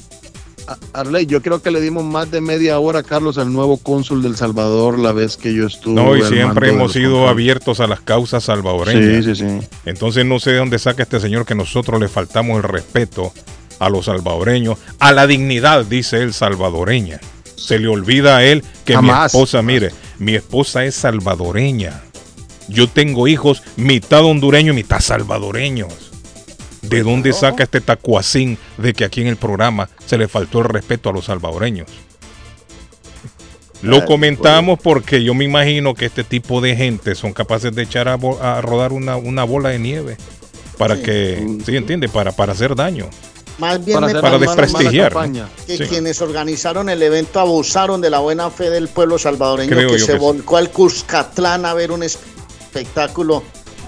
[0.68, 4.22] a- Arley, yo creo que le dimos más de media hora, Carlos, al nuevo cónsul
[4.22, 5.94] del Salvador la vez que yo estuve.
[5.94, 9.24] No, y siempre hemos sido abiertos a las causas salvadoreñas.
[9.24, 9.66] Sí, sí, sí.
[9.86, 13.32] Entonces no sé de dónde saca este señor que nosotros le faltamos el respeto
[13.80, 17.18] a los salvadoreños, a la dignidad, dice él, salvadoreña.
[17.60, 22.02] Se le olvida a él que mi esposa, mire, mi esposa es salvadoreña.
[22.68, 26.10] Yo tengo hijos mitad hondureños y mitad salvadoreños.
[26.82, 30.64] ¿De dónde saca este tacuacín de que aquí en el programa se le faltó el
[30.64, 31.88] respeto a los salvadoreños?
[33.82, 38.08] Lo comentamos porque yo me imagino que este tipo de gente son capaces de echar
[38.08, 38.16] a,
[38.60, 40.16] rodar una, una bola de nieve
[40.78, 41.02] para Sí.
[41.02, 42.08] que, ¿sí entiende?
[42.08, 43.08] Para, para hacer daño.
[43.60, 45.12] Más bien Para me para desprestigiar,
[45.66, 45.84] que Sí.
[45.84, 50.06] quienes organizaron el evento abusaron de la buena fe del pueblo salvadoreño Creo que se
[50.06, 50.18] que sí.
[50.18, 53.42] volcó al Cuscatlán a ver un espectáculo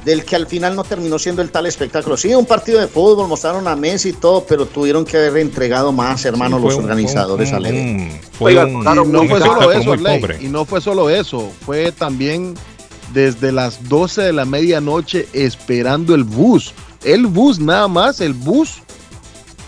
[0.05, 2.17] del que al final no terminó siendo el tal espectáculo.
[2.17, 5.93] Sí, un partido de fútbol, mostraron a Messi y todo, pero tuvieron que haber entregado
[5.93, 8.03] más, hermanos, Sí, los un- organizadores un- al evento.
[8.15, 10.39] un- fue Oiga, un, claro, no un fue solo eso, pobre.
[10.41, 12.55] y no fue solo eso, fue también
[13.15, 16.75] desde las 12 de la medianoche esperando el bus.
[17.05, 18.83] El bus nada más, el bus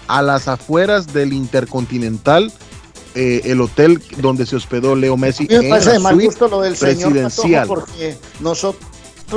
[0.09, 2.53] a las afueras del Intercontinental,
[3.15, 5.45] eh, el hotel donde se hospedó Leo Messi.
[5.45, 7.13] A mí me en parece de mal gusto lo del señor.
[7.13, 8.85] Patojo porque nosotros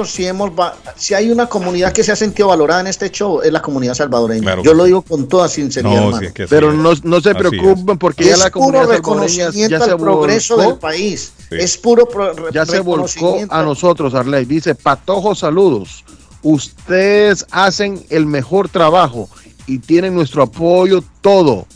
[0.06, 0.52] sí hemos
[0.96, 3.94] si hay una comunidad que se ha sentido valorada en este show es la comunidad
[3.94, 4.42] salvadoreña.
[4.42, 6.20] Claro Yo lo digo con toda sinceridad, No, hermano.
[6.20, 8.98] sí, es que así Pero no, no se preocupen porque es ya la comunidad salvadoreña
[8.98, 11.34] reconocimiento ya se al progreso volcó, del país.
[11.50, 11.56] Sí.
[11.60, 12.08] Es puro
[12.52, 14.46] ya se volcó a nosotros, Arley.
[14.46, 16.04] Dice, Patojo, saludos.
[16.44, 19.30] Ustedes hacen el mejor trabajo
[19.68, 21.68] y tienen nuestro apoyo, todo.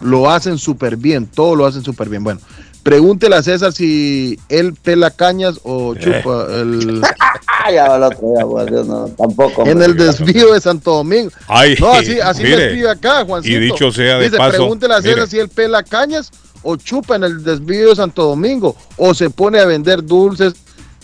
[0.00, 2.24] Lo hacen súper bien, todo lo hacen súper bien.
[2.24, 2.40] Bueno,
[2.82, 7.00] pregúntele a César si él pela cañas o chupa el,
[7.72, 9.66] ya el otro día, pues, no, tampoco.
[9.66, 11.30] en el desvío de Santo Domingo.
[11.46, 13.56] Ay, No, así, así me mire, escribe acá, Juancito.
[13.56, 15.26] y dicho sea de Dice, paso, pregúntele a César mire.
[15.28, 16.30] si él pela cañas
[16.62, 20.54] o chupa en el desvío de Santo Domingo o se pone a vender dulces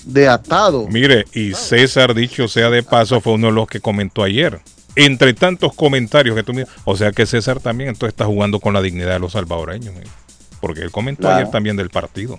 [0.04, 0.86] de atado.
[0.88, 4.60] Mire, y César, dicho sea de paso, fue uno de los que comentó ayer.
[5.04, 8.74] Entre tantos comentarios que tú miras, o sea que César también entonces está jugando con
[8.74, 9.94] la dignidad de los salvadoreños,
[10.60, 11.36] porque él comentó Claro.
[11.36, 12.38] ayer también del partido.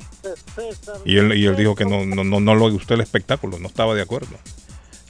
[1.05, 3.67] Y él, y él dijo que no, no, no, no le gustó el espectáculo, no
[3.67, 4.35] estaba de acuerdo.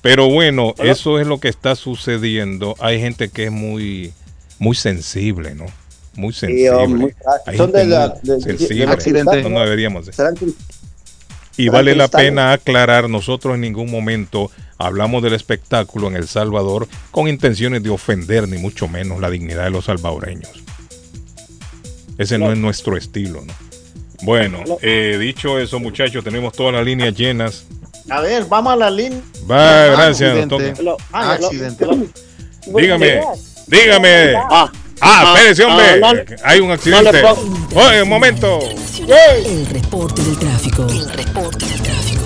[0.02, 2.76] Pero bueno, eso es lo que está sucediendo.
[2.80, 4.14] Hay gente que es muy,
[4.60, 5.66] muy sensible, ¿no?
[6.16, 6.70] Muy sensible.
[6.72, 7.16] hombre,
[7.46, 8.76] Hay son de gente la- muy de- de- sensible.
[8.82, 9.44] del accidente.
[9.44, 10.14] No, no deberíamos de.
[10.14, 10.54] Serán cri-
[11.58, 14.50] Y vale la pena aclarar, nosotros en ningún momento
[14.80, 19.66] hablamos del espectáculo en El Salvador con intenciones de ofender, ni mucho menos la dignidad
[19.66, 20.50] de los salvadoreños.
[22.18, 23.54] Ese no es nuestro estilo, ¿no?
[24.24, 27.66] Bueno, eh, dicho eso, muchachos, tenemos todas las líneas llenas.
[28.10, 29.22] A ver, vamos a la línea.
[29.50, 30.84] Va, gracias, don Accidente.
[30.84, 31.86] Lo- ah, Accidente.
[32.66, 33.22] Dígame,
[33.68, 34.34] dígame.
[34.50, 35.86] Ah, Ah, espérese, hombre.
[36.04, 37.22] ah, no- Hay un accidente.
[37.22, 37.36] no
[37.74, 38.60] le Oye, un momento.
[39.08, 40.86] El reporte del tráfico.
[40.88, 42.22] El reporte del tráfico.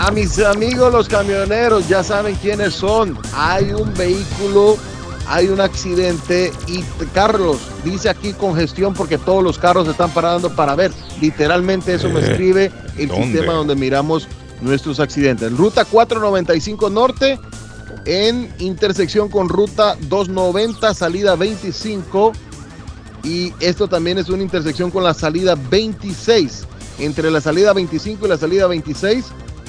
[0.00, 3.18] A mis amigos los camioneros ya saben quiénes son.
[3.34, 4.78] Hay un vehículo,
[5.28, 6.82] hay un accidente y
[7.12, 10.90] Carlos dice aquí congestión porque todos los carros se están parando para ver.
[11.20, 13.24] Literalmente eso me Eh, escribe el ¿dónde?
[13.26, 14.26] sistema donde miramos
[14.62, 15.54] nuestros accidentes.
[15.54, 17.38] Ruta 495 Norte
[18.06, 22.32] en intersección con ruta 290, salida 25.
[23.22, 26.64] Y esto también es una intersección con la salida 26.
[27.00, 29.24] Entre la salida 25 y la salida 26,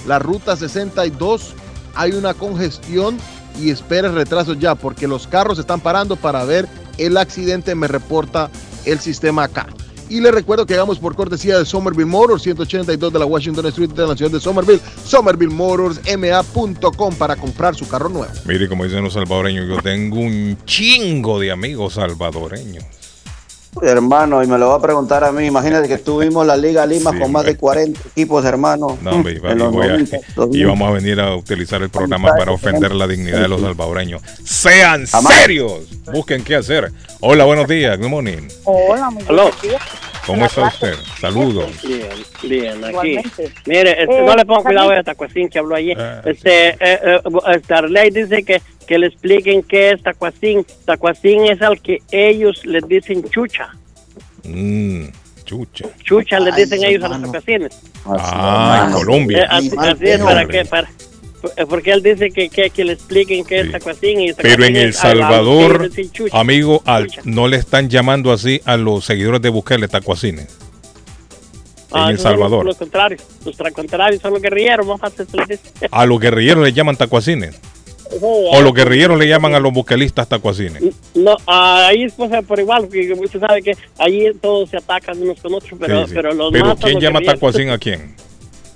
[0.07, 1.53] la ruta 62,
[1.95, 3.17] hay una congestión
[3.59, 6.67] y espere retrasos ya, porque los carros están parando para ver
[6.97, 8.49] el accidente, me reporta
[8.85, 9.67] el sistema acá.
[10.09, 13.91] Y le recuerdo que hagamos por cortesía de Somerville Motors, 182 de la Washington Street
[13.91, 18.33] de la ciudad de Somerville, somervillemotorsma.com para comprar su carro nuevo.
[18.43, 22.83] Mire, como dicen los salvadoreños, yo tengo un chingo de amigos salvadoreños.
[23.81, 25.45] Hermano, y me lo va a preguntar a mí.
[25.45, 28.97] Imagínate que estuvimos la Liga Lima Sí, con más de 40 equipos, hermano.
[29.01, 30.17] No, hombre, y, los voy a- 90,
[30.51, 34.21] y vamos a venir a utilizar el programa para ofender la dignidad de los salvadoreños.
[34.43, 35.83] ¡Sean serios!
[36.11, 36.91] Busquen qué hacer.
[37.21, 37.97] Hola, buenos días.
[37.97, 38.47] Good morning.
[38.65, 39.81] Hola, muy buenos días.
[40.25, 40.93] ¿Cómo está usted?
[41.19, 41.71] Saludos.
[41.83, 42.09] Bien,
[42.43, 43.17] bien, aquí.
[43.65, 45.93] Mire, este, Eh, no le pongo cuidado a esta cuestión que habló allí.
[45.97, 46.21] Ah.
[46.25, 50.65] Este, eh, eh, Starley dice que, que le expliquen qué es tacuacín.
[50.85, 53.69] Tacuacín es al que ellos les dicen chucha.
[54.43, 55.05] Mm,
[55.45, 55.85] chucha.
[56.03, 57.31] Chucha les Ay, dicen ellos a los hermano.
[57.33, 57.79] tacuacines.
[58.05, 59.43] Ah, en Colombia.
[59.43, 60.93] Eh, así, así es, para que, para, eh,
[61.69, 64.19] porque él dice que, que, que le expliquen qué es tacuacín.
[64.21, 65.89] Y Pero en El Salvador,
[66.31, 70.47] amigo, al- no le están llamando así a los seguidores de Bukele tacuacines.
[71.93, 72.65] Ah, En El son los- Salvador.
[72.65, 75.87] Los contrarios, los tra- contrarios son los guerrilleros, más fácil se les dice.
[75.91, 77.59] A los guerrilleros le llaman tacuacines.
[78.21, 80.83] O los guerrilleros le llaman a los buquelistas tacuacines.
[81.15, 85.39] No, ahí es cosa por igual, porque usted sabe que ahí todos se atacan unos
[85.41, 86.15] con otros, pero, Sí, sí.
[86.15, 88.13] pero los Pero ¿quién los llama tacuacín a quién?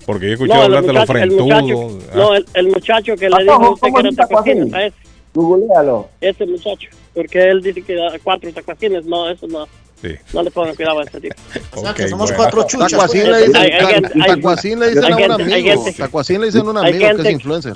[0.06, 2.04] Porque yo he escuchado No, hablar de los muchacho- el muchacho- frentudos.
[2.12, 2.16] ah.
[2.16, 4.76] No, el, el muchacho que le Patojo, dijo a usted ¿cómo que era tacuacín?
[4.76, 4.94] ese,
[5.34, 6.08] Googlealo.
[6.22, 9.68] ese muchacho, porque él dice que da cuatro tacuacines, no, eso no.
[10.02, 10.16] Sí.
[10.34, 11.36] No le pongan cuidado a ese tipo.
[11.76, 12.36] Ok, somos bueno.
[12.38, 12.92] cuatro chuchas.
[12.92, 13.32] Tacuacín pues.
[13.32, 15.86] le dicen, Hay- hay gente- hay- tacuacín le dicen hay a un hay amigo.
[15.98, 17.74] Tacuacín le dicen a un hay amigo que es influencer.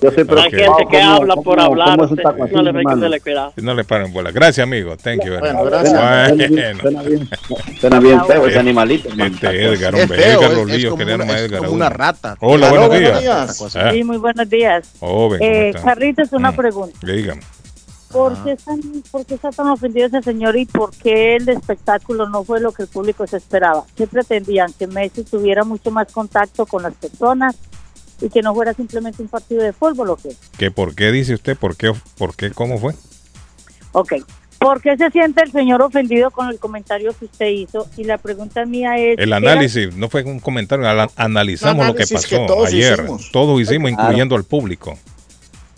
[0.00, 0.50] Yo estoy Hay preocupado.
[0.50, 2.22] gente que ¿Cómo- habla por cómo- hablar, usted
[2.52, 3.52] no le hay que cuidado.
[3.56, 4.30] No le paren bola.
[4.32, 4.96] Gracias, amigo.
[4.96, 5.38] Thank you.
[5.38, 5.92] Bueno, gracias.
[6.32, 6.78] Bueno.
[6.82, 7.28] Suena bien,
[7.80, 9.08] suena bien feo ese animalito.
[9.08, 10.50] Este Edgar, hombre, Edgar
[10.96, 11.68] que le Edgar.
[11.70, 12.36] una rata.
[12.40, 13.62] Hola, buenos días.
[13.76, 14.88] Ah, Sí, muy buenos días.
[15.00, 15.72] joven, ¿cómo Eh?
[15.82, 16.56] Carlitos, una Mm.
[16.56, 16.98] pregunta.
[17.02, 17.40] Dígame.
[18.12, 18.80] ¿Por, qué están,
[19.10, 22.72] ¿Por qué está tan ofendido ese señor y por qué el espectáculo no fue lo
[22.72, 23.84] que el público se esperaba?
[23.96, 24.72] ¿Qué pretendían?
[24.74, 27.56] ¿Que Messi tuviera mucho más contacto con las personas
[28.20, 30.36] y que no fuera simplemente un partido de fútbol o qué?
[30.58, 31.56] ¿Que ¿Por qué dice usted?
[31.56, 31.92] ¿Por qué?
[32.18, 32.50] ¿Por qué?
[32.50, 32.94] ¿Cómo fue?
[33.92, 34.14] Ok.
[34.58, 37.88] ¿Por qué se siente el señor ofendido con el comentario que usted hizo?
[37.96, 39.18] Y la pregunta mía es...
[39.18, 40.86] El ¿qué análisis, no fue un comentario,
[41.16, 43.00] analizamos lo que pasó todos ayer.
[43.00, 43.32] hicimos.
[43.32, 44.04] Todos hicimos, Claro.
[44.04, 44.96] incluyendo al público.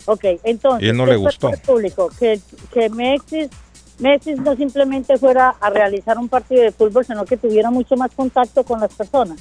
[0.05, 1.51] Ok, entonces, Y él no ¿qué le gustó.
[1.65, 2.09] público?
[2.19, 2.39] Que,
[2.71, 3.49] que Messi,
[3.99, 8.11] Messi no simplemente fuera a realizar un partido de fútbol, sino que tuviera mucho más
[8.15, 9.39] contacto con las personas.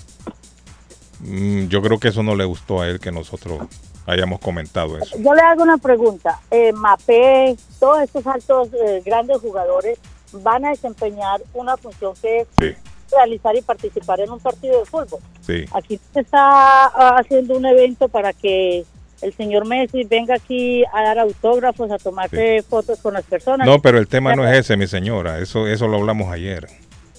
[1.21, 3.67] Mm, yo creo que eso no le gustó a él que nosotros
[4.07, 5.17] hayamos comentado eso.
[5.19, 6.41] Yo le hago una pregunta.
[6.51, 9.99] Eh, Mapé, todos estos altos, eh, grandes jugadores
[10.33, 12.75] van a desempeñar una función que es Sí.
[13.13, 15.21] realizar y participar en un partido de fútbol.
[15.41, 15.65] Sí.
[15.73, 18.85] Aquí se está ah, haciendo un evento para que
[19.23, 23.67] el señor Messi venga aquí a dar autógrafos, a tomarse fotos con las personas.
[23.67, 25.39] No, pero el tema no es ese, mi señora.
[25.39, 26.67] Eso, eso lo hablamos ayer.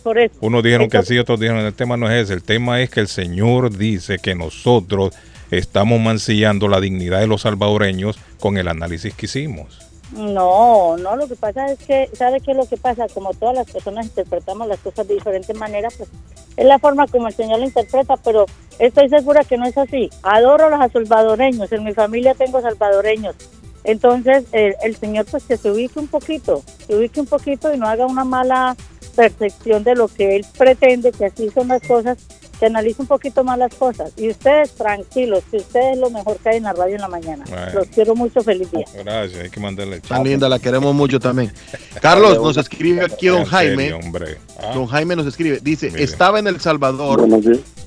[0.03, 0.35] Por eso.
[0.41, 2.33] Unos dijeron que sí, otros dijeron el tema no es ese.
[2.33, 5.15] El tema es que el Señor dice que nosotros
[5.49, 9.84] estamos mancillando la dignidad de los salvadoreños con el análisis que hicimos.
[10.13, 13.07] No, no, lo que pasa es que, ¿sabe qué es lo que pasa?
[13.13, 16.09] Como todas las personas interpretamos las cosas de diferente manera, pues
[16.55, 18.45] es la forma como el Señor lo interpreta, pero
[18.79, 20.09] estoy segura que no es así.
[20.23, 23.35] Adoro a los salvadoreños, en mi familia tengo salvadoreños.
[23.83, 27.77] Entonces, el, el Señor pues que se ubique un poquito, se ubique un poquito y
[27.77, 28.75] no haga una mala
[29.15, 32.17] percepción de lo que él pretende, que así son las cosas,
[32.59, 34.11] que analice un poquito más las cosas.
[34.17, 37.07] Y ustedes tranquilos, que ustedes es lo mejor que hay en la radio en la
[37.07, 37.43] mañana.
[37.47, 37.71] Bueno.
[37.73, 38.85] Los quiero mucho, feliz día.
[39.03, 41.51] Gracias, hay que mandarle Tan linda, la queremos mucho también.
[42.01, 43.93] Carlos nos escribe aquí don Jaime.
[43.93, 44.37] hombre.
[44.59, 46.03] Ah, Don Jaime nos escribe, dice, Mire.
[46.03, 47.27] estaba en El Salvador,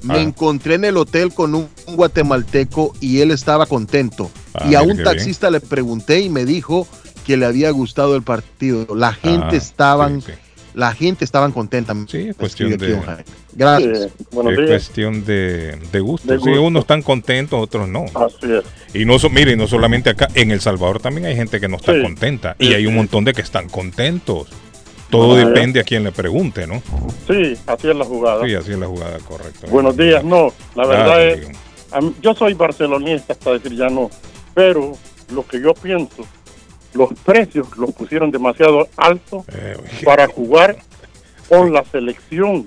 [0.03, 0.21] me Ah.
[0.21, 4.31] encontré en el hotel con un, un guatemalteco y él estaba contento.
[4.55, 6.87] Ah, y a un taxista le pregunté y me dijo
[7.27, 8.95] que le había gustado el partido.
[8.95, 10.39] La gente Ah, estaban, sí, sí.
[10.75, 11.95] La gente estaban contenta.
[12.09, 13.01] Sí, es cuestión de-.
[13.55, 13.99] Gracias.
[13.99, 14.11] Eh,
[14.51, 14.69] es días.
[14.69, 16.29] cuestión de, de gusto.
[16.33, 16.63] De Sí, gusto.
[16.63, 18.05] unos están contentos, otros no.
[18.15, 18.65] Así es.
[18.95, 21.77] Y no, so- mire, no solamente acá, en El Salvador también hay gente que no
[21.77, 22.03] está Sí.
[22.03, 22.57] contenta.
[22.59, 24.49] Sí, Y hay un montón de que están contentos.
[25.11, 26.83] Todo Bueno, depende a quien le pregunte, ¿no?
[27.27, 28.45] Sí, así es la jugada.
[28.47, 29.67] Sí, así es la jugada correcta.
[29.71, 31.49] Buenos días, no, la verdad es,
[32.03, 34.11] mí- yo soy barcelonista hasta decir ya no,
[34.53, 34.93] pero
[35.33, 36.27] lo que yo pienso,
[36.99, 40.77] los precios los pusieron demasiado altos Eh, para jugar
[41.49, 42.67] con la selección.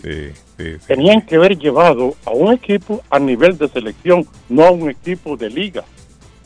[0.88, 5.36] Tenían que haber llevado a un equipo a nivel de selección, no a un equipo
[5.36, 5.84] de liga,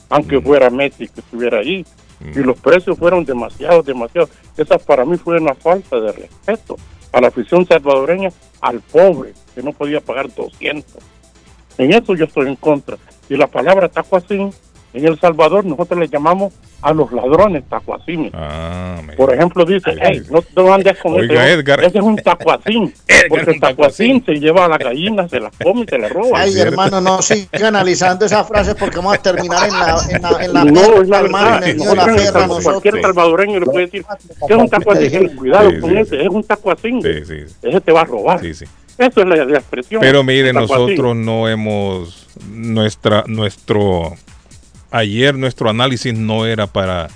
[0.10, 1.86] aunque fuera Messi que estuviera ahí.
[2.34, 4.30] Y los precios fueron demasiado, demasiado.
[4.58, 6.78] Esa para mí fue una falta de respeto
[7.12, 8.30] a la afición salvadoreña,
[8.62, 11.04] al pobre, que no podía pagar 200.
[11.78, 12.98] En eso yo estoy en contra.
[13.30, 14.52] Y la palabra tacuacín,
[14.96, 18.32] en El Salvador nosotros le llamamos a los ladrones tacuacines.
[19.18, 21.84] Por ejemplo, dice, hey, no, no andes con Oiga, ese, Edgar.
[21.84, 22.94] ese es un tacuacín.
[23.30, 26.40] porque el tacuacín se lleva a la gallina, se la come y se la roba.
[26.40, 30.46] Ay, hermano, no siga analizando esa frase porque vamos a terminar en la, en la,
[30.46, 31.62] en la No, es la verdad.
[31.62, 34.06] la Nosotros, perra, cualquier salvadoreño le puede decir
[34.48, 35.36] que es un tacuacín.
[35.36, 37.02] Cuidado con ese, es un tacuacín.
[37.06, 38.46] Ese te va a robar.
[38.46, 40.00] Eso es la, la expresión.
[40.02, 44.14] Pero mire, nosotros no hemos nuestra nuestro
[44.98, 47.08] ayer nuestro análisis no era para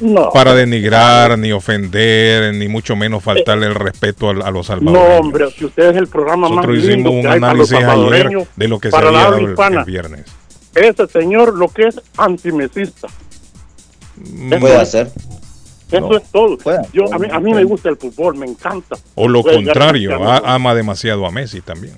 [0.00, 0.30] No.
[0.32, 5.20] para denigrar ni ofender ni mucho menos faltarle el respeto a, a los No, salvadoreños.
[5.20, 7.72] hombre, si usted es el programa más Nosotros lindo hicimos un que hay para los
[7.72, 9.80] análisis ayer de lo que se para había dado el, hispana.
[9.80, 10.24] el viernes.
[10.74, 13.08] Ese señor lo que es antimesista.
[14.20, 15.10] Eso Puede es- ser.
[15.90, 16.58] Eso es todo.
[16.92, 18.96] Yo, a, mí, a mí me gusta el fútbol, me encanta.
[19.14, 21.94] O lo Puede contrario, ama demasiado a Messi también.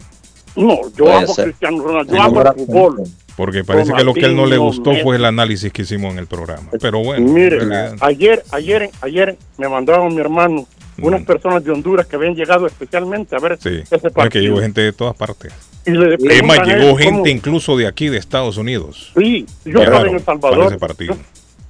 [0.56, 1.42] No, yo Puede amo a.
[1.44, 3.02] Cristiano Ronaldo, yo amo el fútbol.
[3.36, 6.12] Porque parece que lo que a él no le gustó fue el análisis que hicimos
[6.12, 6.68] en el programa.
[6.80, 7.58] Pero bueno, en Mire,
[8.00, 10.66] ayer, ayer, ayer me mandaron mi hermano
[11.00, 14.42] unas personas de Honduras que habían llegado especialmente a ver sí, ese es que partido.
[14.44, 15.50] llegó gente de todas partes.
[15.86, 18.58] Y le Es preguntan más, a llegó él gente cómo- incluso de aquí, de Estados
[18.58, 19.10] Unidos.
[19.16, 20.66] Sí, yo estaba en El Salvador.
[20.66, 21.16] ese partido.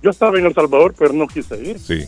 [0.03, 1.79] Yo estaba en El Salvador, pero no quise ir.
[1.79, 2.07] Sí.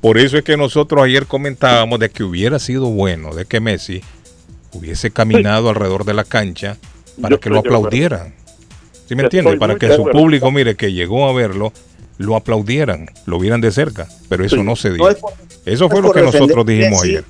[0.00, 4.00] Por eso es que nosotros ayer comentábamos de que hubiera sido bueno de que Messi
[4.72, 6.76] hubiese caminado alrededor de la cancha
[7.20, 8.34] para Yo que lo aplaudieran.
[9.08, 9.56] ¿Sí me entiende?
[9.56, 11.72] Para que su público, mire, que llegó a verlo,
[12.18, 14.06] lo aplaudieran, lo vieran de cerca.
[14.28, 14.62] Pero eso Sí.
[14.62, 14.98] no se dio.
[15.02, 15.32] No es por-
[15.66, 17.08] eso fue lo que nosotros dijimos Messi.
[17.16, 17.24] ayer.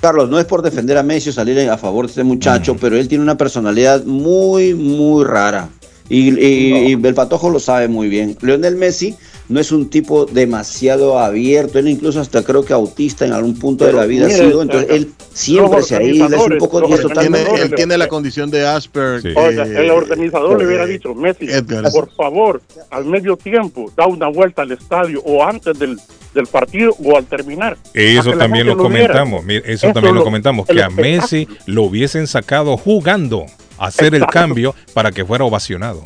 [0.00, 2.96] Carlos, no es por defender a Messi o salir a favor de este muchacho, pero
[2.96, 5.68] él tiene una personalidad muy, muy rara.
[6.10, 8.36] Y, y- y el Patojo lo sabe muy bien.
[8.40, 9.14] Lionel Messi
[9.50, 13.86] no es un tipo demasiado abierto, él incluso hasta creo que autista en algún punto
[13.86, 17.02] de la vida ha sido, entonces él siempre se aísla, es un poco Él tiene,
[17.02, 19.22] totalmente- él tiene la condición de Asper.
[19.22, 21.90] que- Oiga, el organizador le hubiera dicho, Messi, Edgar.
[21.90, 22.60] por favor,
[22.90, 25.98] al medio tiempo, da una vuelta al estadio o antes del,
[26.34, 27.78] del partido o al terminar.
[27.94, 29.44] Eso que la también lo comentamos.
[29.48, 30.66] Eso, Eso también lo lo- comentamos.
[30.66, 30.90] Que a.
[30.90, 33.46] Messi lo hubiesen sacado jugando
[33.78, 36.02] hacer el cambio para que fuera ovacionado.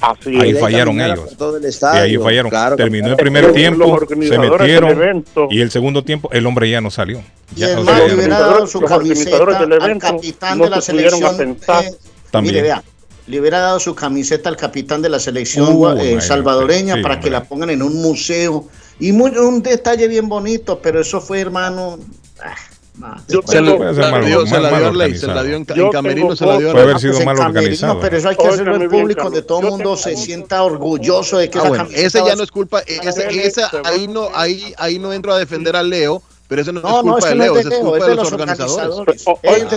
[0.00, 0.60] Así Ahí es.
[0.60, 1.30] fallaron ellos.
[1.32, 1.62] el
[1.94, 2.50] Y ahí fallaron.
[2.50, 6.90] claro, Terminó el primer tiempo, se metieron y el segundo tiempo el hombre ya no
[6.90, 7.22] salió.
[7.56, 10.70] Y Ya, le no- hubiera dado su camiseta organizadores del al evento capitán no de
[10.70, 11.34] la se pudieron selección.
[11.34, 11.84] atentar.
[11.84, 11.94] eh,
[12.30, 12.54] También.
[12.56, 12.82] Mire, vea,
[13.28, 17.20] le hubiera dado su camiseta al capitán de la selección Uh, eh, salvadoreña Sí, para
[17.20, 18.68] que la pongan en un museo.
[19.00, 21.98] Y muy- un detalle bien bonito, pero eso fue, hermano.
[22.42, 22.54] ah,
[22.98, 25.86] ma- Se, Puede la- la mal- dio, se la dio se la dio en, Yo
[25.86, 26.90] en Camerino, tengo se la dio a Puede Ley.
[26.92, 28.00] haber sido pues mal organizado.
[28.00, 30.62] pero eso hay que hacerlo en público, donde todo el Yo mundo tengo- se sienta
[30.62, 34.28] orgulloso de que Ah, esa bueno, ese ya no es culpa, ese, esa, ahí no,
[34.34, 37.18] ahí, ahí no entro a defender a Leo, pero eso no, No, es no, culpa
[37.18, 39.24] es que de no es Leo, de eso es culpa de de los los organizadores.
[39.26, 39.76] O- al, este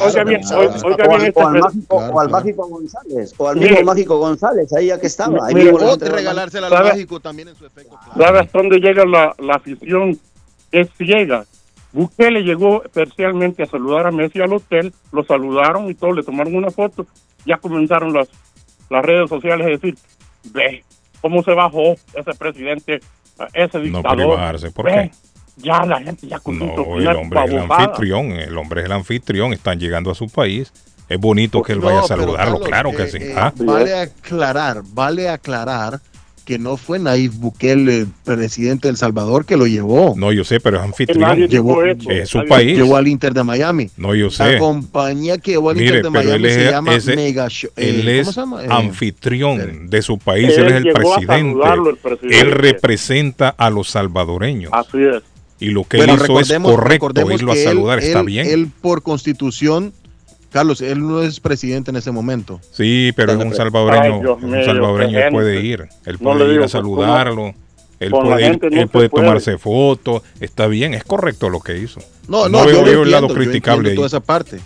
[2.29, 5.37] mágico, González, o al mismo mágico González, ahí ya que estaba.
[5.47, 7.97] O regalársela al mágico también en su efecto.
[8.13, 8.21] claro.
[8.27, 10.19] ¿Sabe hasta dónde llega la, la afición?
[10.71, 11.45] Es ciega.
[11.97, 16.55] Bukele llegó especialmente a saludar a Messi al hotel, lo saludaron y todo, le tomaron
[16.55, 17.07] una foto.
[17.45, 18.27] Ya comenzaron las,
[18.89, 19.95] las redes sociales a decir,
[20.53, 20.83] ve
[21.21, 22.99] cómo se bajó ese presidente,
[23.53, 24.15] ese No dictador.
[24.15, 24.71] puede bajarse.
[24.71, 25.11] ¿Por Ve, qué?
[25.63, 28.31] Ya la gente ya comenzó a No, el hombre es el anfitrión.
[28.31, 29.53] El hombre es el anfitrión.
[29.53, 30.71] Están llegando a su país.
[31.09, 32.59] Es bonito que él No, vaya a saludarlo.
[32.59, 33.17] Carlos, Claro que eh, sí.
[33.19, 35.99] eh, Ah, Vale aclarar, vale aclarar
[36.47, 40.13] que no fue Nayib Bukele, el presidente de El Salvador, que lo llevó.
[40.15, 41.35] No, yo sé, pero es anfitrión.
[41.49, 41.83] Llevó-.
[42.09, 42.77] Es su país.
[42.77, 43.89] Llevó al Inter de Miami.
[43.97, 44.57] No, yo La sé.
[44.57, 47.69] compañía que llevó al Mire, Inter de Miami se es, llama ese- Mega Show.
[47.75, 48.63] eh, él ¿cómo es se llama?
[48.63, 51.25] Eh, anfitrión de su país, él, Él es el presidente.
[51.27, 52.39] saludarlo, el presidente.
[52.39, 54.71] Él representa a los salvadoreños.
[54.73, 55.21] Así es.
[55.59, 58.47] Y lo que Bueno, él hizo es correcto, irlo a él- saludar, está bien.
[58.47, 59.91] Él por constitución,
[60.51, 62.59] Carlos, él no es presidente en ese momento.
[62.71, 66.31] sí, pero es un salvadoreño, Ay, Dios un mío, salvadoreño él puede ir, él No
[66.31, 67.53] puede ir digo, a pues, saludarlo,
[67.99, 69.25] él puede, ir- gente no él puede puede.
[69.25, 71.99] tomarse fotos, está bien, es correcto lo que hizo.
[72.27, 74.59] No, No no, veo yo, yo lo el lado yo criticable entiendo toda esa parte.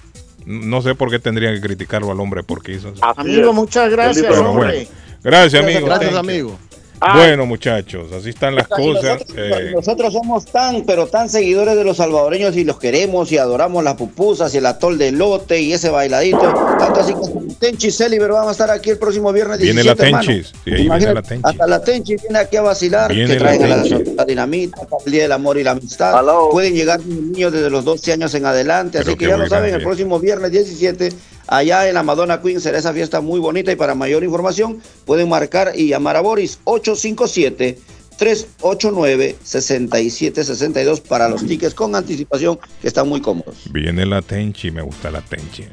[0.45, 3.03] No sé por qué tendrían que criticarlo al hombre porque hizo eso.
[3.16, 3.56] Amigo, es.
[3.56, 4.52] muchas gracias, hombre.
[4.74, 4.90] bueno,
[5.24, 5.86] gracias amigo.
[5.86, 6.70] Gracias, Thank
[7.15, 9.19] Bueno, muchachos, así están las Y cosas.
[9.19, 13.38] Nosotros, Eh, nosotros somos tan, pero tan seguidores de los salvadoreños y los queremos y
[13.38, 16.40] adoramos las pupusas y el atol de lote y ese bailadito.
[16.78, 19.60] Tanto así que Tenchi y Celiber van a estar aquí el próximo viernes.
[19.60, 20.26] Viene la 17.
[20.26, 20.53] Tenchis.
[20.64, 21.45] Sí, ahí viene la Tenchis.
[21.45, 23.84] Hasta la Tenchi viene aquí a vacilar, Viene que la traen a la,
[24.18, 26.14] la dinamita el Día del Amor y la Amistad.
[26.52, 29.73] Pueden llegar niños desde los 12 años en adelante, así Pero que ya lo saben,
[29.73, 31.10] el próximo viernes 17
[31.52, 35.30] allá en la Madonna Queen será esa fiesta muy bonita y para mayor información pueden
[35.30, 37.78] marcar y llamar a Boris 857
[38.19, 43.56] 389-6762 para los tickets con anticipación que están muy cómodos.
[43.72, 45.64] Viene la Tenchi, me gusta la Tenchi.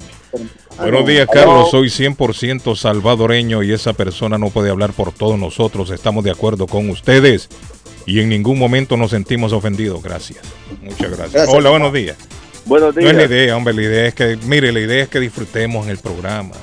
[0.79, 1.71] Buenos días, Carlos.
[1.71, 5.91] Soy 100% salvadoreño y esa persona no puede hablar por todos nosotros.
[5.91, 7.51] Estamos de acuerdo con ustedes
[8.07, 10.03] y en ningún momento nos sentimos ofendidos.
[10.03, 10.41] Gracias.
[10.81, 11.33] Muchas gracias.
[11.33, 11.55] Gracias.
[11.55, 12.17] Hola, buenos días.
[12.69, 13.31] Buenos No es la días.
[13.31, 13.75] idea, hombre.
[13.75, 16.55] La idea es que, mire, la idea es que disfrutemos en el programa.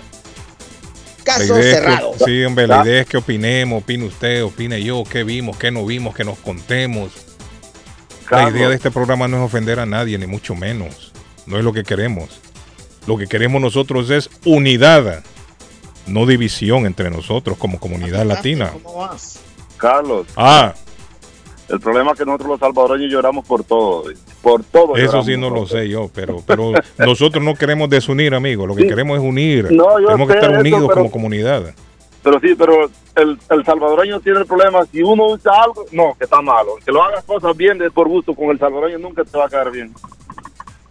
[1.24, 2.12] Caso idea es que- cerrado.
[2.24, 5.86] sí, hombre, la idea es que opinemos, opine usted, opine yo, qué vimos, qué no
[5.86, 7.12] vimos, que nos contemos.
[8.30, 11.12] La idea de este programa no es ofender a nadie, ni mucho menos.
[11.48, 12.40] No es lo que queremos.
[13.08, 15.24] Lo que queremos nosotros es unidad,
[16.08, 18.72] no división entre nosotros como comunidad latina.
[19.78, 20.74] Carlos, Ah,
[21.70, 24.06] el problema es que nosotros los salvadoreños lloramos por todo.
[24.46, 24.96] Por todo.
[24.96, 28.68] eso sí no lo sé yo, pero, pero nosotros no queremos desunir, amigos.
[28.68, 28.88] Lo que Sí.
[28.90, 29.72] queremos es unir.
[29.72, 31.74] No, yo Tenemos que estar eso, unidos pero- como comunidad.
[32.22, 34.86] Pero sí, pero el, el salvadoreño tiene el problema.
[34.92, 36.76] Si uno usa algo, no, que está malo.
[36.86, 39.50] Que lo hagas cosas bien de por gusto con el salvadoreño nunca te va a
[39.50, 39.92] quedar bien.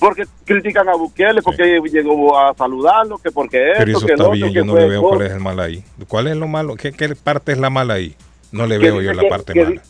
[0.00, 4.28] Porque critican a Bukele porque llegó a saludarlo, que porque esto, Pero eso que está
[4.30, 5.82] bien, yo no le veo cuál es el mal ahí.
[6.08, 6.74] ¿Cuál es lo malo?
[6.76, 8.14] ¿Qué, qué parte es la mala ahí?
[8.52, 9.82] No le veo dice yo la que- parte que mala.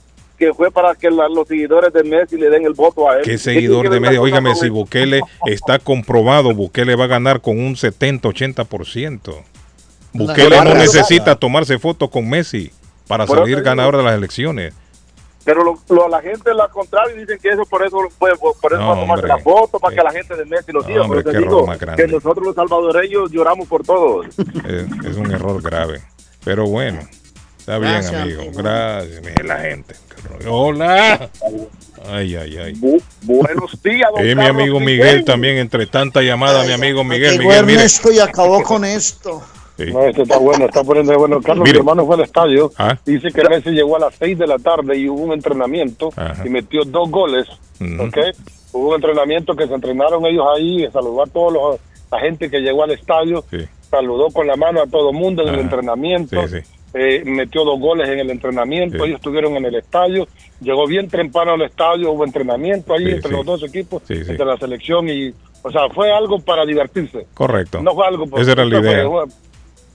[0.45, 3.23] Que fue para que la- los seguidores de Messi le den el voto a él.
[3.23, 4.21] ¿Qué seguidor de media?
[4.21, 9.43] Óigame, si Bukele está comprobado, Bukele va a ganar con un 70-80%.
[10.13, 12.71] Bukele no necesita tomarse fotos con Messi
[13.09, 14.75] para salir ganador de las elecciones.
[15.45, 18.81] Pero lo, lo- la gente la contraria dicen que eso por eso por, por- eso
[18.83, 21.03] No, va a tomarse la foto para que la gente de Messi lo siga.
[21.03, 22.03] hombre, Pero te qué digo error más grande.
[22.07, 24.23] que nosotros los salvadoreños lloramos por todo.
[24.25, 26.01] Es, es un error grave.
[26.45, 27.01] Pero bueno,
[27.59, 28.43] está bien, amigo.
[28.43, 28.53] amigo.
[28.63, 29.95] Gracias, la gente.
[30.49, 31.29] Hola.
[32.11, 32.75] Ay, ay, ay.
[33.23, 34.79] buenos días, don Eh, mi amigo.
[34.81, 37.39] Miguel también, entre tanta llamada, mi amigo Miguel.
[37.39, 37.79] Miguel, mire.
[37.79, 39.43] Ernesto y acabó con esto.
[39.77, 39.87] Sí.
[39.93, 41.41] No, esto está bueno, está poniendo de bueno.
[41.41, 41.73] Carlos, Mire.
[41.75, 42.71] mi hermano fue al estadio.
[42.79, 42.97] Ah.
[43.05, 46.45] Dice que Messi llegó a las 6 de la tarde y hubo un entrenamiento Ajá.
[46.47, 47.47] y metió dos goles.
[47.81, 48.05] Ujú.
[48.05, 48.17] ¿ok?
[48.73, 51.81] Hubo un entrenamiento que se entrenaron ellos ahí, saludó a todos los,
[52.13, 53.67] la gente que llegó al estadio, Sí.
[53.91, 55.63] saludó con la mano a todo el mundo en el Ajá.
[55.65, 56.47] entrenamiento.
[56.47, 56.69] Sí, sí.
[56.95, 59.05] Eh, metió dos goles en el entrenamiento, Sí.
[59.05, 60.29] ellos estuvieron en el estadio,
[60.61, 63.37] llegó bien temprano al estadio, hubo entrenamiento ahí Sí, entre sí.
[63.37, 67.27] los dos equipos, entre la selección y, o sea, fue algo para divertirse.
[67.35, 67.83] Correcto.
[67.83, 69.07] No fue algo por- Esa era la idea.
[69.09, 69.25] fue-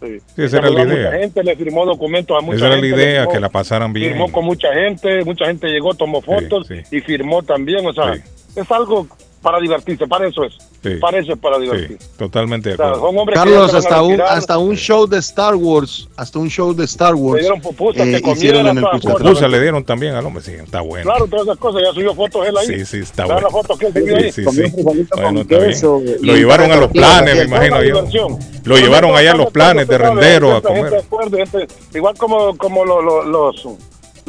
[0.02, 0.20] sí.
[0.36, 1.06] Sí, esa era la idea.
[1.10, 2.98] Mucha gente le firmó documentos a mucha Esa era la gente.
[3.02, 4.10] idea, firmó- que la pasaran bien.
[4.12, 8.72] Firmó con mucha gente, mucha gente llegó, tomó fotos y firmó también, o sea, es
[8.72, 9.08] algo
[9.42, 10.54] para divertirse, para eso es.
[10.84, 10.96] Sí.
[11.02, 12.08] Para eso es para Sí, divertirse.
[12.18, 13.08] totalmente de O sea, acuerdo.
[13.08, 16.74] son hombres que Carlos, hasta un, hasta un show de Star Wars, hasta un show
[16.74, 19.28] de Star Le Wars dieron pupusas, eh, que hicieron en el todas Cuscatlán.
[19.34, 21.10] Pupusa le dieron también al hombre, sí, está bueno.
[21.12, 22.68] Claro, todas esas cosas, ya subió fotos él ahí.
[22.68, 23.42] Sí, sí, está bueno.
[23.42, 24.32] las fotos que él subió ahí.
[24.32, 24.84] Sí, sí, sí.
[25.16, 26.18] Bueno, está queso, bien.
[26.22, 28.38] y Lo llevaron a los planes, me imagino yo.
[28.64, 31.04] Lo llevaron allá a los planes de rendero a comer.
[31.94, 33.66] igual como, como lo- lo- los,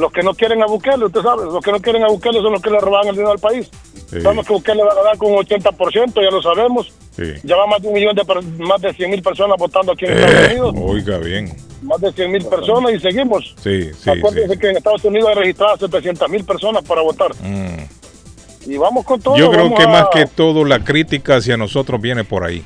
[0.01, 2.53] los que no quieren a Bukele, usted sabe, los que no quieren a Bukele son
[2.53, 3.71] los que le roban el dinero al país.
[4.11, 4.21] Sí.
[4.21, 6.93] Sabemos que Bukele va a ganar con un 80%, ya lo sabemos.
[7.15, 7.25] Sí.
[7.45, 8.25] Ya va más de un millón de,
[8.65, 10.75] más de 100 mil personas votando aquí en Eh, Estados Unidos.
[10.79, 11.53] oiga bien.
[11.83, 13.55] Más de 100 mil personas y seguimos.
[13.63, 14.59] Sí, sí, Acuérdense sí.
[14.61, 17.31] que en Estados Unidos hay registradas 700 mil personas para votar.
[17.43, 18.71] Mm.
[18.71, 19.37] Y vamos con todo.
[19.37, 22.63] Yo creo que a- más que todo la crítica hacia nosotros viene por ahí.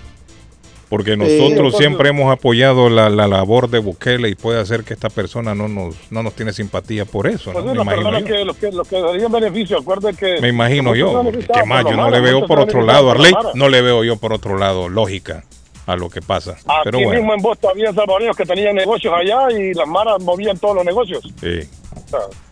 [0.89, 4.95] Porque nosotros entonces- siempre hemos apoyado la, la labor de Bukele y puede hacer que
[4.95, 7.73] esta persona no nos, no nos tiene simpatía por eso, Pues ¿no?
[7.73, 8.25] sí, Me imagino yo.
[8.27, 9.79] que, los que, los que darían beneficio,
[10.19, 10.41] que...
[10.41, 11.23] Me imagino yo.
[11.33, 11.85] ¿Qué más?
[11.85, 14.89] Yo no le veo por otro lado, Arley, no le veo yo por otro lado
[14.89, 15.45] lógica
[15.87, 16.53] a lo que pasa.
[16.53, 20.23] Aquí Pero bueno, mismo en Boston había salvadoreños que tenían negocios allá y las maras
[20.23, 21.23] movían todos los negocios.
[21.41, 21.61] sí.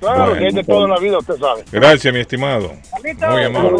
[0.01, 0.39] Claro, Bueno.
[0.39, 1.64] que hay de todo en la vida, usted sabe.
[1.70, 2.72] Gracias, mi estimado.
[3.30, 3.78] Muy amable.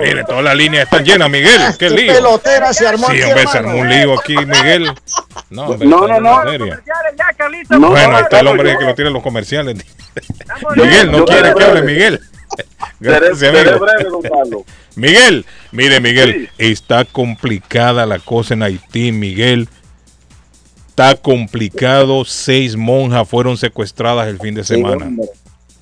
[0.00, 1.60] Mire, todas las líneas están llenas, Miguel.
[1.78, 2.12] Qué Qué lío.
[2.14, 4.92] pelotera se armó Sí, aquí, hombre, se armó un lío aquí, Miguel.
[5.50, 6.44] No, hombre, No, no, no.
[7.70, 9.76] No, bueno, ahí está el hombre que lo tiene en los comerciales.
[10.76, 11.82] Miguel, no quiere que hable.
[11.82, 12.20] Miguel.
[12.20, 12.68] Seré,
[13.00, 13.78] Gracias, seré amigo.
[13.80, 14.62] breve, don Carlos.
[14.94, 19.68] Miguel, mire, Miguel, está complicada la cosa en Haití, Miguel.
[20.92, 22.22] Está complicado.
[22.26, 25.10] Seis monjas fueron secuestradas el fin de semana.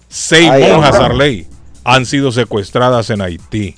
[0.09, 0.95] Seis monjas.
[0.95, 1.49] Arley,
[1.82, 3.74] han sido secuestradas en Haití.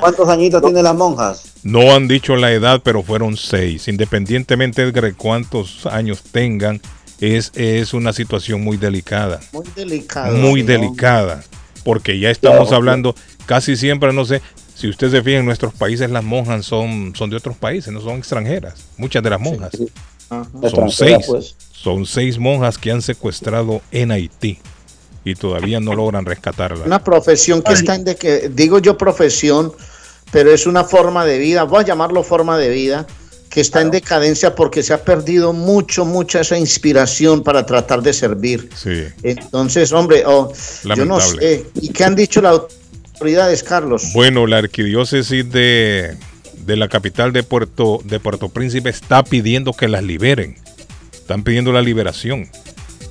[0.00, 1.52] ¿Cuántos añitos tienen las monjas?
[1.62, 3.86] No han dicho la edad, pero fueron seis.
[3.86, 6.80] Independientemente de cuántos años tengan,
[7.20, 9.38] es, es una situación muy delicada.
[9.52, 10.36] Muy delicado.
[10.36, 11.44] muy sí, delicada,
[11.84, 12.76] porque ya estamos Claro.
[12.76, 13.14] hablando
[13.46, 14.42] casi siempre, no sé,
[14.74, 18.00] si usted se fija en nuestros países, las monjas son, son de otros países, no
[18.00, 19.72] son extranjeras, muchas de las monjas.
[20.28, 21.56] Son seis, pues.
[21.72, 24.58] son seis monjas que han secuestrado en Haití
[25.24, 26.86] y todavía no logran rescatarlas.
[26.86, 29.72] Una profesión que está en de que digo yo profesión,
[30.30, 33.06] pero es una forma de vida, voy a llamarlo forma de vida,
[33.48, 38.12] que está en decadencia porque se ha perdido mucho, mucha esa inspiración para tratar de
[38.12, 38.68] servir.
[38.74, 39.04] Sí.
[39.22, 40.52] Entonces, hombre, oh,
[40.94, 41.64] yo no sé.
[41.80, 42.60] ¿Y qué han dicho las
[43.12, 44.12] autoridades, Carlos?
[44.12, 46.16] Bueno, la arquidiócesis de,
[46.68, 50.56] de la capital de Puerto, de Puerto Príncipe está pidiendo que las liberen.
[51.12, 52.46] Están pidiendo la liberación,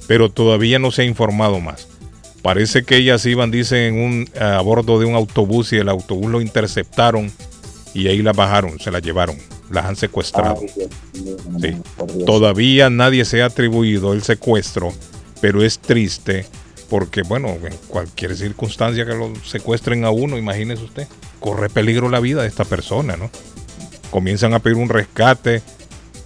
[0.07, 1.87] pero todavía no se ha informado más.
[2.43, 6.39] Parece que ellas iban, dicen, un, a bordo de un autobús y el autobús lo
[6.39, 7.31] interceptaron
[7.95, 9.35] y ahí las bajaron, se las llevaron,
[9.71, 10.61] las han secuestrado.
[11.59, 11.75] Sí.
[12.27, 14.93] Todavía nadie se ha atribuido el secuestro,
[15.41, 16.45] pero es triste
[16.91, 21.07] porque, bueno, en cualquier circunstancia que lo secuestren a uno, imagínese usted,
[21.39, 23.29] corre peligro la vida de esta persona, ¿no?
[24.11, 25.61] Comienzan a pedir un rescate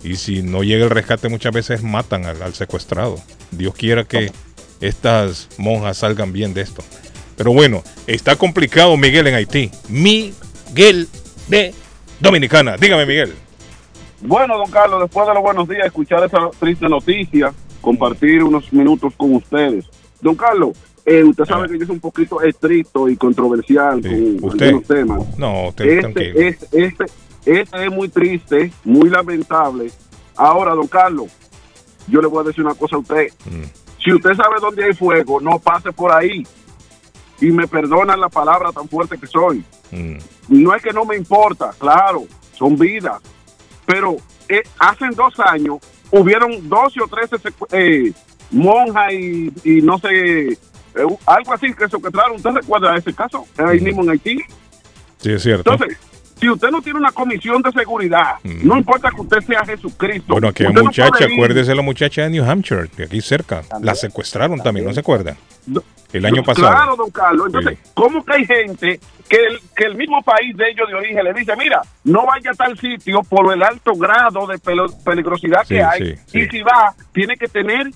[0.03, 3.17] y si no llega el rescate muchas veces matan al, al secuestrado.
[3.51, 4.31] Dios quiera que
[4.79, 6.83] estas monjas salgan bien de esto.
[7.35, 9.71] Pero bueno, está complicado Miguel en Haití.
[9.89, 11.07] Miguel
[11.47, 11.73] de
[12.19, 12.77] Dominicana.
[12.77, 13.33] Dígame, Miguel.
[14.21, 17.51] Bueno, don Carlos, después de los buenos días, escuchar esa triste noticia,
[17.81, 19.85] compartir unos minutos con ustedes.
[20.21, 24.65] Don Carlos, eh, usted sabe que yo soy un poquito estricto y controversial con ¿Usted?
[24.67, 25.37] algunos temas.
[25.37, 25.85] No, usted.
[26.05, 27.05] Este, este, este,
[27.45, 29.91] este es muy triste, muy lamentable.
[30.35, 31.31] Ahora, don Carlos,
[32.07, 33.27] yo le voy a decir una cosa a usted.
[33.45, 33.63] Mm.
[34.03, 36.45] Si usted sabe dónde hay fuego, no pase por ahí.
[37.39, 39.63] Y me perdonan la palabra tan fuerte que soy.
[39.91, 40.17] Mm.
[40.49, 43.21] No es que no me importa, claro, son vidas.
[43.85, 44.17] Pero
[44.49, 45.77] eh, hace dos años
[46.11, 48.13] hubieron 12 o 13 secu- eh,
[48.51, 50.57] monjas y, y no sé,
[51.25, 52.35] algo así que secuestraron.
[52.37, 53.45] ¿Usted recuerda ese caso?
[53.57, 54.37] Ahí mismo en Haití.
[55.17, 55.71] Sí, es cierto.
[55.71, 55.97] Entonces,
[56.39, 60.33] si usted no tiene una comisión de seguridad, no importa que usted sea Jesucristo.
[60.33, 63.61] Bueno, aquella no muchacha, ir- acuérdese la muchacha de New Hampshire, de aquí cerca.
[63.81, 65.37] La secuestraron también, ¿no se acuerdan?
[66.11, 66.67] El año pasado.
[66.71, 67.45] Claro, don Carlos.
[67.47, 68.99] Entonces, ¿cómo que hay gente
[69.29, 72.51] que el, que el mismo país de ellos de origen le dice, mira, no vaya
[72.51, 74.57] a tal sitio por el alto grado de
[75.05, 76.17] peligrosidad Sí, que hay?
[76.25, 77.91] sí, Y si va, tiene que tener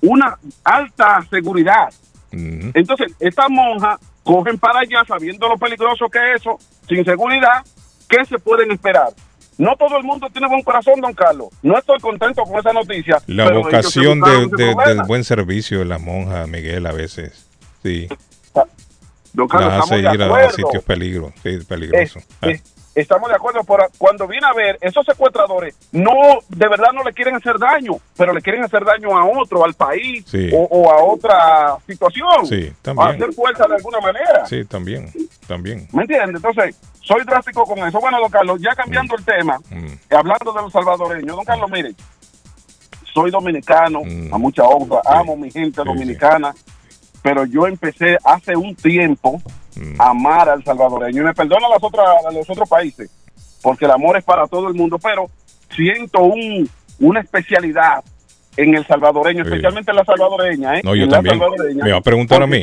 [0.00, 1.92] una alta seguridad.
[2.32, 7.62] Entonces, estas monjas cogen para allá sabiendo lo peligroso que es eso, sin seguridad,
[8.08, 9.08] ¿qué se pueden esperar?
[9.58, 11.48] No todo el mundo tiene buen corazón, don Carlos.
[11.62, 13.18] No estoy contento con esa noticia.
[13.26, 14.48] La vocación de-
[14.86, 17.46] del buen servicio de la monja Miguel a veces.
[17.82, 18.08] Sí.
[19.34, 22.20] Don Carlos, hace ir a, sitios peligro, sí, peligroso.
[22.40, 22.60] Ah, Eh,
[22.94, 26.12] Estamos de acuerdo, pero cuando viene a ver, esos secuestradores no,
[26.50, 29.72] de verdad no le quieren hacer daño, pero le quieren hacer daño a otro, al
[29.72, 30.50] país Sí.
[30.52, 32.46] o, o a otra situación.
[32.46, 33.08] Sí, a también.
[33.08, 34.44] hacer fuerza de alguna manera.
[34.46, 35.10] Sí, también,
[35.46, 35.88] también.
[35.92, 36.36] ¿Me entiendes?
[36.36, 37.98] Entonces, soy drástico con eso.
[37.98, 39.86] Bueno, don Carlos, ya cambiando el tema, Mm.
[40.14, 41.94] hablando de los salvadoreños, don Carlos, mire,
[43.14, 44.34] soy dominicano, Mm.
[44.34, 46.54] a mucha honra, amo mi gente dominicana,
[47.22, 49.40] pero yo empecé hace un tiempo
[49.76, 50.00] Mm.
[50.00, 51.22] amar al salvadoreño.
[51.22, 53.10] Y me perdona las otras, a los otros países,
[53.62, 55.26] porque el amor es para todo el mundo, pero
[55.74, 56.68] siento un,
[57.00, 58.04] una especialidad
[58.56, 60.76] en el salvadoreño, especialmente en la salvadoreña.
[60.78, 60.80] ¿eh?
[60.84, 61.40] No, yo En también.
[61.82, 62.60] Me va a preguntar a mí.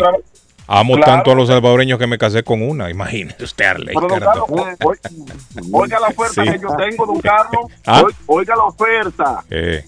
[0.72, 1.11] Amo Claro.
[1.14, 2.91] tanto a los salvadoreños que me casé con una.
[2.91, 3.95] Imagínese usted, Arley.
[3.95, 4.19] Pero, don.
[4.19, 4.45] Carlos,
[5.72, 6.52] oiga la oferta Sí.
[6.52, 7.72] que yo tengo, don Carlos.
[7.88, 8.03] Ah.
[8.06, 9.44] Oi- Oiga la oferta.
[9.49, 9.84] Eh,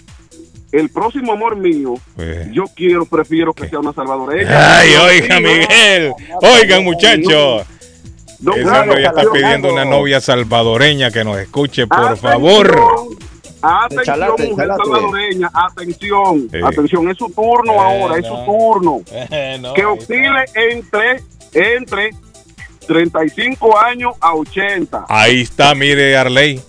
[0.71, 2.49] El próximo amor mío, pues.
[2.51, 4.79] yo quiero, prefiero que sea una salvadoreña.
[4.79, 5.39] Ay, oiga.
[5.39, 6.13] Miguel.
[6.41, 7.65] Oigan, muchachos.
[8.39, 12.79] Don Ese Carlos, ya está pidiendo una novia salvadoreña que nos escuche, por Atención, favor.
[13.61, 14.83] Atención, Chalate, mujer chalate.
[14.83, 16.57] salvadoreña, atención, Sí.
[16.63, 19.01] atención, es su turno ahora, es su turno.
[19.29, 21.21] Bueno, que oscile entre,
[21.53, 22.09] entre
[22.87, 25.05] 35 años a 80.
[25.07, 26.59] Ahí está, mire, Arley.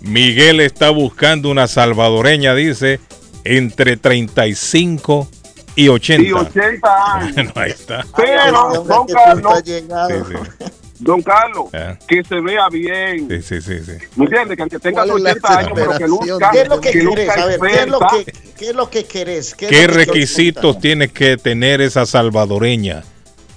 [0.00, 3.00] Miguel está buscando una salvadoreña, dice,
[3.44, 5.28] entre 35
[5.76, 6.22] y 80.
[6.28, 7.34] Y 80 años.
[7.34, 8.04] Bueno, ahí está.
[8.16, 10.66] Pero, don Carlos, Sí, sí.
[10.98, 11.96] don Carlos, Ah.
[12.06, 13.28] que se vea bien.
[13.28, 13.92] Sí, sí, sí, sí.
[14.16, 14.56] ¿Me entiendes?
[14.56, 16.90] Que aunque tenga ¿Cuál es la 80 años, pero que luzca, ¿Qué es lo que,
[16.90, 17.30] querés?
[17.30, 19.54] A ver, ¿qué es lo que, qué es lo que querés?
[19.54, 23.02] ¿Qué, es ¿Qué lo que requisitos tiene que tener esa salvadoreña?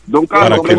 [0.05, 0.73] Don Para Carlos, que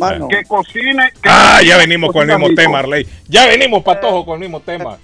[0.00, 0.18] Ah.
[0.30, 1.12] que cocine.
[1.20, 3.06] que Ah, ya venimos con el mismo tema, Arley.
[3.28, 4.98] Ya venimos, patojo, con el mismo tema.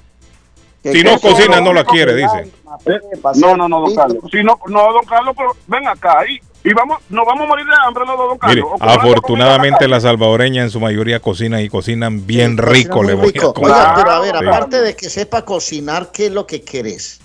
[0.85, 2.53] Que Si no cocina, no la quiere, que dice.
[2.87, 3.01] Eh,
[3.37, 4.19] No, no, no, don Carlos.
[4.31, 6.39] Si no, no, don Carlos, pero ven acá y,
[6.69, 8.67] y vamos, nos vamos a morir de hambre los dos, don Carlos.
[8.81, 13.49] Afortunadamente las salvadoreñas en su mayoría cocinan y cocinan bien rico, le voy Rico.
[13.49, 13.73] a contar.
[13.73, 14.47] Oiga, pero a ver, Sí.
[14.47, 17.19] aparte de que sepa cocinar, ¿qué es lo que querés?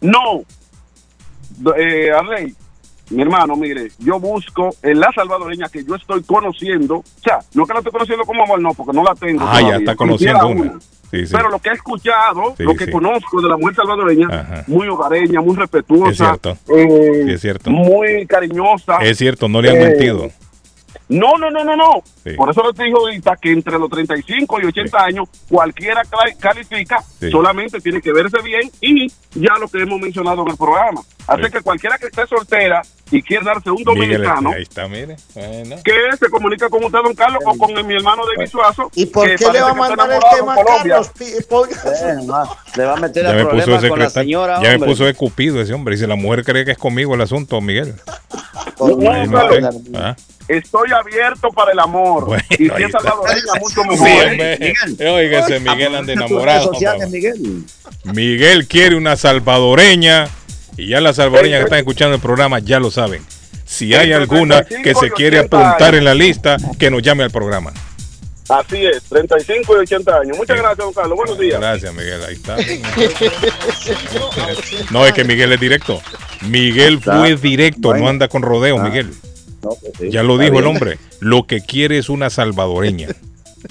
[0.00, 0.42] No,
[1.76, 2.54] eh, Arley,
[3.10, 7.66] mi hermano, mire, yo busco en la salvadoreña que yo estoy conociendo, o sea, no
[7.66, 9.44] que la estoy conociendo como amor, no, porque no la tengo.
[9.46, 10.60] Ah, ya está conociendo una.
[10.72, 10.78] una.
[11.20, 11.32] Sí, sí.
[11.36, 12.90] Pero lo que he escuchado, Sí, lo que sí.
[12.90, 14.64] conozco de la mujer salvadoreña, Ajá.
[14.66, 16.38] muy hogareña, muy Es respetuosa,
[16.74, 17.70] eh, Sí, es cierto.
[17.70, 18.98] muy cariñosa.
[18.98, 20.28] Es cierto, no le han Eh, mentido.
[21.08, 22.02] No, no, no, no, no.
[22.24, 22.30] Sí.
[22.32, 26.02] Por eso les digo ahorita que entre los 35 y 80 años cualquiera
[26.40, 27.30] califica, Sí.
[27.30, 31.00] solamente tiene que verse bien y ya lo que hemos mencionado en el programa.
[31.28, 31.50] Así Sí.
[31.52, 35.16] que cualquiera que esté soltera y quiera darse un Miguel, dominicano, ahí está, mire.
[35.34, 35.76] Bueno.
[35.84, 38.90] que se comunica con usted, don Carlos, o con mi hermano David Suazo.
[38.94, 40.94] ¿Y por qué le va a mandar el tema con a Colombia.
[40.94, 41.46] Carlos?
[41.48, 45.04] Ponga- Le va a meter Ya me puso de con la señora, Ya me puso
[45.04, 45.94] de cupido ese hombre.
[45.94, 47.94] Y si la mujer cree que es conmigo el asunto, Miguel.
[48.78, 49.38] No,
[49.94, 50.14] Ah,
[50.48, 52.26] Estoy abierto para el amor.
[52.26, 55.14] Bueno, y si es salvadoreña, mucho Sí, mejor.
[55.16, 56.72] Oiga, ese Miguel anda enamorado.
[56.72, 57.10] sociales.
[57.10, 57.64] Miguel.
[58.04, 60.28] Miguel quiere una salvadoreña.
[60.76, 63.22] Y ya las salvadoreñas que están escuchando el programa ya lo saben.
[63.64, 67.72] Si hay alguna que se quiere apuntar en la lista, que nos llame al programa.
[68.48, 70.36] Así es, 35 y 80 años.
[70.36, 71.16] Muchas gracias, don Carlos.
[71.16, 71.58] Buenos días.
[71.58, 72.22] Gracias, Miguel.
[72.22, 72.56] Ahí está.
[74.92, 76.00] No, es que Miguel es directo.
[76.42, 79.10] Miguel fue directo, no anda con rodeo, Miguel.
[80.10, 80.98] Ya lo dijo el hombre.
[81.20, 83.08] Lo que quiere es una salvadoreña.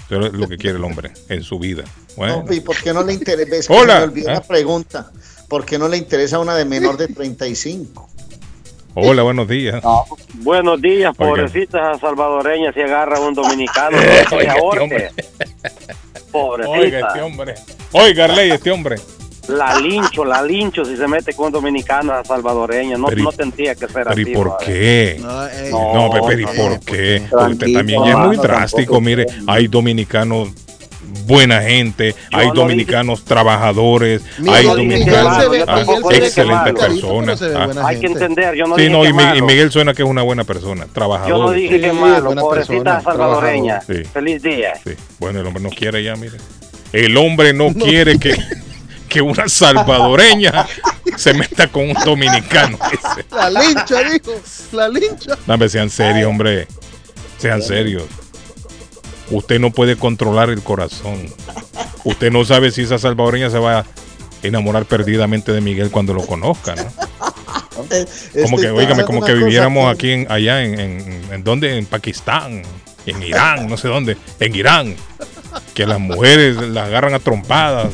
[0.10, 1.86] Eso es lo que quiere el hombre en su vida.
[2.18, 3.72] Bueno, No, ¿Y por qué no le interesa?
[3.72, 4.00] Hola.
[4.00, 4.44] me olvidó ¿Ah?
[4.46, 5.12] pregunta.
[5.48, 8.10] ¿Por qué no le interesa una de menor de 35?
[8.98, 9.84] hola, buenos días.
[10.36, 11.30] Buenos días, Oiga.
[11.32, 14.84] pobrecita salvadoreña, si agarra un dominicano, Eh, no oiga, este ahorque.
[14.84, 15.12] hombre.
[16.32, 16.70] Pobrecita.
[16.80, 17.56] Oiga, este hombre.
[17.92, 18.96] Oiga, Arley, este hombre.
[19.50, 22.98] La lincho, la lincho si se mete con un dominicano a salvadoreña.
[22.98, 24.34] No, Pero y- no tendría que ser Pero ¿y así.
[24.34, 24.66] por brother.
[24.68, 25.20] qué?
[25.22, 27.22] No, No, Pepe, ¿y por qué?
[27.30, 29.00] Porque usted también ya es muy drástico.
[29.02, 30.50] Mire, hay dominicanos
[31.26, 37.42] buena gente, hay no dominicanos trabajadores, Miguel- hay dominicanos se ve- ah, excelentes personas.
[37.42, 37.70] Ah.
[37.86, 39.42] Hay que entender, yo no Sí, dije no, que y.
[39.42, 41.30] Miguel suena que es una buena persona, trabajador.
[41.30, 43.82] Yo no dije que malo, buena pobrecita persona, salvadoreña.
[43.82, 44.04] Sí.
[44.12, 44.74] Feliz día.
[44.84, 44.92] Sí.
[45.20, 46.38] Bueno, el hombre no quiere ya, mire.
[46.94, 48.36] El hombre no, quiere que,
[49.10, 50.66] que una salvadoreña
[51.18, 52.78] se meta con un dominicano.
[53.32, 54.34] La lincha, dijo.
[54.72, 55.38] La lincha.
[55.48, 56.68] No, hombre, sean serios, hombre.
[57.38, 58.04] Sean serios.
[59.32, 61.26] Usted no puede controlar el corazón.
[62.04, 63.86] Usted no sabe si esa salvadoreña se va a
[64.44, 66.84] enamorar perdidamente de Miguel cuando lo conozca, ¿no?
[68.44, 72.62] Como que, oígame, como que viviéramos aquí, en, allá en, en, en dónde, en Pakistán,
[73.06, 74.96] en Irán, no sé dónde, en Irán,
[75.74, 77.92] que las mujeres las agarran a trompadas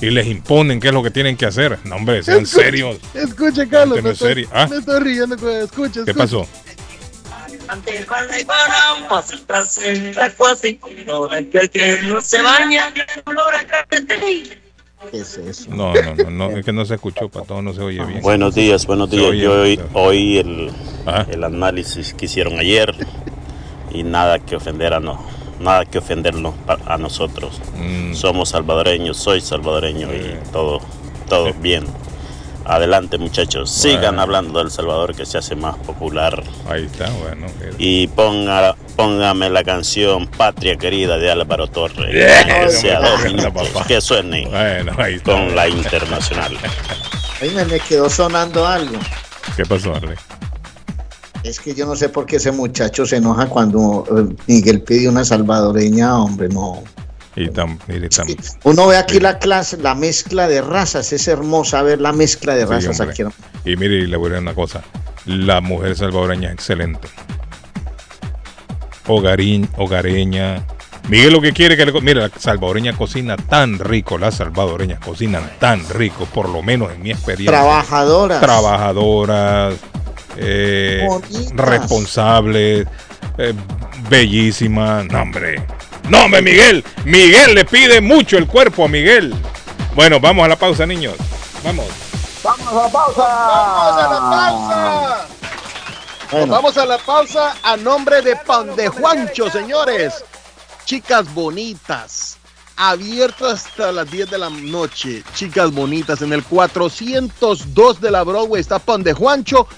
[0.00, 1.78] y les imponen qué es lo que tienen que hacer.
[1.84, 2.98] No, hombre, sean Escuche, serios.
[3.14, 4.02] Escuche, Carlos.
[4.02, 4.48] Me estoy, serio.
[4.52, 4.66] ¿Ah?
[4.68, 5.50] me estoy riendo.
[5.50, 6.14] Escuche, ¿Qué
[7.68, 8.44] escuche.
[9.46, 9.80] pasó?
[15.10, 15.70] ¿Qué es eso?
[15.70, 18.22] No, no, no, no, es que no se escuchó, para todo no se oye bien.
[18.22, 19.28] Buenos días, buenos Se días.
[19.30, 19.42] oye,
[19.76, 20.70] Yo oí, el,
[21.06, 21.26] Ah.
[21.30, 22.94] el análisis que hicieron ayer
[23.92, 25.22] y nada que ofender a no,
[25.60, 26.54] nada que ofendernos
[26.86, 27.60] a nosotros.
[27.76, 28.14] Mm.
[28.14, 30.80] Somos salvadoreños, soy salvadoreño y todo,
[31.28, 31.84] todo bien.
[32.66, 36.42] Adelante muchachos, sigan hablando del Salvador que se hace más popular.
[36.68, 37.46] Ahí está, bueno.
[37.76, 42.12] Y ponga, póngame la canción Patria Querida de Álvaro Torres.
[42.12, 42.64] Yeah.
[42.66, 45.32] Que sea dos minutos, que suene Bueno, ahí está.
[45.32, 46.56] con la internacional.
[47.42, 48.96] Ahí me, me quedó sonando algo.
[49.56, 50.16] ¿Qué pasó, Arley?
[51.42, 55.08] Es que yo no sé por qué ese muchacho se enoja cuando eh, Miguel pide
[55.08, 56.82] una salvadoreña, hombre, no.
[57.36, 58.28] Y tam, mire, tam,
[58.62, 62.64] Uno ve aquí la clase, la mezcla de razas, es hermosa ver la mezcla de
[62.64, 63.22] razas aquí.
[63.64, 64.82] Y mire, y le voy a decir una cosa.
[65.26, 67.08] La mujer salvadoreña es excelente.
[69.06, 70.64] Hogarín, hogareña.
[71.08, 71.92] Miguel lo que quiere que le...
[72.00, 74.16] Mire, la salvadoreña cocina tan rico.
[74.16, 77.50] Las salvadoreñas cocinan tan rico, por lo menos en mi experiencia.
[77.50, 78.40] Trabajadoras.
[78.40, 79.74] Trabajadoras.
[80.36, 81.06] eh,
[81.54, 82.86] responsables.
[83.38, 83.54] eh,
[84.08, 85.06] bellísimas.
[85.06, 85.62] No, hombre.
[86.08, 86.84] No, hombre, Miguel.
[87.04, 89.34] Miguel le pide mucho el cuerpo a Miguel.
[89.94, 91.14] Bueno, vamos a la pausa, niños.
[91.62, 91.86] Vamos.
[92.42, 93.22] Vamos a la pausa.
[93.22, 95.28] Vamos a la pausa.
[96.46, 100.24] Vamos a la pausa a nombre de Pan de Juancho, señores.
[100.84, 102.36] Chicas bonitas.
[102.76, 105.22] Abierto hasta las 10 de la noche.
[105.34, 106.20] Chicas bonitas.
[106.22, 109.68] En el 402 de la Broadway está Pan de Juancho,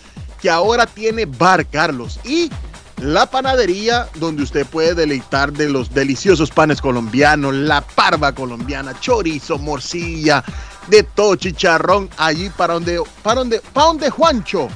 [0.41, 2.19] que ahora tiene Bar Carlos.
[2.25, 2.51] Y
[2.99, 9.59] la panadería donde usted puede deleitar de los deliciosos panes colombianos, la parva colombiana, chorizo,
[9.59, 10.43] morcilla,
[10.89, 14.69] de todo chicharrón, allí para donde, para donde, para donde Juancho.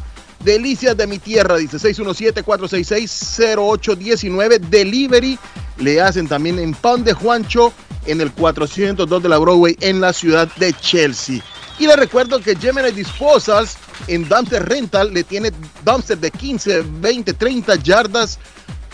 [0.44, 4.58] Delicias de mi tierra, dice 617-466-0819.
[4.58, 5.38] Delivery
[5.76, 7.74] le hacen también en Pan de Juancho
[8.06, 11.40] en el 402 de la Broadway en la ciudad de Chelsea.
[11.78, 15.50] Y les recuerdo que Gemini Disposals en Dumpster Rental le tiene
[15.84, 18.38] dumpster de 15, 20, 30 yardas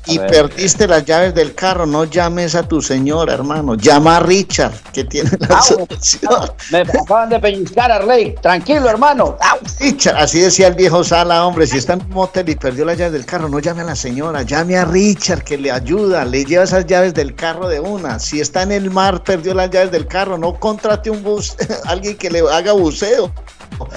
[0.09, 0.31] y A ver.
[0.31, 3.75] perdiste las llaves del carro, no llames a tu señora, hermano.
[3.75, 6.51] Llama a Richard, que tiene la solución.
[6.71, 8.35] Me acaban de pellizcar, Arley.
[8.41, 9.37] Tranquilo, hermano.
[9.79, 12.97] Richard, así decía el viejo Sala, hombre, si está en un motel y perdió las
[12.97, 16.43] llaves del carro, no llame a la señora, llame a Richard que le ayuda, le
[16.45, 18.19] lleva esas llaves del carro de una.
[18.19, 21.55] Si está en el mar, perdió las llaves del carro, no contrate un bus,
[21.85, 23.31] alguien que le haga buceo.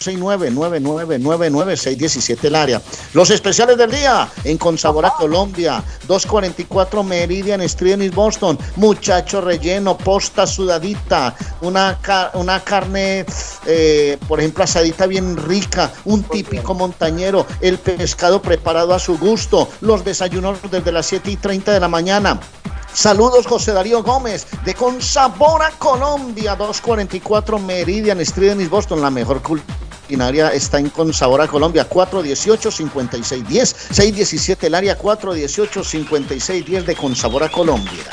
[0.00, 2.80] 699999617 el área.
[3.14, 10.46] Los especiales del día en Consabora Colombia, 244 Meridian Street en Boston, muchacho relleno, posta
[10.46, 11.98] sudadita, una,
[12.34, 13.24] una carne,
[13.66, 19.68] eh, por ejemplo, asadita bien rica, un típico montañero, el pescado preparado a su gusto,
[19.80, 22.40] los desayunos desde las 7 y 30 de la mañana.
[22.92, 29.42] Saludos José Darío Gómez de Consabora Colombia, 244 Meridian Street en Boston, la mejor
[30.52, 38.04] está en Consabora Colombia, 418-5610, 617 el área 418-5610 de Consabora Colombia.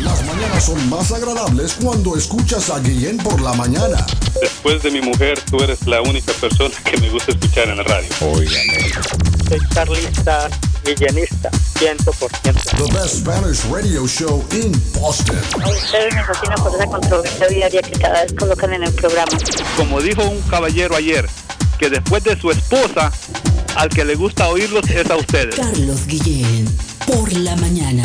[0.00, 4.04] Las mañanas son más agradables cuando escuchas a Guillén por la mañana.
[4.40, 7.84] Después de mi mujer, tú eres la única persona que me gusta escuchar en la
[7.84, 8.08] radio.
[8.18, 8.46] Soy
[9.72, 10.48] carlista,
[10.84, 12.56] villanista, 100%.
[12.76, 15.36] The best Spanish radio show in Boston.
[15.62, 19.30] A ustedes me fascina por esa controversia diaria que cada vez colocan en el programa.
[19.76, 21.28] Como dijo un caballero ayer,
[21.78, 23.12] que después de su esposa,
[23.74, 25.56] al que le gusta oírlos es a ustedes.
[25.56, 26.66] Carlos Guillén,
[27.06, 28.04] por la mañana.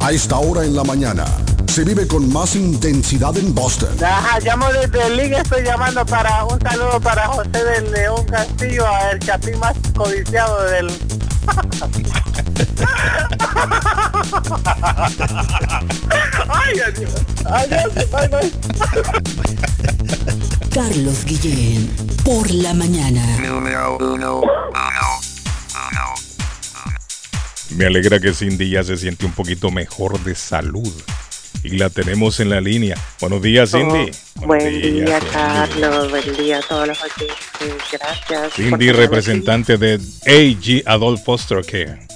[0.00, 1.24] A esta hora en la mañana
[1.66, 3.90] se vive con más intensidad en Boston.
[4.02, 8.84] Ajá, llamo desde el link, estoy llamando para un saludo para José del León Castillo,
[9.12, 10.88] el chapín más codiciado del...
[16.48, 17.12] Ay, adiós.
[17.44, 18.52] Adiós, bye, bye.
[20.72, 21.90] Carlos Guillén,
[22.24, 23.22] por la mañana.
[27.76, 30.92] Me alegra que Cindy ya se siente un poquito mejor de salud.
[31.62, 32.96] Y la tenemos en la línea.
[33.20, 34.10] Buenos días, Cindy.
[34.40, 36.10] Oh, buen día, Carlos.
[36.10, 37.36] Buen día a todos los oyentes.
[37.92, 38.54] Gracias.
[38.54, 42.06] Cindy, representante de AG Adult Foster Care.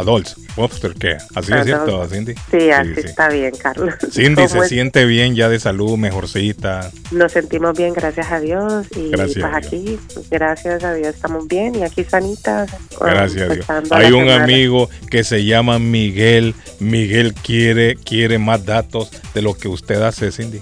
[0.00, 1.18] Adult Foster Care.
[1.34, 1.64] Así es Adult.
[1.66, 2.34] cierto, Cindy.
[2.50, 3.00] Sí, así sí.
[3.04, 3.94] está bien, Carlos.
[4.12, 4.68] Cindy ¿Cómo se es?
[4.68, 6.90] siente bien ya de salud, mejorcita.
[7.12, 8.86] Nos sentimos bien, gracias a Dios.
[8.96, 9.98] Y Gracias pues aquí,
[10.30, 11.74] gracias a Dios, estamos bien.
[11.76, 12.70] Y aquí sanitas.
[13.00, 13.92] Gracias a Dios.
[13.92, 14.44] Hay un semana.
[14.44, 16.54] amigo que se llama Miguel.
[16.80, 20.60] Miguel quiere, quiere más datos de lo que usted hace, Cindy.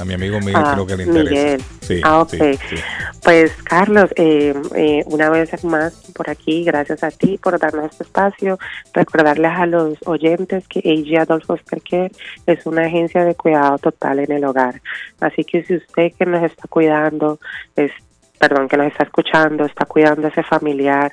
[0.00, 1.30] A mi amigo Miguel Ah, creo que le interesa.
[1.30, 1.62] Miguel.
[1.82, 2.30] Sí, ah, ok.
[2.30, 2.76] sí, sí.
[3.22, 8.04] Pues Carlos, eh, eh, una vez más por aquí, gracias a ti por darnos este
[8.04, 8.58] espacio.
[8.94, 12.12] Recordarles a los oyentes que AG Adult Foster Care
[12.46, 14.80] es una agencia de cuidado total en el hogar.
[15.20, 17.38] Así que si usted que nos está cuidando,
[17.76, 17.92] es,
[18.38, 21.12] perdón, que nos está escuchando, está cuidando a ese familiar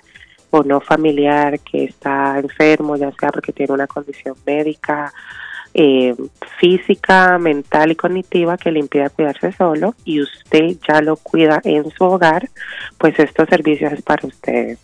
[0.50, 5.14] o no familiar que está enfermo, ya sea porque tiene una condición médica,
[5.80, 6.16] eh,
[6.60, 11.90] física, mental y cognitiva que le impida cuidarse solo y usted ya lo cuida en
[11.92, 12.50] su hogar,
[12.98, 14.80] pues estos servicios es para usted.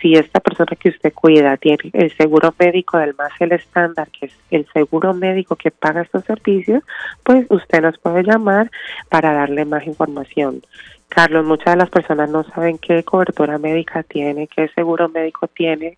[0.00, 4.26] Si esta persona que usted cuida tiene el seguro médico del más el estándar, que
[4.26, 6.82] es el seguro médico que paga estos servicios,
[7.22, 8.70] pues usted nos puede llamar
[9.08, 10.62] para darle más información.
[11.08, 15.96] Carlos, muchas de las personas no saben qué cobertura médica tiene, qué seguro médico tiene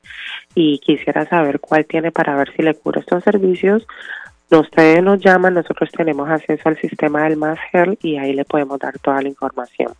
[0.54, 3.86] y quisiera saber cuál tiene para ver si le cubre estos servicios.
[4.50, 8.78] Ustedes nos llaman, nosotros tenemos acceso al sistema del Más Health y ahí le podemos
[8.78, 9.92] dar toda la información.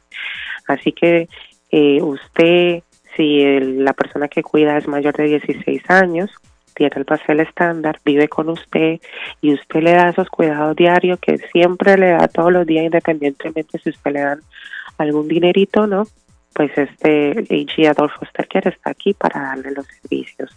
[0.69, 1.29] Así que
[1.71, 2.83] eh, usted,
[3.17, 6.31] si el- la persona que cuida es mayor de 16 años,
[6.75, 9.01] tiene el pastel estándar, vive con usted
[9.41, 13.79] y usted le da esos cuidados diarios que siempre le da todos los días, independientemente
[13.79, 14.41] si usted le dan
[14.99, 16.07] algún dinerito no,
[16.57, 20.57] pues este AG Adult Foster Care está aquí para darle los servicios.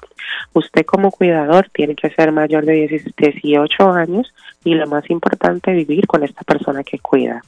[0.53, 5.73] Usted como cuidador tiene que ser mayor de 10 18 años y lo más importante,
[5.73, 7.41] vivir con esta persona que cuida.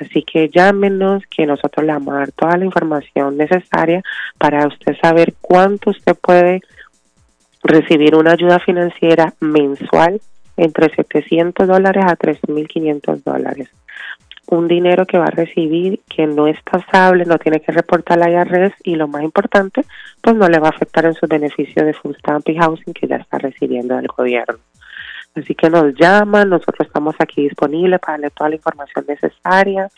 [0.00, 4.02] Así que llámenos que nosotros le vamos a dar toda la información necesaria
[4.38, 6.62] para usted saber cuánto usted puede
[7.62, 10.22] recibir una ayuda financiera mensual
[10.56, 13.68] entre 700 dólares a 3.500 dólares.
[14.48, 18.30] Un dinero que va a recibir que no es tasable, no tiene que reportar la
[18.30, 19.84] IRS y lo más importante,
[20.20, 23.08] pues no le va a afectar en sus beneficios de Food Stamp y Housing que
[23.08, 24.58] ya está recibiendo del gobierno.
[25.34, 29.88] Así que nos llaman, nosotros estamos aquí disponibles para darle toda la información necesaria.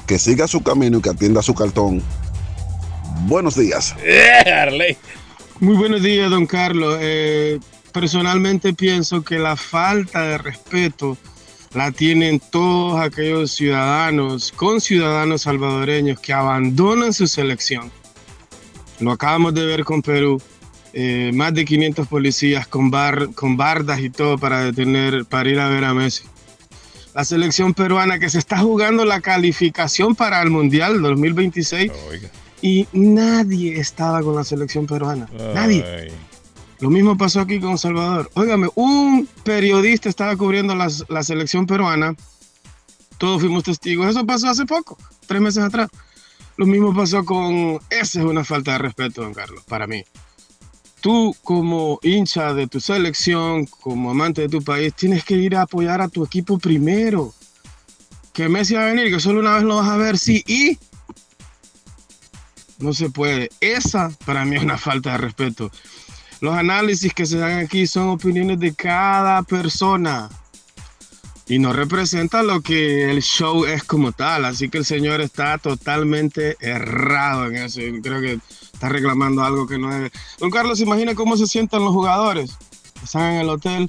[0.07, 2.03] que siga su camino y que atienda su cartón.
[3.27, 3.95] Buenos días.
[4.47, 4.97] Arley.
[5.61, 6.99] Muy buenos días, don Carlos.
[7.01, 7.61] Eh,
[7.93, 11.17] personalmente pienso que la falta de respeto
[11.75, 17.91] la tienen todos aquellos ciudadanos, con ciudadanos salvadoreños que abandonan su selección.
[19.01, 20.41] Lo acabamos de ver con Perú.
[20.95, 25.59] eh, más de 500 policías con, bar, con bardas y todo para detener, para ir
[25.59, 26.25] a ver a Messi.
[27.15, 31.91] La selección peruana que se está jugando la calificación para el Mundial 2026
[32.61, 35.29] y nadie estaba con la selección peruana.
[35.55, 36.13] Nadie.
[36.83, 38.29] Lo mismo pasó aquí con Salvador.
[38.35, 42.17] Óigame, un periodista estaba cubriendo la selección peruana.
[43.19, 44.09] Todos fuimos testigos.
[44.09, 44.99] Eso pasó hace poco,
[45.29, 45.89] tres meses atrás.
[46.57, 47.79] Lo mismo pasó con...
[47.89, 50.03] Esa es una falta de respeto, don Carlos, para mí.
[51.01, 55.63] Tú como hincha de tu selección, como amante de tu país, tienes que ir a
[55.63, 57.33] apoyar a tu equipo primero.
[58.33, 60.79] Que Messi va a venir, que solo una vez lo vas a ver, sí, y
[62.81, 63.51] no se puede.
[63.61, 65.71] Esa para mí es una falta de respeto.
[66.43, 70.29] Los análisis que se dan aquí son opiniones de cada persona
[71.47, 74.45] y no representa lo que el show es como tal.
[74.45, 77.81] Así que el señor está totalmente errado en eso.
[77.81, 78.41] Yo creo que
[78.73, 80.11] está reclamando algo que no debe.
[80.41, 82.59] Don Carlos, imagina cómo se sientan los jugadores.
[83.05, 83.89] Están en el hotel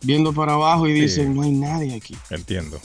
[0.00, 1.00] viendo para abajo y Sí.
[1.02, 2.16] dicen, no hay nadie aquí.
[2.30, 2.80] Entiendo.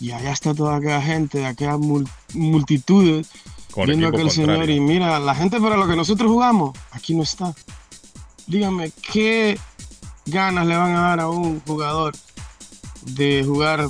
[0.00, 3.28] Y allá está toda aquella gente, aquellas mul- multitudes
[3.70, 4.74] Con viendo aquel señor contrario.
[4.76, 7.54] y mira, la gente para lo que nosotros jugamos, aquí no está.
[8.52, 9.58] Dígame, ¿qué
[10.26, 12.12] ganas le van a dar a un jugador
[13.00, 13.86] de jugar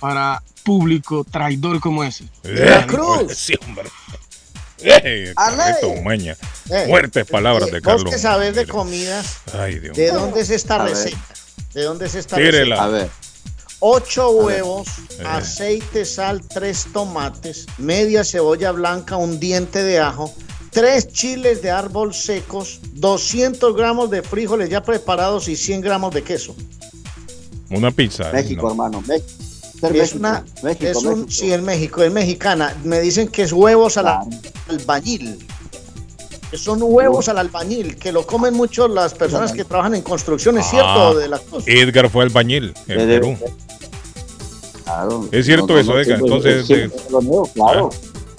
[0.00, 2.24] para público traidor como ese?
[2.44, 2.86] Eh,
[3.34, 3.88] Sí, hombre.
[4.80, 5.32] Eh.
[6.70, 8.12] Eh, Fuertes palabras de Vos Carlos.
[8.12, 10.92] que sabes de comidas, Ay, Dios ¿de dónde es esta A ver.
[10.94, 11.18] receta?
[11.72, 12.76] ¿De dónde es esta Tírela.
[12.76, 12.84] receta?
[12.84, 13.10] A ver.
[13.80, 15.22] Ocho huevos, Eh.
[15.24, 20.34] aceite, sal, tres tomates, media cebolla blanca, un diente de ajo,
[20.72, 26.22] tres chiles de árbol secos, 200 gramos de frijoles ya preparados y 100 gramos de
[26.22, 26.54] queso.
[27.70, 28.30] Una pizza.
[28.32, 28.70] México, no.
[28.70, 29.02] hermano.
[29.06, 29.28] México.
[29.94, 31.26] Es una, México, es un, México.
[31.30, 32.76] sí, en México, es mexicana.
[32.84, 34.06] Me dicen que es huevos al
[34.68, 35.38] albañil.
[36.50, 40.58] Que son huevos al albañil, que lo comen mucho las personas que trabajan en construcción,
[40.58, 41.14] ¿es Ah, cierto?
[41.18, 41.66] De las cosas.
[41.68, 43.36] Edgar fue albañil en Eh, Perú.
[44.84, 45.28] Claro.
[45.32, 46.18] Es cierto No, no, eso, no, Edgar.
[46.18, 46.90] sí, Entonces, sí, eh,
[47.54, 47.90] claro.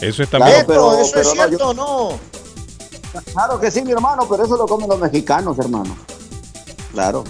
[0.07, 0.65] Eso está Claro, bien.
[0.67, 2.19] pero- ¿Eso es no, cierto yo- o no?
[3.34, 5.95] Claro que sí, mi hermano, pero eso lo comen los mexicanos, hermano.
[6.93, 7.23] Claro.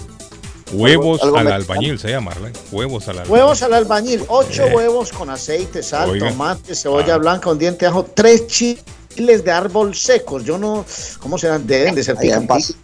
[0.72, 2.52] Huevos algo al albañil se llama, Arlen.
[2.72, 3.32] Huevos al albañil.
[3.32, 4.74] Huevos al albañil, ocho Eh.
[4.74, 6.30] huevos con aceite, sal, Oiga.
[6.30, 7.18] tomate, cebolla Ah.
[7.18, 10.42] blanca, un diente de ajo, tres chiles de árbol secos.
[10.44, 10.84] Yo no,
[11.20, 11.66] ¿cómo serán?
[11.66, 12.74] Deben de ser picantes.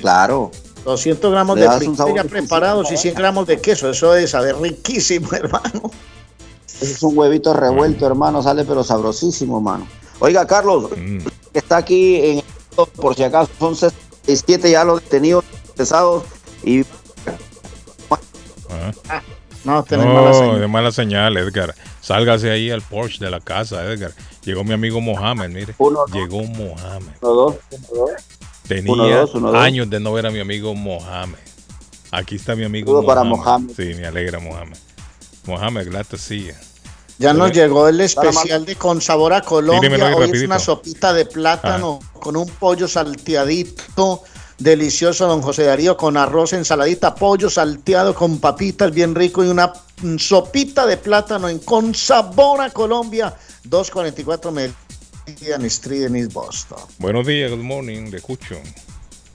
[0.00, 0.50] Claro.
[0.84, 3.88] 200 gramos Le de exquisito, preparados y 100 gramos de queso.
[3.90, 5.90] Eso debe saber riquísimo, hermano.
[6.80, 9.86] Es un huevito revuelto, hermano, sale pero sabrosísimo, hermano.
[10.20, 11.18] Oiga, Carlos, Mm.
[11.52, 12.42] que está aquí en
[12.96, 15.44] por si acaso son 67 ya los detenidos
[15.76, 16.24] pesados
[16.64, 16.82] y
[19.08, 19.22] Ah.
[19.64, 20.60] No, tenés No, mala señal.
[20.60, 21.74] de mala señal, Edgar.
[22.00, 24.12] Sálgase ahí al Porsche de la casa, Edgar.
[24.44, 25.74] Llegó mi amigo Mohamed, mire.
[26.12, 27.12] Llegó Mohamed.
[27.22, 28.10] uno, dos, uno, dos.
[28.68, 29.60] Tenía Uno, dos, uno, dos.
[29.60, 31.38] años de no ver a mi amigo Mohamed.
[32.10, 33.72] Aquí está mi amigo Saludo para Mohamed.
[33.74, 34.76] Sí, me alegra Mohamed.
[35.46, 36.16] Mohamed, glad to.
[37.18, 40.16] Ya nos llegó el especial de con sabor a Colombia.
[40.16, 42.18] Hoy, es una sopita de plátano ah.
[42.18, 44.22] con un pollo salteadito.
[44.58, 49.72] Delicioso, don José Darío, con arroz, ensaladita, pollo salteado con papitas, bien rico y una
[50.16, 53.34] sopita de plátano en con sabor a Colombia.
[53.64, 56.78] 244 Meridian Street en East Boston.
[56.98, 58.56] Buenos días, good morning, le escucho.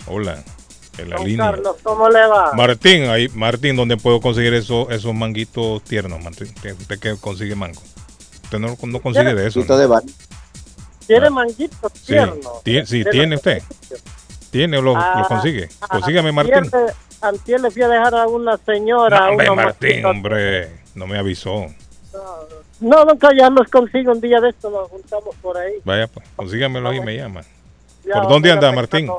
[0.08, 0.44] Hola
[1.00, 1.46] en la Don línea.
[1.52, 2.54] Carlos, ¿cómo le va?
[2.54, 6.48] Martín, ahí, Martín, ¿dónde puedo conseguir esos, esos manguitos tiernos, Martín?
[6.80, 7.82] ¿Usted que consigue mango?
[8.44, 9.60] Usted no, no consigue de eso.
[9.68, 10.02] ¿no?
[11.08, 12.62] ¿Quiere manguito Sí, tierno?
[12.64, 13.64] tie- sí, De tiene los- usted.
[14.52, 15.70] ¿Tiene o lo, Ah, lo consigue?
[15.82, 16.70] ah, Consígame, Martín.
[17.22, 19.20] Antier le fui a dejar a una señora.
[19.20, 20.12] No, hombre, Martín, manguitos.
[20.12, 21.66] hombre, no me avisó.
[22.80, 25.74] No, nunca ya los consigo un día de esto, nos juntamos por ahí.
[25.84, 27.42] Vaya, pues, consígamelo y me llama.
[28.06, 29.10] Ya, ¿Por dónde anda, Martín?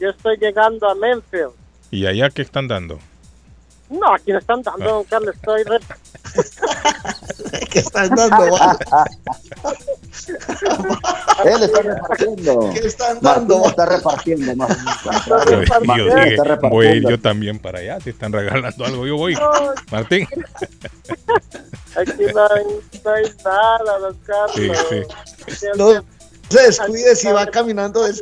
[0.00, 1.46] Yo estoy llegando a Memphis.
[1.90, 2.98] ¿Y allá qué están dando?
[3.90, 5.62] No, aquí no están dando, don Carlos, estoy...
[5.64, 5.78] re-
[7.70, 8.44] ¿Qué están dando?
[11.44, 12.70] Él está repartiendo.
[12.74, 14.84] ¿Qué están Martín está repartiendo, Martín.
[15.26, 16.68] Yo, yo dije, está repartiendo.
[16.68, 17.98] voy a ir yo también para allá.
[18.00, 19.34] Si están regalando algo, yo voy.
[19.90, 20.28] Martín.
[21.96, 22.64] Aquí no hay,
[23.04, 24.86] no hay nada, don Sí, Carlos.
[25.48, 25.66] sí.
[25.76, 26.04] No
[26.50, 28.12] se descuide si va caminando de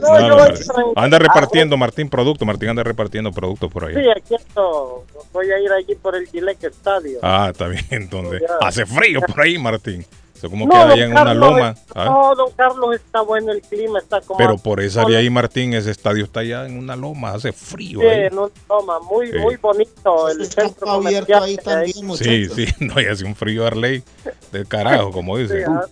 [0.00, 0.66] No, no, Martín.
[0.96, 2.44] Ah, Anda repartiendo, Martín, producto.
[2.44, 3.94] Martín anda repartiendo productos por ahí.
[3.94, 5.04] Sí, aquí ando.
[5.32, 7.18] Voy a ir allí por el Gillette Estadio.
[7.22, 7.84] Ah, está bien.
[7.90, 8.66] Entonces, Ya.
[8.66, 10.04] hace frío por ahí, Martín.
[10.34, 11.74] Eso como No, queda don allá en una Carlos, loma.
[11.94, 12.04] ¿ah?
[12.06, 14.38] No, don Carlos, está bueno el clima, está como...
[14.38, 18.00] Pero por esa área ahí, Martín, ese estadio está allá en una loma, hace frío
[18.00, 18.20] Sí, ahí.
[18.28, 19.36] en un toma, muy, Sí.
[19.38, 21.42] muy bonito el centro comercial.
[21.44, 21.92] ahí que hay.
[21.92, 24.02] Sí, sí, no, y hace un frío Arley
[24.50, 25.64] del carajo, como Sí, dice.
[25.68, 25.84] ah,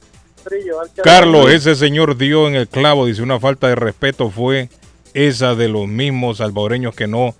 [1.02, 4.68] Carlos, ese señor dio en el clavo, dice, una falta de respeto fue
[5.14, 7.34] esa de los mismos salvadoreños que no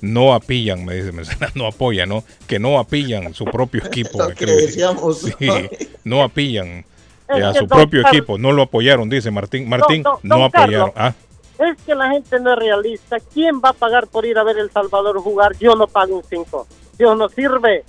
[0.00, 2.24] no apillan, me dice, me suena, no apoyan, ¿no?
[2.46, 4.18] Que no apillan su propio equipo.
[4.18, 4.56] Lo que escribe.
[4.66, 5.20] decíamos.
[5.20, 5.48] Sí,
[6.04, 6.84] no apillan eh,
[7.28, 9.66] Es a su propio Carlos- equipo, no lo apoyaron, dice Martín.
[9.68, 10.90] Martín, don- no don apoyaron.
[10.90, 11.14] Carlos.
[11.58, 13.16] Ah, Es que la gente no es realista.
[13.32, 15.56] ¿Quién va a pagar por ir a ver El Salvador jugar?
[15.58, 16.66] Yo no pago un 5.
[16.98, 17.84] Dios no sirve.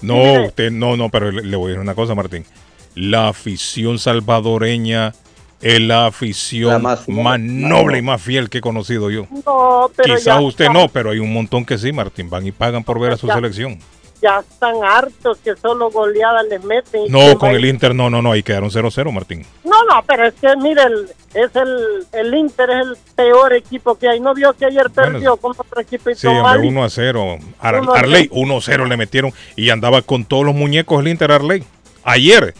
[0.00, 2.46] no, usted, no, no, pero le, le voy a decir una cosa, Martín.
[2.94, 5.14] La afición salvadoreña
[5.60, 9.26] es la afición La más, más- noble y más fiel que he conocido yo.
[9.46, 12.28] No, pero Quizás ya usted están- no, pero hay un montón que sí, Martín.
[12.30, 13.34] Van y pagan por ver a su Ya.
[13.34, 13.78] selección.
[14.22, 17.02] Ya están hartos que solo goleadas les meten.
[17.08, 19.44] No, con el Inter, no, no, no, ahí quedaron 0-0, Martín.
[19.64, 23.96] No, no, pero es que mire, el, es el, el Inter es el peor equipo
[23.98, 24.20] que hay.
[24.20, 27.38] ¿No vio que ayer Bueno, perdió con otro equipo y Sí, hombre, 1 a 0.
[27.58, 28.34] Ar- Uno a Arley, cero.
[28.40, 31.62] 1 a 0 le metieron y andaba con todos los muñecos el Inter Arley.
[32.04, 32.54] Ayer,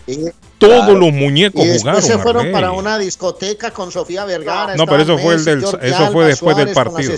[0.58, 0.94] todos claro.
[0.98, 2.02] los muñecos Y después jugaron.
[2.02, 2.52] se fueron Arley.
[2.52, 4.74] para una discoteca con Sofía Vergara.
[4.76, 7.14] No, pero eso fue el del- eso fue después del Suárez partido.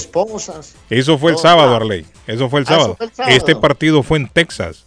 [0.90, 1.84] Eso fue el sábado, claro.
[1.84, 2.04] Arley.
[2.26, 2.94] Eso fue el Ah, sábado.
[2.96, 3.36] fue el sábado.
[3.36, 4.84] Este partido fue en Texas.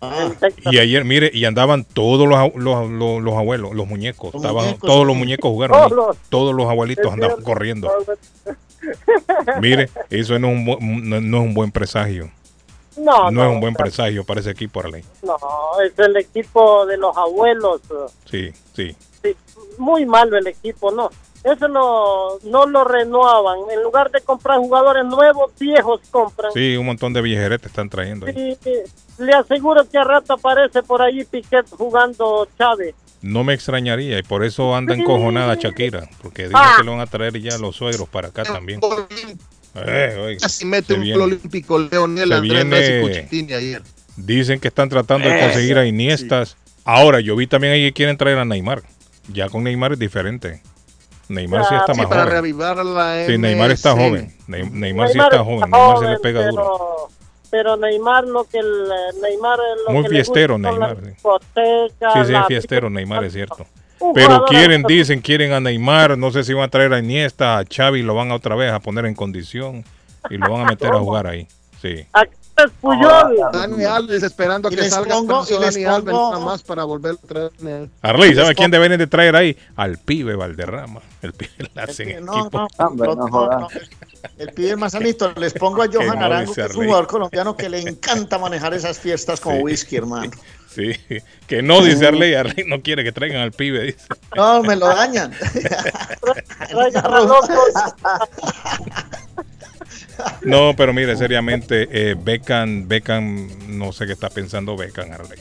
[0.00, 0.28] Ah,
[0.70, 4.32] Y ayer, mire, y andaban todos los, los, los- los abuelos, los muñecos.
[4.34, 5.06] Los Estaban, muñecos, todos sí.
[5.06, 5.82] los muñecos jugaron.
[5.82, 5.88] ahí.
[5.88, 6.16] Todos.
[6.28, 7.44] Todos los abuelitos andaban cierto.
[7.44, 7.90] corriendo.
[9.60, 12.30] Mire, eso no es un, no es un buen presagio.
[12.96, 15.04] No, No, no, es un buen presagio para ese equipo, Arley.
[15.22, 15.36] No,
[15.84, 17.80] es el equipo de los abuelos.
[18.30, 18.96] Sí, sí.
[19.22, 19.36] Sí,
[19.78, 21.10] muy malo el equipo, no.
[21.44, 23.58] Eso no, no lo renuevan.
[23.70, 26.50] En lugar de comprar jugadores nuevos, viejos compran.
[26.52, 28.56] Sí, un montón de viejeretes están trayendo ahí.
[28.62, 28.72] Sí,
[29.18, 32.94] le aseguro que a rato aparece por ahí Piquet jugando Chávez.
[33.22, 36.74] No me extrañaría y por eso anda encojonada Shakira, porque dice Ah.
[36.78, 38.80] que lo van a traer ya los suegros para acá también.
[39.86, 41.22] Eh, Casi mete un viene.
[41.22, 43.82] olímpico Leonel Se Andrés Messi ayer.
[44.16, 46.56] Dicen que están tratando de conseguir a Iniestas.
[46.84, 48.82] Ahora, yo vi también ahí que quieren traer a Neymar.
[49.32, 50.62] Ya con Neymar es diferente.
[51.28, 52.32] Neymar sí está Sí, más para joven.
[52.32, 54.32] reavivar la Sí, Neymar está joven.
[54.46, 55.70] Ney- Neymar, sí Neymar está está joven.
[55.70, 57.08] Neymar se le joven, pega pero, duro.
[57.50, 58.84] Pero Neymar lo que el,
[59.20, 62.10] Neymar lo Muy que le fiestero, gusta son las Neymar, sí.
[62.14, 63.66] Sí, sí, es fiestero Neymar, es cierto.
[64.14, 66.16] Pero quieren, dicen, quieren a Neymar.
[66.18, 68.72] No sé si van a traer a Iniesta, a Xavi, lo van a otra vez
[68.72, 69.84] a poner en condición
[70.30, 71.46] y lo van a meter a jugar ahí.
[71.80, 72.06] Sí.
[72.12, 73.36] Aquí es Puyol.
[73.52, 77.26] Dani Alves esperando a que les salga pongo- Dani Alves nada más para volver a
[77.26, 77.88] traer.
[78.02, 79.56] Arley, ¿sabe quién deben de traer ahí?
[79.76, 81.00] Al pibe Valderrama.
[81.22, 82.66] El pibe le hacen no, equipo.
[82.78, 83.68] no, no, no, no,
[84.38, 85.32] El pibe más sanito.
[85.36, 88.98] Les pongo a Johan Arango, que es un jugador colombiano que le encanta manejar esas
[88.98, 89.62] fiestas con Sí.
[89.62, 90.30] whisky, hermano.
[90.76, 90.92] Sí,
[91.46, 92.34] que no, dice Arley.
[92.34, 94.06] Arley no quiere que traigan al pibe, dice.
[94.36, 95.32] No, me lo dañan.
[96.68, 97.48] Traigan a locos.
[100.42, 103.48] No, pero mire, seriamente, eh, Beckham, Beckham,
[103.78, 105.38] no sé qué está pensando Beckham, Arley.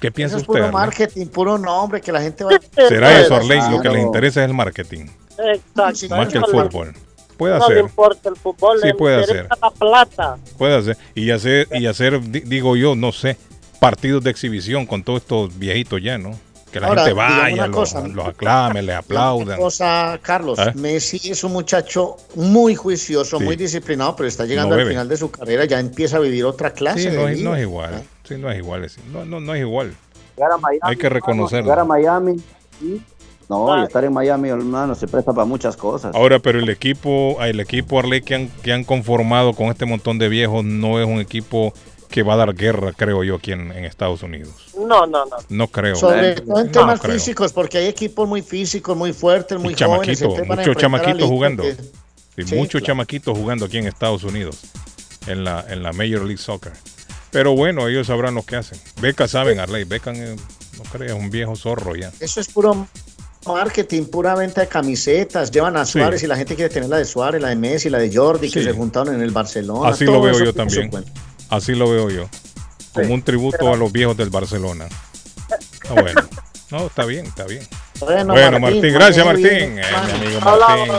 [0.00, 0.72] ¿Qué piensa Eso es usted, puro Arley?
[0.72, 2.50] marketing, puro nombre, que la gente va
[2.88, 3.60] ¿Será eso, Arley?
[3.70, 5.06] Lo que les interesa es el marketing,
[5.38, 6.16] Exacto.
[6.16, 6.94] más que el fútbol.
[7.36, 9.46] Puede No le ser, importa el fútbol, Sí, le puede hacer.
[9.60, 10.36] la plata.
[10.56, 10.96] puede hacer.
[11.14, 13.36] Y hacer, y hacer, di- digo yo, no sé,
[13.76, 16.30] partidos de exhibición con todos estos viejitos ya, ¿no?
[16.72, 18.06] Que la Ahora, gente vaya, los, cosa.
[18.08, 19.58] los aclame, le Una aplaudan.
[19.58, 20.72] cosa, Carlos, ¿Eh?
[20.74, 23.44] Messi es un muchacho muy juicioso, Sí.
[23.44, 26.44] muy disciplinado, pero está llegando No al final de su carrera, ya empieza a vivir
[26.44, 28.02] otra clase Sí, de no, es- no es igual.
[28.24, 28.90] Sí, no es igual.
[29.12, 29.94] No, no, no es igual.
[30.36, 31.64] Llegar a Miami, Hay que reconocerlo.
[31.64, 32.36] Llegar a Miami.
[33.48, 36.12] No, y estar en Miami, hermano, se presta para muchas cosas.
[36.16, 40.18] Ahora, pero el equipo, el equipo Arley que han, que han conformado con este montón
[40.18, 41.72] de viejos no es un equipo
[42.16, 44.48] que va a dar guerra, creo yo, aquí en, en Estados Unidos.
[44.74, 45.36] No, no, no.
[45.50, 45.96] No creo.
[45.96, 49.76] Sobre todo en No temas físicos, porque hay equipos muy físicos, muy fuertes, muy Y
[49.84, 50.22] jóvenes.
[50.48, 51.62] muchos chamaquitos jugando.
[51.62, 52.86] que- Sí, Sí, muchos claro.
[52.86, 54.60] chamaquitos jugando aquí en Estados Unidos,
[55.26, 56.72] en la, en la Major League Soccer.
[57.30, 58.78] Pero bueno, ellos sabrán lo que hacen.
[59.02, 59.84] Beca saben, Arley.
[59.84, 60.36] Beca, eh,
[60.78, 62.10] no crees, es un viejo zorro ya.
[62.20, 62.86] Eso es puro
[63.46, 65.50] marketing, pura venta de camisetas.
[65.50, 65.92] Llevan a Sí.
[65.92, 68.50] Suárez y la gente quiere tener la de Suárez, la de Messi, la de Jordi,
[68.50, 69.90] que se juntaron en el Barcelona.
[69.90, 70.90] Así todo lo veo yo también.
[71.48, 72.28] Así lo veo yo.
[72.92, 74.88] Como un tributo a los viejos del Barcelona.
[75.88, 76.22] Ah, bueno.
[76.70, 77.62] No, está bien, está bien.
[78.00, 79.46] Bueno, Bueno, Martín, gracias Martín.
[79.46, 79.82] Eh,
[80.18, 80.40] mi amigo.
[80.40, 80.92] Martín.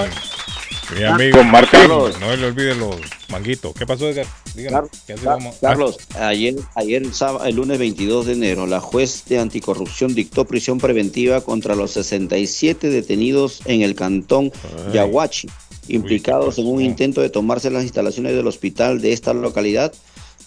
[0.98, 1.70] Mi amigo Martín.
[1.82, 2.20] Carlos.
[2.20, 2.96] No le olvide los
[3.30, 3.74] manguitos.
[3.74, 4.26] ¿Qué pasó, Edgar?
[4.56, 4.78] Dígame.
[4.78, 5.24] Car- ¿qué hace?
[5.24, 9.26] Car- Vamos- ah, Carlos, ayer, ayer el, sábado- el lunes 22 de enero, la juez
[9.26, 14.52] de anticorrupción dictó prisión preventiva contra los 67 detenidos en el cantón
[14.88, 14.94] Ay.
[14.94, 15.50] Yaguachi,
[15.90, 19.92] implicados en un intento de tomarse las instalaciones del hospital de esta localidad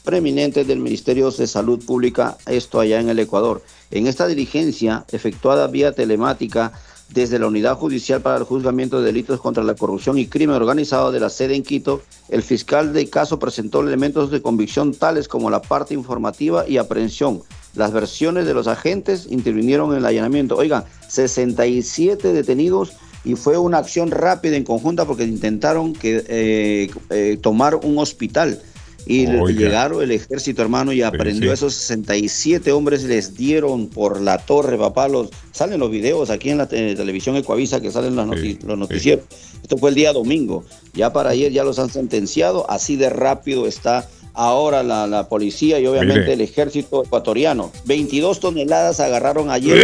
[0.05, 3.63] preeminentes del Ministerio de Salud Pública, esto allá en el Ecuador.
[3.91, 6.73] En esta diligencia, efectuada vía telemática
[7.13, 11.11] desde la Unidad Judicial para el Juzgamiento de Delitos contra la Corrupción y Crimen Organizado
[11.13, 15.51] de la sede en Quito, el fiscal de caso presentó elementos de convicción tales como
[15.51, 17.43] la parte informativa y aprehensión.
[17.75, 20.57] Las versiones de los agentes intervinieron en el allanamiento.
[20.57, 22.93] Oigan, 67 detenidos
[23.25, 28.61] y fue una acción rápida en conjunta porque intentaron que, eh, eh, tomar un hospital.
[29.07, 29.59] Y Oiga.
[29.61, 31.51] llegaron el ejército, hermano, y aprendió sí.
[31.51, 35.09] a esos 67 hombres, les dieron por la torre, papá.
[35.09, 38.79] Los, salen los videos aquí en la te- televisión Ecuavisa que salen los, noti- los
[38.79, 39.25] noticieros.
[39.63, 40.65] Esto fue el día domingo.
[40.95, 42.71] Ya para ayer ya los han sentenciado.
[42.71, 46.33] Así de rápido está ahora la, la policía y obviamente Mire.
[46.35, 47.73] el ejército ecuatoriano.
[47.87, 49.83] 22 toneladas agarraron ayer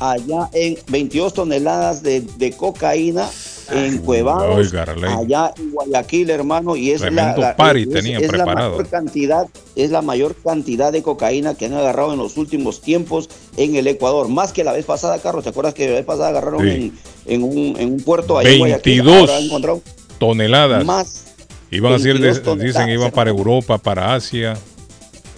[0.00, 3.28] allá en 22 toneladas de, de cocaína
[3.70, 8.32] en Cuevados, allá en Guayaquil, hermano, y es la, Tremendo la- party es- tenían es
[8.32, 8.70] la preparado.
[8.72, 13.28] mayor cantidad, es la mayor cantidad de cocaína que han agarrado en los últimos tiempos
[13.56, 16.28] en el Ecuador, más que la vez pasada, Carlos, ¿te acuerdas que la vez pasada
[16.28, 16.92] agarraron Sí.
[17.26, 19.02] en, en un, en un puerto allá en Guayaquil?
[19.02, 19.82] 22 Ahora han encontrado
[20.18, 20.84] toneladas.
[20.84, 21.24] más
[21.70, 24.54] Iban a ser, 22 dicen iban para Europa, para Asia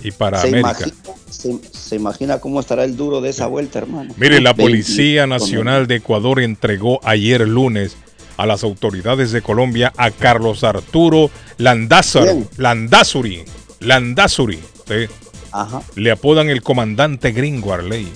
[0.02, 0.70] y para se América.
[0.80, 0.96] imagina,
[1.30, 4.12] se, se imagina cómo estará el duro de esa vuelta, hermano.
[4.16, 7.96] Mire, la 20 Policía Nacional de Ecuador entregó ayer lunes
[8.36, 12.42] a las autoridades de Colombia a Carlos Arturo Landázaro.
[12.56, 13.44] Landazuri,
[13.80, 14.58] Landazuri.
[14.86, 15.06] sí.
[15.52, 15.82] Ajá.
[15.94, 18.08] Le apodan el comandante gringo Arley.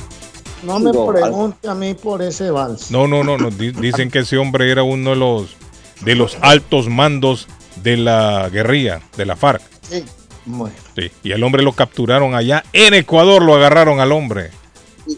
[0.65, 2.91] No me pregunte a mí por ese vals.
[2.91, 5.57] No, no, no, no, di- dicen que ese hombre era uno de los
[6.01, 9.63] de los altos mandos de la guerrilla, de la FARC.
[9.89, 10.05] Sí.
[10.47, 10.75] Bueno.
[10.97, 14.51] Sí, y el hombre lo capturaron allá en Ecuador, lo agarraron al hombre.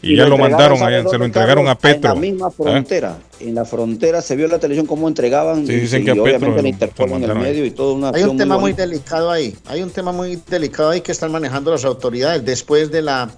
[0.02, 1.76] Y, ya lo mandaron ¿sabe allá, se lo entregaron a?
[1.76, 2.10] Petro.
[2.10, 2.50] En la misma ¿Ah?
[2.50, 3.18] frontera.
[3.40, 5.66] En la frontera se vio en la televisión cómo entregaban.
[5.66, 7.94] Sí, y- dicen y que a Petro obviamente la Interpol en el medio y toda
[7.94, 8.82] una Hay un tema muy bonita.
[8.86, 9.56] delicado ahí.
[9.66, 13.30] Hay un tema muy delicado ahí que están manejando las autoridades después de la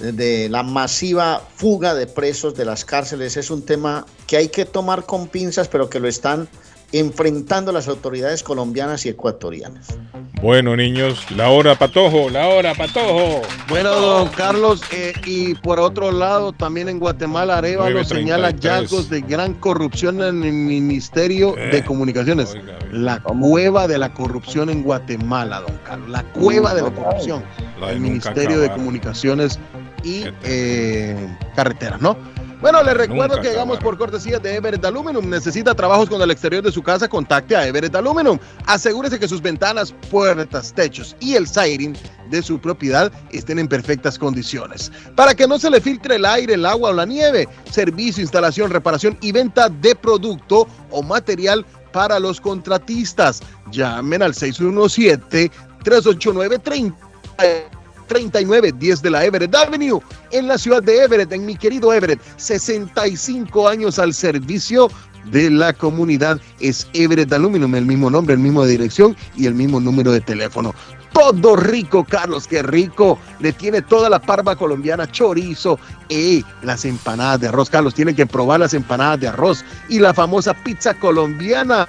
[0.00, 3.36] de la masiva fuga de presos de las cárceles.
[3.36, 6.48] Es un tema que hay que tomar con pinzas, pero que lo están
[6.92, 9.96] enfrentando las autoridades colombianas y ecuatorianas.
[10.42, 13.42] Bueno, niños, la hora patojo, la hora patojo.
[13.68, 18.06] Bueno, don Carlos, eh, y por otro lado, también en Guatemala, Arevalo 9:33.
[18.08, 22.56] señala hallazgos de gran corrupción en el Ministerio Eh, de Comunicaciones.
[22.90, 26.08] La cueva de la corrupción en Guatemala, don Carlos.
[26.08, 27.44] La cueva de la corrupción.
[27.78, 28.70] La de El Ministerio de.
[28.70, 29.58] Comunicaciones
[30.02, 32.16] y eh, Carreteras, ¿no?
[32.60, 35.26] Bueno, les recuerdo Nunca que llegamos por cortesía de Everett Aluminum.
[35.26, 38.38] Necesita trabajos con el exterior de su casa, contacte a Everett Aluminum.
[38.66, 41.94] Asegúrese que sus ventanas, puertas, techos y el siding
[42.28, 44.92] de su propiedad estén en perfectas condiciones.
[45.16, 47.48] Para que no se le filtre el aire, el agua o la nieve.
[47.70, 53.40] Servicio, instalación, reparación y venta de producto o material para los contratistas.
[53.72, 55.50] Llamen al 617
[55.82, 57.79] 389 30
[58.10, 60.00] 3910 de la Everett Avenue
[60.32, 62.20] en la ciudad de Everett, en mi querido Everett.
[62.38, 64.90] 65 años al servicio
[65.30, 66.40] de la comunidad.
[66.58, 70.74] Es Everett Aluminum, el mismo nombre, el mismo dirección y el mismo número de teléfono.
[71.12, 73.16] Todo rico, Carlos, qué rico.
[73.38, 77.70] Le tiene toda la parva colombiana, chorizo y las empanadas de arroz.
[77.70, 81.86] Carlos, tienen que probar las empanadas de arroz y la famosa pizza colombiana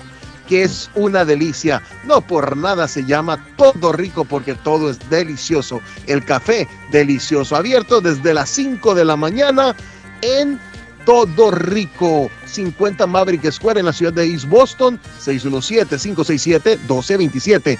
[0.51, 1.81] que es una delicia.
[2.03, 5.79] No por nada se llama todo rico porque todo es delicioso.
[6.07, 9.73] El café delicioso, abierto desde las 5 de la mañana
[10.21, 10.59] en
[11.05, 12.29] todo rico.
[12.47, 14.99] 50 Maverick Square en la ciudad de East Boston.
[15.25, 17.77] 617-567-1227.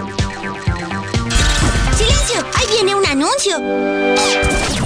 [3.38, 4.85] 什么？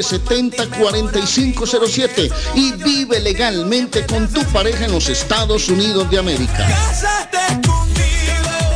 [0.00, 6.66] 617-970-4507 y vive legalmente con tu pareja en los Estados Unidos de América.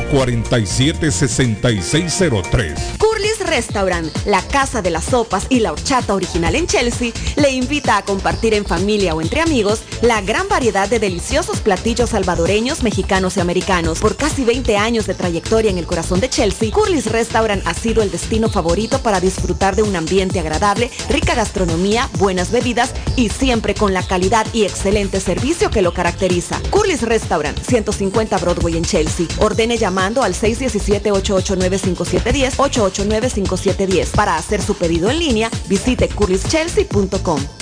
[0.00, 2.98] 447-6603.
[2.98, 7.98] Curly's Restaurant, la casa de las sopas y la horchata original en Chelsea, le invita
[7.98, 13.36] a compartir en familia o entre amigos la gran variedad de deliciosos platillos salvadoreños, mexicanos
[13.36, 14.00] y americanos.
[14.00, 18.02] Por casi 20 años de trayectoria en el corazón de Chelsea, Curly's Restaurant ha sido
[18.02, 23.74] el destino favorito para disfrutar de un ambiente agradable, rica gastronomía, buenas bebidas y siempre
[23.74, 26.60] con la calidad y excelente servicio que lo caracteriza.
[26.70, 29.26] Curly's Restaurant, 150 Broadway en Chelsea.
[29.38, 34.12] Ordene llamando al 617-889-5710, 889-5710.
[34.12, 37.61] Para hacer su pedido en línea, visite curlyschelsea.com.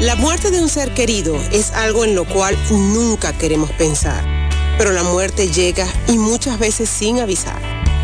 [0.00, 4.24] La muerte de un ser querido es algo en lo cual nunca queremos pensar,
[4.78, 7.77] pero la muerte llega y muchas veces sin avisar.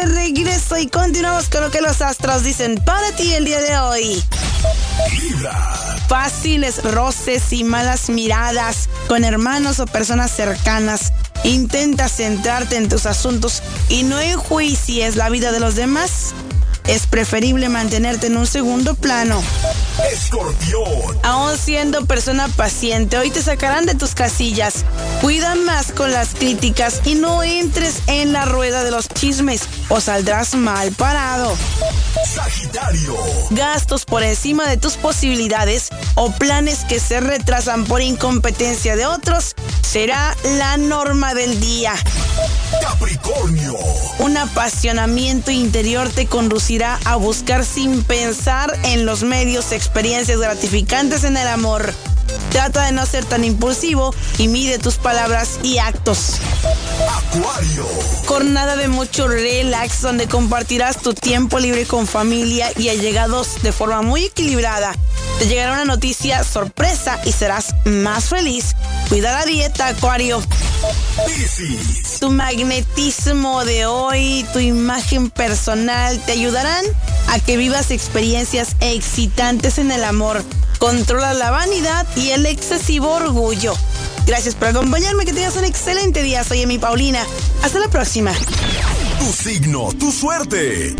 [0.00, 3.78] De regreso y continuamos con lo que los astros dicen para ti el día de
[3.78, 4.24] hoy.
[6.08, 11.12] Fáciles roces y malas miradas con hermanos o personas cercanas.
[11.44, 16.34] Intenta centrarte en tus asuntos y no enjuicies la vida de los demás.
[16.90, 19.40] Es preferible mantenerte en un segundo plano.
[20.12, 21.20] Escorpión.
[21.22, 24.84] Aún siendo persona paciente, hoy te sacarán de tus casillas.
[25.20, 30.00] Cuida más con las críticas y no entres en la rueda de los chismes o
[30.00, 31.56] saldrás mal parado.
[32.34, 33.14] Sagitario.
[33.50, 39.54] Gastos por encima de tus posibilidades o planes que se retrasan por incompetencia de otros
[39.82, 41.94] será la norma del día.
[42.82, 43.76] Capricornio.
[44.18, 51.36] Un apasionamiento interior te conducirá a buscar sin pensar en los medios experiencias gratificantes en
[51.36, 51.92] el amor.
[52.50, 56.34] Trata de no ser tan impulsivo y mide tus palabras y actos.
[57.08, 57.86] Acuario.
[58.26, 64.02] Jornada de mucho relax donde compartirás tu tiempo libre con familia y allegados de forma
[64.02, 64.94] muy equilibrada.
[65.38, 68.74] Te llegará una noticia sorpresa y serás más feliz.
[69.08, 70.42] Cuida la dieta, Acuario.
[71.26, 72.18] Piscis.
[72.20, 76.84] Tu magnetismo de hoy, tu imagen personal te ayudarán
[77.28, 80.42] a que vivas experiencias excitantes en el amor.
[80.80, 83.74] Controla la vanidad y el excesivo orgullo.
[84.24, 86.42] Gracias por acompañarme, que tengas un excelente día.
[86.42, 87.22] Soy Emi Paulina.
[87.62, 88.32] Hasta la próxima.
[89.18, 90.96] Tu signo, tu suerte.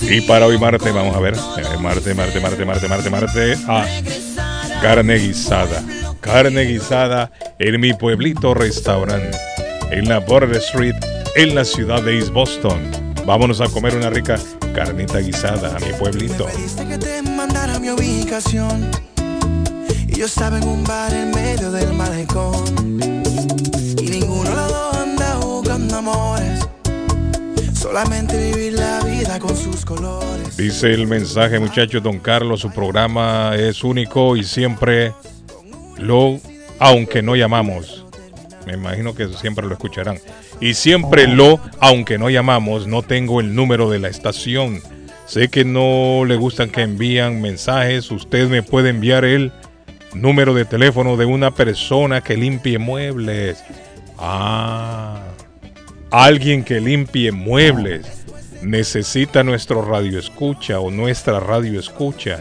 [0.00, 1.34] Y para hoy martes, vamos a ver.
[1.34, 3.58] eh, Martes, martes, martes, martes, martes, martes.
[3.68, 3.84] Ah,
[4.80, 5.82] carne guisada.
[6.20, 9.36] Carne guisada en mi pueblito restaurante.
[9.90, 10.94] En la Border Street,
[11.36, 12.78] en la ciudad de East Boston.
[13.26, 14.38] Vámonos a comer una rica
[14.74, 16.46] carnita guisada a mi pueblito.
[16.88, 18.90] que te mandara mi ubicación.
[20.06, 22.64] Y yo estaba en un bar en medio del malecón.
[24.00, 26.60] Y ninguno de los dos anda buscando amores.
[27.74, 29.07] Solamente vivir la vida
[30.56, 35.12] Dice el mensaje, muchachos, don Carlos, su programa es único y siempre
[35.98, 36.40] lo,
[36.78, 38.06] aunque no llamamos.
[38.66, 40.18] Me imagino que siempre lo escucharán.
[40.60, 44.80] Y siempre lo, aunque no llamamos, no tengo el número de la estación.
[45.26, 48.10] Sé que no le gustan que envían mensajes.
[48.10, 49.52] Usted me puede enviar el
[50.14, 53.62] número de teléfono de una persona que limpie muebles.
[54.18, 55.20] Ah,
[56.10, 58.17] alguien que limpie muebles
[58.62, 62.40] necesita nuestro radio escucha o nuestra radio escucha.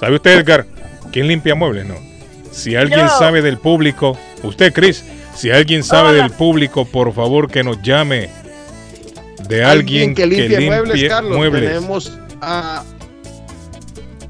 [0.00, 0.66] ¿Sabe usted, Edgar?
[1.12, 1.86] ¿Quién limpia muebles?
[1.86, 1.94] No.
[2.52, 3.18] Si alguien Yo.
[3.18, 5.04] sabe del público, usted, Chris,
[5.34, 6.22] si alguien sabe Hola.
[6.22, 8.30] del público, por favor que nos llame
[9.48, 11.36] de alguien, que limpie, muebles, limpie Carlos.
[11.36, 11.68] muebles.
[11.68, 12.84] Tenemos a,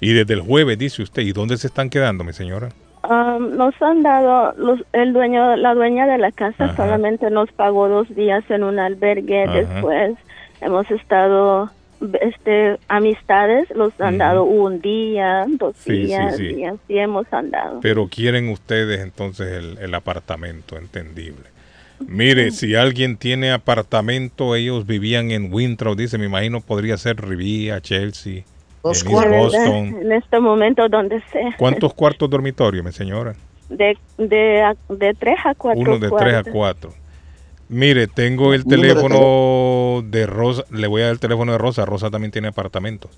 [0.00, 2.70] Y desde el jueves, dice usted, ¿y dónde se están quedando, mi señora?
[3.02, 6.76] Um, nos han dado los, el dueño, la dueña de la casa Ajá.
[6.76, 9.44] solamente nos pagó dos días en un albergue.
[9.44, 9.52] Ajá.
[9.54, 10.12] Después
[10.60, 11.70] hemos estado,
[12.20, 16.44] este, amistades los han dado un día, dos Sí, sí, días sí.
[16.58, 17.80] y así hemos andado.
[17.80, 21.44] Pero quieren ustedes entonces el, el apartamento, entendible.
[22.06, 27.80] Mire, si alguien tiene apartamento, ellos vivían en Winthrop, dice, me imagino podría ser Rivia,
[27.82, 28.44] Chelsea,
[28.82, 29.96] Dos Boston.
[30.02, 31.54] en este momento donde sea.
[31.58, 33.34] ¿Cuántos cuartos dormitorios, mi señora?
[33.68, 36.92] de, de, a- de 3 a 4 Uno de 3 a 4.
[37.68, 40.64] Mire, tengo el teléfono de Rosa.
[40.70, 41.84] Le voy a dar el teléfono de Rosa.
[41.84, 43.12] Rosa también tiene apartamentos.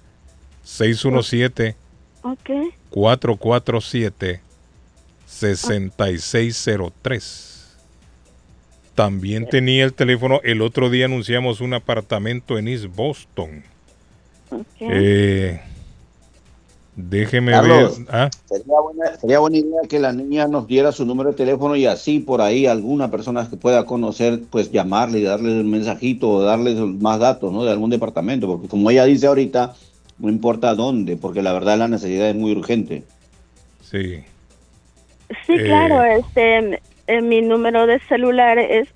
[0.63, 1.75] 617
[2.23, 2.51] Ok.
[2.91, 4.41] 447
[5.27, 7.79] 6603.
[8.95, 10.41] También tenía el teléfono.
[10.45, 13.65] El otro día anunciamos un apartamento en East Boston.
[14.81, 15.61] Eh,
[16.97, 18.09] déjeme Carlos, ver.
[18.11, 21.77] Ah, Sería buena, sería buena idea que la niña nos diera su número de teléfono
[21.77, 26.31] y así por ahí alguna persona que pueda conocer, pues llamarle y darle un mensajito
[26.31, 27.65] o darle más datos, ¿no?
[27.65, 29.75] De algún departamento, porque como ella dice ahorita,
[30.19, 33.05] no importa dónde, porque la verdad la necesidad es muy urgente.
[33.81, 34.23] Sí.
[35.47, 38.89] Sí, Eh, claro, este, eh, mi número de celular es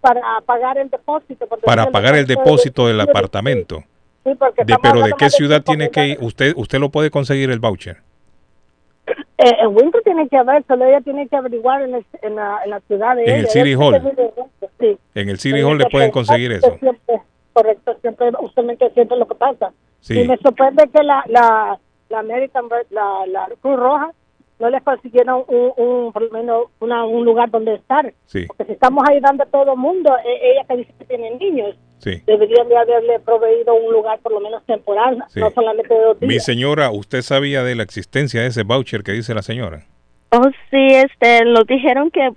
[0.00, 1.46] Para pagar el depósito.
[1.64, 3.82] Para pagar el depósito del apartamento.
[4.24, 6.18] Sí, porque De, pero ¿de qué ciudad tiene que ir?
[6.20, 7.98] Usted, usted lo puede conseguir el voucher.
[9.38, 12.58] Eh, en Winter tiene que ver, solo ella tiene que averiguar en, el- en la,
[12.64, 13.38] en la ciudad de En ella.
[13.40, 14.02] el City Hall.
[14.80, 14.98] Sí.
[15.14, 16.76] En el City Hall le pueden conseguir eso.
[16.80, 17.20] siempre-
[17.52, 19.72] correcto, siempre, usualmente siempre lo que pasa.
[20.00, 20.20] Sí.
[20.20, 24.10] Y me sorprende que la, la, la American, la, la Cruz Roja,
[24.58, 28.12] no les consiguieron un, un, por lo menos una, un lugar donde estar.
[28.26, 31.30] Sí, Porque si estamos ayudando a todo el mundo, e- ella que dice que tiene
[31.36, 32.22] niños, sí.
[32.26, 35.40] deberían de haberle proveído un lugar por lo menos temporal, Sí.
[35.40, 36.44] no solamente de dos Mi días.
[36.44, 39.84] señora, ¿usted sabía de la existencia de ese voucher que dice la señora?
[40.30, 42.30] Oh, sí, este, nos dijeron que,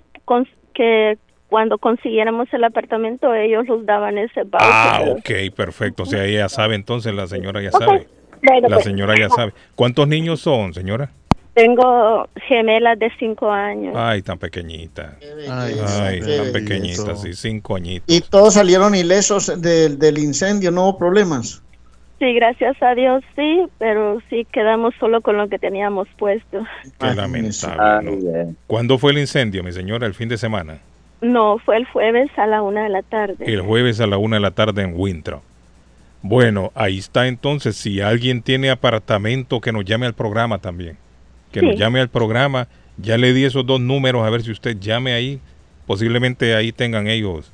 [0.74, 1.18] que
[1.48, 4.58] cuando consiguiéramos el apartamento ellos nos daban ese voucher.
[4.60, 6.04] Ah, ok, perfecto.
[6.04, 7.78] O sea, ella sabe entonces, la señora ya Ok.
[7.82, 8.06] sabe.
[8.42, 8.84] Bueno, La pues.
[8.84, 9.52] señora ya sabe.
[9.74, 11.10] ¿Cuántos niños son, señora?
[11.54, 13.94] Tengo gemelas de cinco años.
[13.96, 15.16] Ay, tan pequeñita.
[15.50, 18.14] Ay, tan pequeñita, sí, cinco añitos.
[18.14, 21.62] Y todos salieron ilesos del, del incendio, no hubo problemas.
[22.20, 26.66] Sí, gracias a Dios, sí, pero sí quedamos solo con lo que teníamos puesto.
[26.98, 28.44] Qué lamentable.
[28.44, 28.54] ¿no?
[28.66, 30.06] ¿Cuándo fue el incendio, mi señora?
[30.06, 30.80] ¿El fin de semana?
[31.22, 33.44] No, fue el jueves a la una de la tarde.
[33.46, 35.42] El jueves a la una de la tarde en Winthrop.
[36.20, 37.76] Bueno, ahí está entonces.
[37.76, 40.98] Si alguien tiene apartamento, que nos llame al programa también.
[41.52, 42.68] Que nos llame al programa.
[42.96, 45.40] Ya le di esos dos números, a ver si usted llame ahí.
[45.86, 47.50] Posiblemente ahí tengan ellos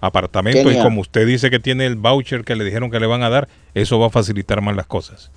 [0.00, 0.70] apartamento.
[0.70, 3.30] Y como usted dice que tiene el voucher que le dijeron que le van a
[3.30, 5.30] dar, eso va a facilitar más las cosas.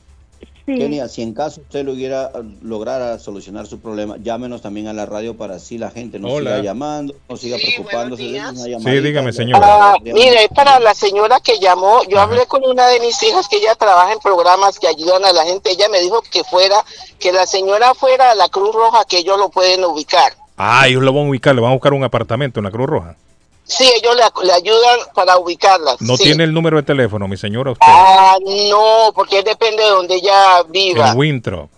[0.65, 5.35] Kenia, si en caso usted logra, lograra solucionar su problema, llámenos también a la radio
[5.35, 6.51] para así la gente no Hola.
[6.51, 8.23] siga llamando, no siga preocupándose.
[8.23, 9.59] de Sí, dígame, señora.
[9.61, 12.01] Ah, mire, es para la señora que llamó.
[12.07, 15.33] Yo hablé con una de mis hijas que ella trabaja en programas que ayudan a
[15.33, 15.71] la gente.
[15.71, 16.77] Ella me dijo que fuera,
[17.19, 20.33] que la señora fuera a la Cruz Roja, que ellos lo pueden ubicar.
[20.55, 22.87] Ah, ellos lo van a ubicar, le van a buscar un apartamento en la Cruz
[22.87, 23.17] Roja.
[23.65, 25.95] Sí, ellos le, le ayudan para ubicarla.
[25.99, 26.23] No sí.
[26.23, 27.85] tiene el número de teléfono, mi señora, usted.
[27.87, 28.35] Ah,
[28.69, 31.11] no, porque depende de donde ella viva.
[31.11, 31.69] en Winthrop.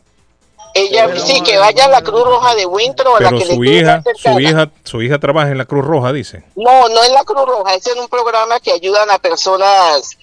[0.73, 3.55] Ella sí, que vaya a la Cruz Roja de Winter o a la Pero que
[3.55, 6.43] su hija, su hija, su hija trabaja en la Cruz Roja, dice.
[6.57, 10.17] No, no en la Cruz Roja, es en un programa que ayudan a personas,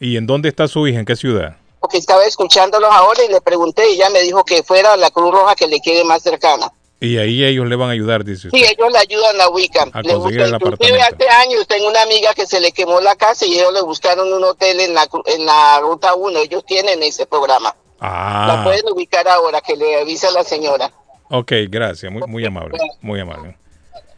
[0.00, 1.00] ¿Y en dónde está su hija?
[1.00, 1.56] ¿En qué ciudad?
[1.84, 5.10] porque estaba escuchándolos ahora y le pregunté y ella me dijo que fuera a la
[5.10, 6.72] Cruz Roja que le quede más cercana.
[7.00, 8.58] Y ahí ellos le van a ayudar, dice usted.
[8.58, 9.90] Sí, ellos le ayudan a Wiccan.
[9.92, 11.24] A Le conseguir buscan- el inclusive apartamento.
[11.34, 14.32] hace años tengo una amiga que se le quemó la casa y ellos le buscaron
[14.32, 16.38] un hotel en la, cru- en la ruta 1.
[16.38, 17.74] Ellos tienen ese programa.
[18.00, 20.90] La Ah, pueden ubicar ahora que le avisa la señora.
[21.30, 23.56] ok, gracias, muy, muy amable, muy amable.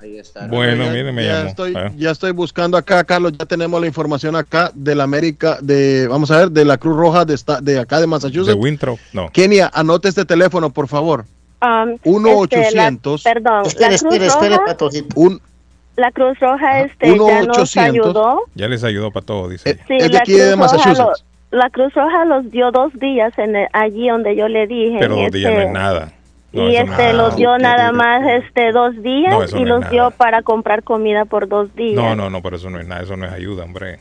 [0.01, 0.47] Ahí está.
[0.47, 1.49] Bueno, ya, mire, me ya llamó.
[1.49, 1.91] Estoy, Ah.
[1.97, 3.33] ya estoy buscando acá, Carlos.
[3.39, 6.97] Ya tenemos la información acá de la América, de, vamos a ver, de la Cruz
[6.97, 8.57] Roja de, esta, de acá de De Massachusetts.
[8.59, 9.31] Winthrop, no.
[9.33, 11.25] Kenia, anote este teléfono, por favor.
[11.63, 13.15] Um, 1-800.
[13.17, 15.21] este, perdón, Espere, la Cruz espere, Roja, Patojito.
[15.21, 15.41] Un,
[15.97, 18.07] la Cruz Roja este, ya nos 800.
[18.07, 18.41] ayudó.
[18.55, 19.71] Ya les ayudó para todo, dice.
[19.71, 19.85] ella.
[19.89, 21.25] Sí, es de la aquí Cruz de Roja Massachusetts.
[21.51, 24.97] lo- la Cruz Roja los dio dos días en el- allí donde yo le dije.
[24.99, 26.13] Pero dos este, días no es nada.
[26.53, 27.37] No, y no este es los nada.
[27.37, 29.91] dio nada más este dos días y los nada.
[29.91, 31.95] dio para comprar comida por dos días.
[31.95, 33.99] No, no, no, pero eso no es nada, eso no es ayuda, hombre.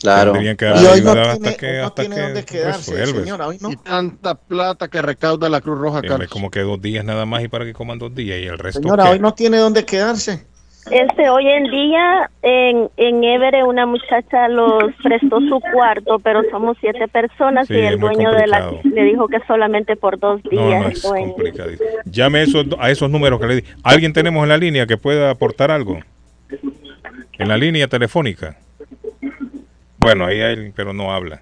[0.00, 0.32] Claro.
[0.32, 3.22] Tendrían que Y hoy no tiene, hasta que, no hasta tiene que dónde quedarse, resuelves.
[3.24, 3.46] señora.
[3.48, 3.70] Hoy no.
[3.70, 6.28] y tanta plata que recauda la Cruz Roja, Carlos.
[6.30, 8.80] como que dos días nada más y para que coman dos días y el resto
[8.80, 9.10] Señora, ¿qué?
[9.10, 10.46] hoy no tiene dónde quedarse.
[10.90, 16.78] Este, hoy en día en, en Everett una muchacha los prestó su cuarto, pero somos
[16.80, 20.66] siete personas Sí, y el dueño de la le dijo que solamente por dos No,
[20.68, 20.80] días.
[20.80, 21.26] no, el es dueño.
[21.34, 21.90] complicadísimo.
[22.06, 23.64] Llame a esos, a esos números que le di.
[23.82, 25.98] ¿Alguien tenemos en la línea que pueda aportar algo?
[27.38, 28.56] En la línea telefónica.
[30.00, 31.40] Bueno, ahí hay, pero no habla.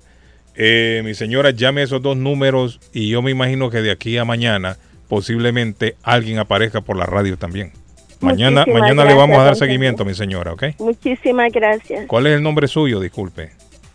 [0.57, 4.25] Eh, mi señora, llame esos dos números y yo me imagino que de aquí a
[4.25, 4.77] mañana
[5.09, 7.73] posiblemente alguien aparezca por la radio también.
[8.21, 10.65] Mañana, Muchísimas mañana le vamos a dar seguimiento, mi señora, ¿ok?
[10.81, 12.07] Muchísimas gracias.
[12.09, 12.99] ¿Cuál es el nombre suyo?
[12.99, 13.51] Disculpe.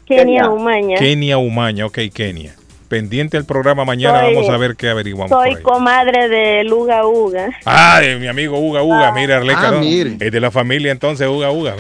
[0.06, 0.98] Kenia Umaña.
[0.98, 2.56] Kenia Umaña, ok, Kenia.
[2.88, 7.50] Pendiente del programa mañana, Soy- vamos a ver qué averiguamos Soy comadre de Luga Uga.
[7.66, 9.80] Ah, de mi amigo Uga Uga, mira, Arleca, Ah, ¿no?
[9.82, 10.16] mire.
[10.20, 11.76] es de la familia entonces Uga Uga.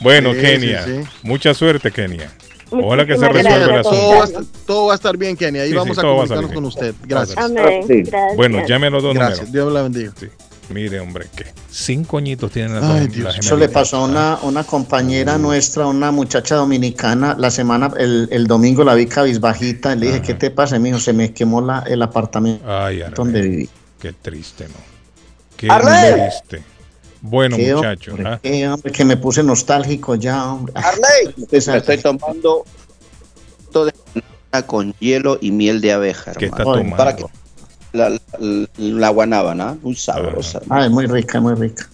[0.00, 1.08] Bueno, Sí, Kenia, sí, sí.
[1.22, 2.30] mucha suerte, Kenia.
[2.70, 3.90] Ojalá que se resuelva el asunto.
[3.90, 5.62] Todo va, a estar, todo va a estar bien, Kenia.
[5.62, 6.94] Ahí vamos a a comunicarnos salir con usted.
[7.04, 7.38] Gracias.
[7.38, 7.84] Amén.
[7.86, 8.02] Sí.
[8.02, 8.36] Gracias.
[8.36, 9.38] Bueno, llame a los dos Gracias.
[9.40, 9.52] números.
[9.52, 10.12] Dios la bendiga.
[10.18, 10.26] Sí.
[10.70, 13.14] Mire, hombre, que cinco añitos tienen las Ay, dos.
[13.16, 13.38] Dios.
[13.38, 18.46] Eso le pasó a una, una compañera nuestra, una muchacha dominicana, la semana, el, el
[18.46, 20.78] domingo la vi cabizbajita, le dije, ¿qué te pasa?
[20.78, 23.68] Me dijo, se me quemó la, el apartamento Ay, donde viví.
[24.00, 24.74] qué triste, ¿no?
[25.58, 26.62] Qué triste.
[27.26, 28.10] Bueno, Qué muchacho.
[28.12, 28.38] hombre, ¿ah?
[28.42, 30.74] qué hombre, que me puse nostálgico ya, hombre.
[30.76, 32.64] Arley, me estoy tomando
[33.72, 36.78] todo de banana con hielo y miel de abeja, ¿Qué está hermano.
[36.78, 36.96] tomando?
[36.98, 37.24] Para que
[37.94, 38.20] la, la,
[38.76, 40.60] la guanábana, muy sabrosa.
[40.68, 41.88] Ah, es muy rica, muy rica.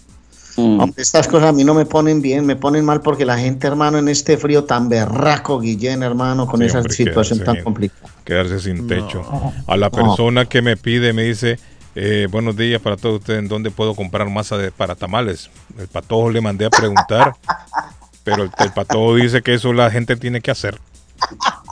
[0.57, 0.81] Mm.
[0.81, 3.69] Hombre, estas cosas a mí no me ponen bien, me ponen mal porque la gente,
[3.69, 8.11] hermano, en este frío tan berraco, Guillén, hermano, con Sí, esa hombre, situación tan complicada.
[8.25, 9.23] quedarse sin techo.
[9.69, 11.59] A la persona que me pide, me dice,
[11.95, 15.51] eh, buenos días para todos ustedes, ¿en dónde puedo comprar masa de, para tamales?
[15.79, 17.35] El patojo le mandé a preguntar,
[18.25, 20.79] pero el, el patojo dice que eso la gente tiene que hacer.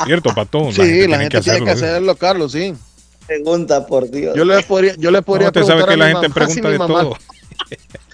[0.04, 0.72] ¿Cierto, patojo?
[0.72, 2.74] Sí, la gente tiene que hacerlo, Carlos, sí.
[3.26, 4.34] Pregunta, por Dios.
[4.34, 6.68] Yo le podría, yo le podría usted sabe preguntar que a la gente mamá, pregunta
[6.68, 7.00] sí, de mamá.
[7.02, 7.16] todo.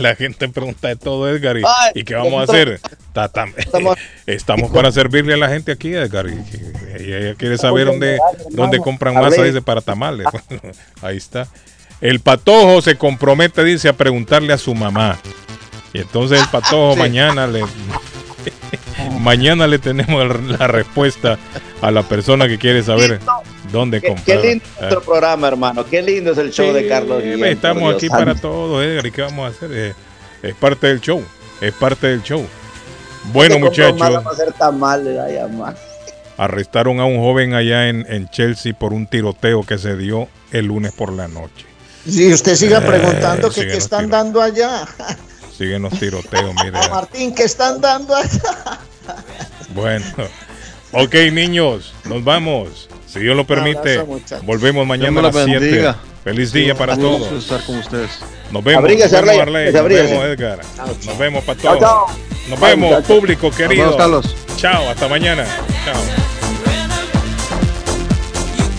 [0.00, 1.56] La gente pregunta de todo, Edgar.
[1.58, 2.80] ¿Y, Ay, ¿y qué vamos a hacer?
[3.12, 6.26] Ta- tam- Estamos- Estamos para servirle a la gente aquí, Edgar.
[6.28, 8.18] Y, y- y ella quiere saber dónde,
[8.50, 10.26] dónde compran masa, dice, para tamales.
[11.02, 11.46] Ahí está.
[12.00, 15.18] El patojo se compromete, dice, a preguntarle a su mamá.
[15.92, 16.98] Y entonces el patojo Sí.
[16.98, 17.62] mañana le...
[19.20, 21.38] mañana le tenemos la respuesta
[21.80, 23.20] a la persona que quiere saber
[23.72, 24.24] dónde Qué, comprar.
[24.40, 24.80] qué lindo Ah.
[24.80, 25.84] nuestro programa, hermano.
[25.86, 27.22] Qué lindo es el show de Sí, Carlos.
[27.22, 28.24] Guillén, Estamos aquí santo.
[28.24, 29.06] para todo, Edgar.
[29.06, 29.70] ¿Y qué vamos a hacer?
[29.72, 29.94] Eh,
[30.42, 31.22] es parte del show.
[31.60, 32.46] Es parte del show.
[33.32, 35.74] Bueno, Te compro muchachos,
[36.38, 40.66] arrestaron a un joven allá en, en Chelsea por un tiroteo que se dio el
[40.66, 41.64] lunes por la noche.
[42.06, 44.86] Si usted siga Eh, preguntando que qué están dando allá.
[45.56, 46.72] Siguen los tiroteos, mire.
[46.90, 48.78] Martín, ¿qué están dando allá?
[49.74, 50.04] Bueno,
[51.04, 52.88] ok, niños, nos vamos.
[53.06, 55.58] Si Dios lo permite, abrazo, volvemos mañana a las la 7.
[55.60, 55.96] bendiga.
[56.24, 57.44] Feliz día para Un gusto todos.
[57.44, 58.10] estar con ustedes.
[58.50, 58.82] Nos vemos.
[58.82, 60.12] Abríguese, nos vemos, Arley, Arley, nos abríguese.
[60.12, 60.60] vemos, Edgar.
[61.06, 61.88] Nos vemos para Chao, todos.
[61.88, 62.06] chao.
[62.48, 63.82] Nos vemos, público Nos querido.
[63.84, 64.36] vemos, Carlos.
[64.56, 65.46] Chao, hasta mañana.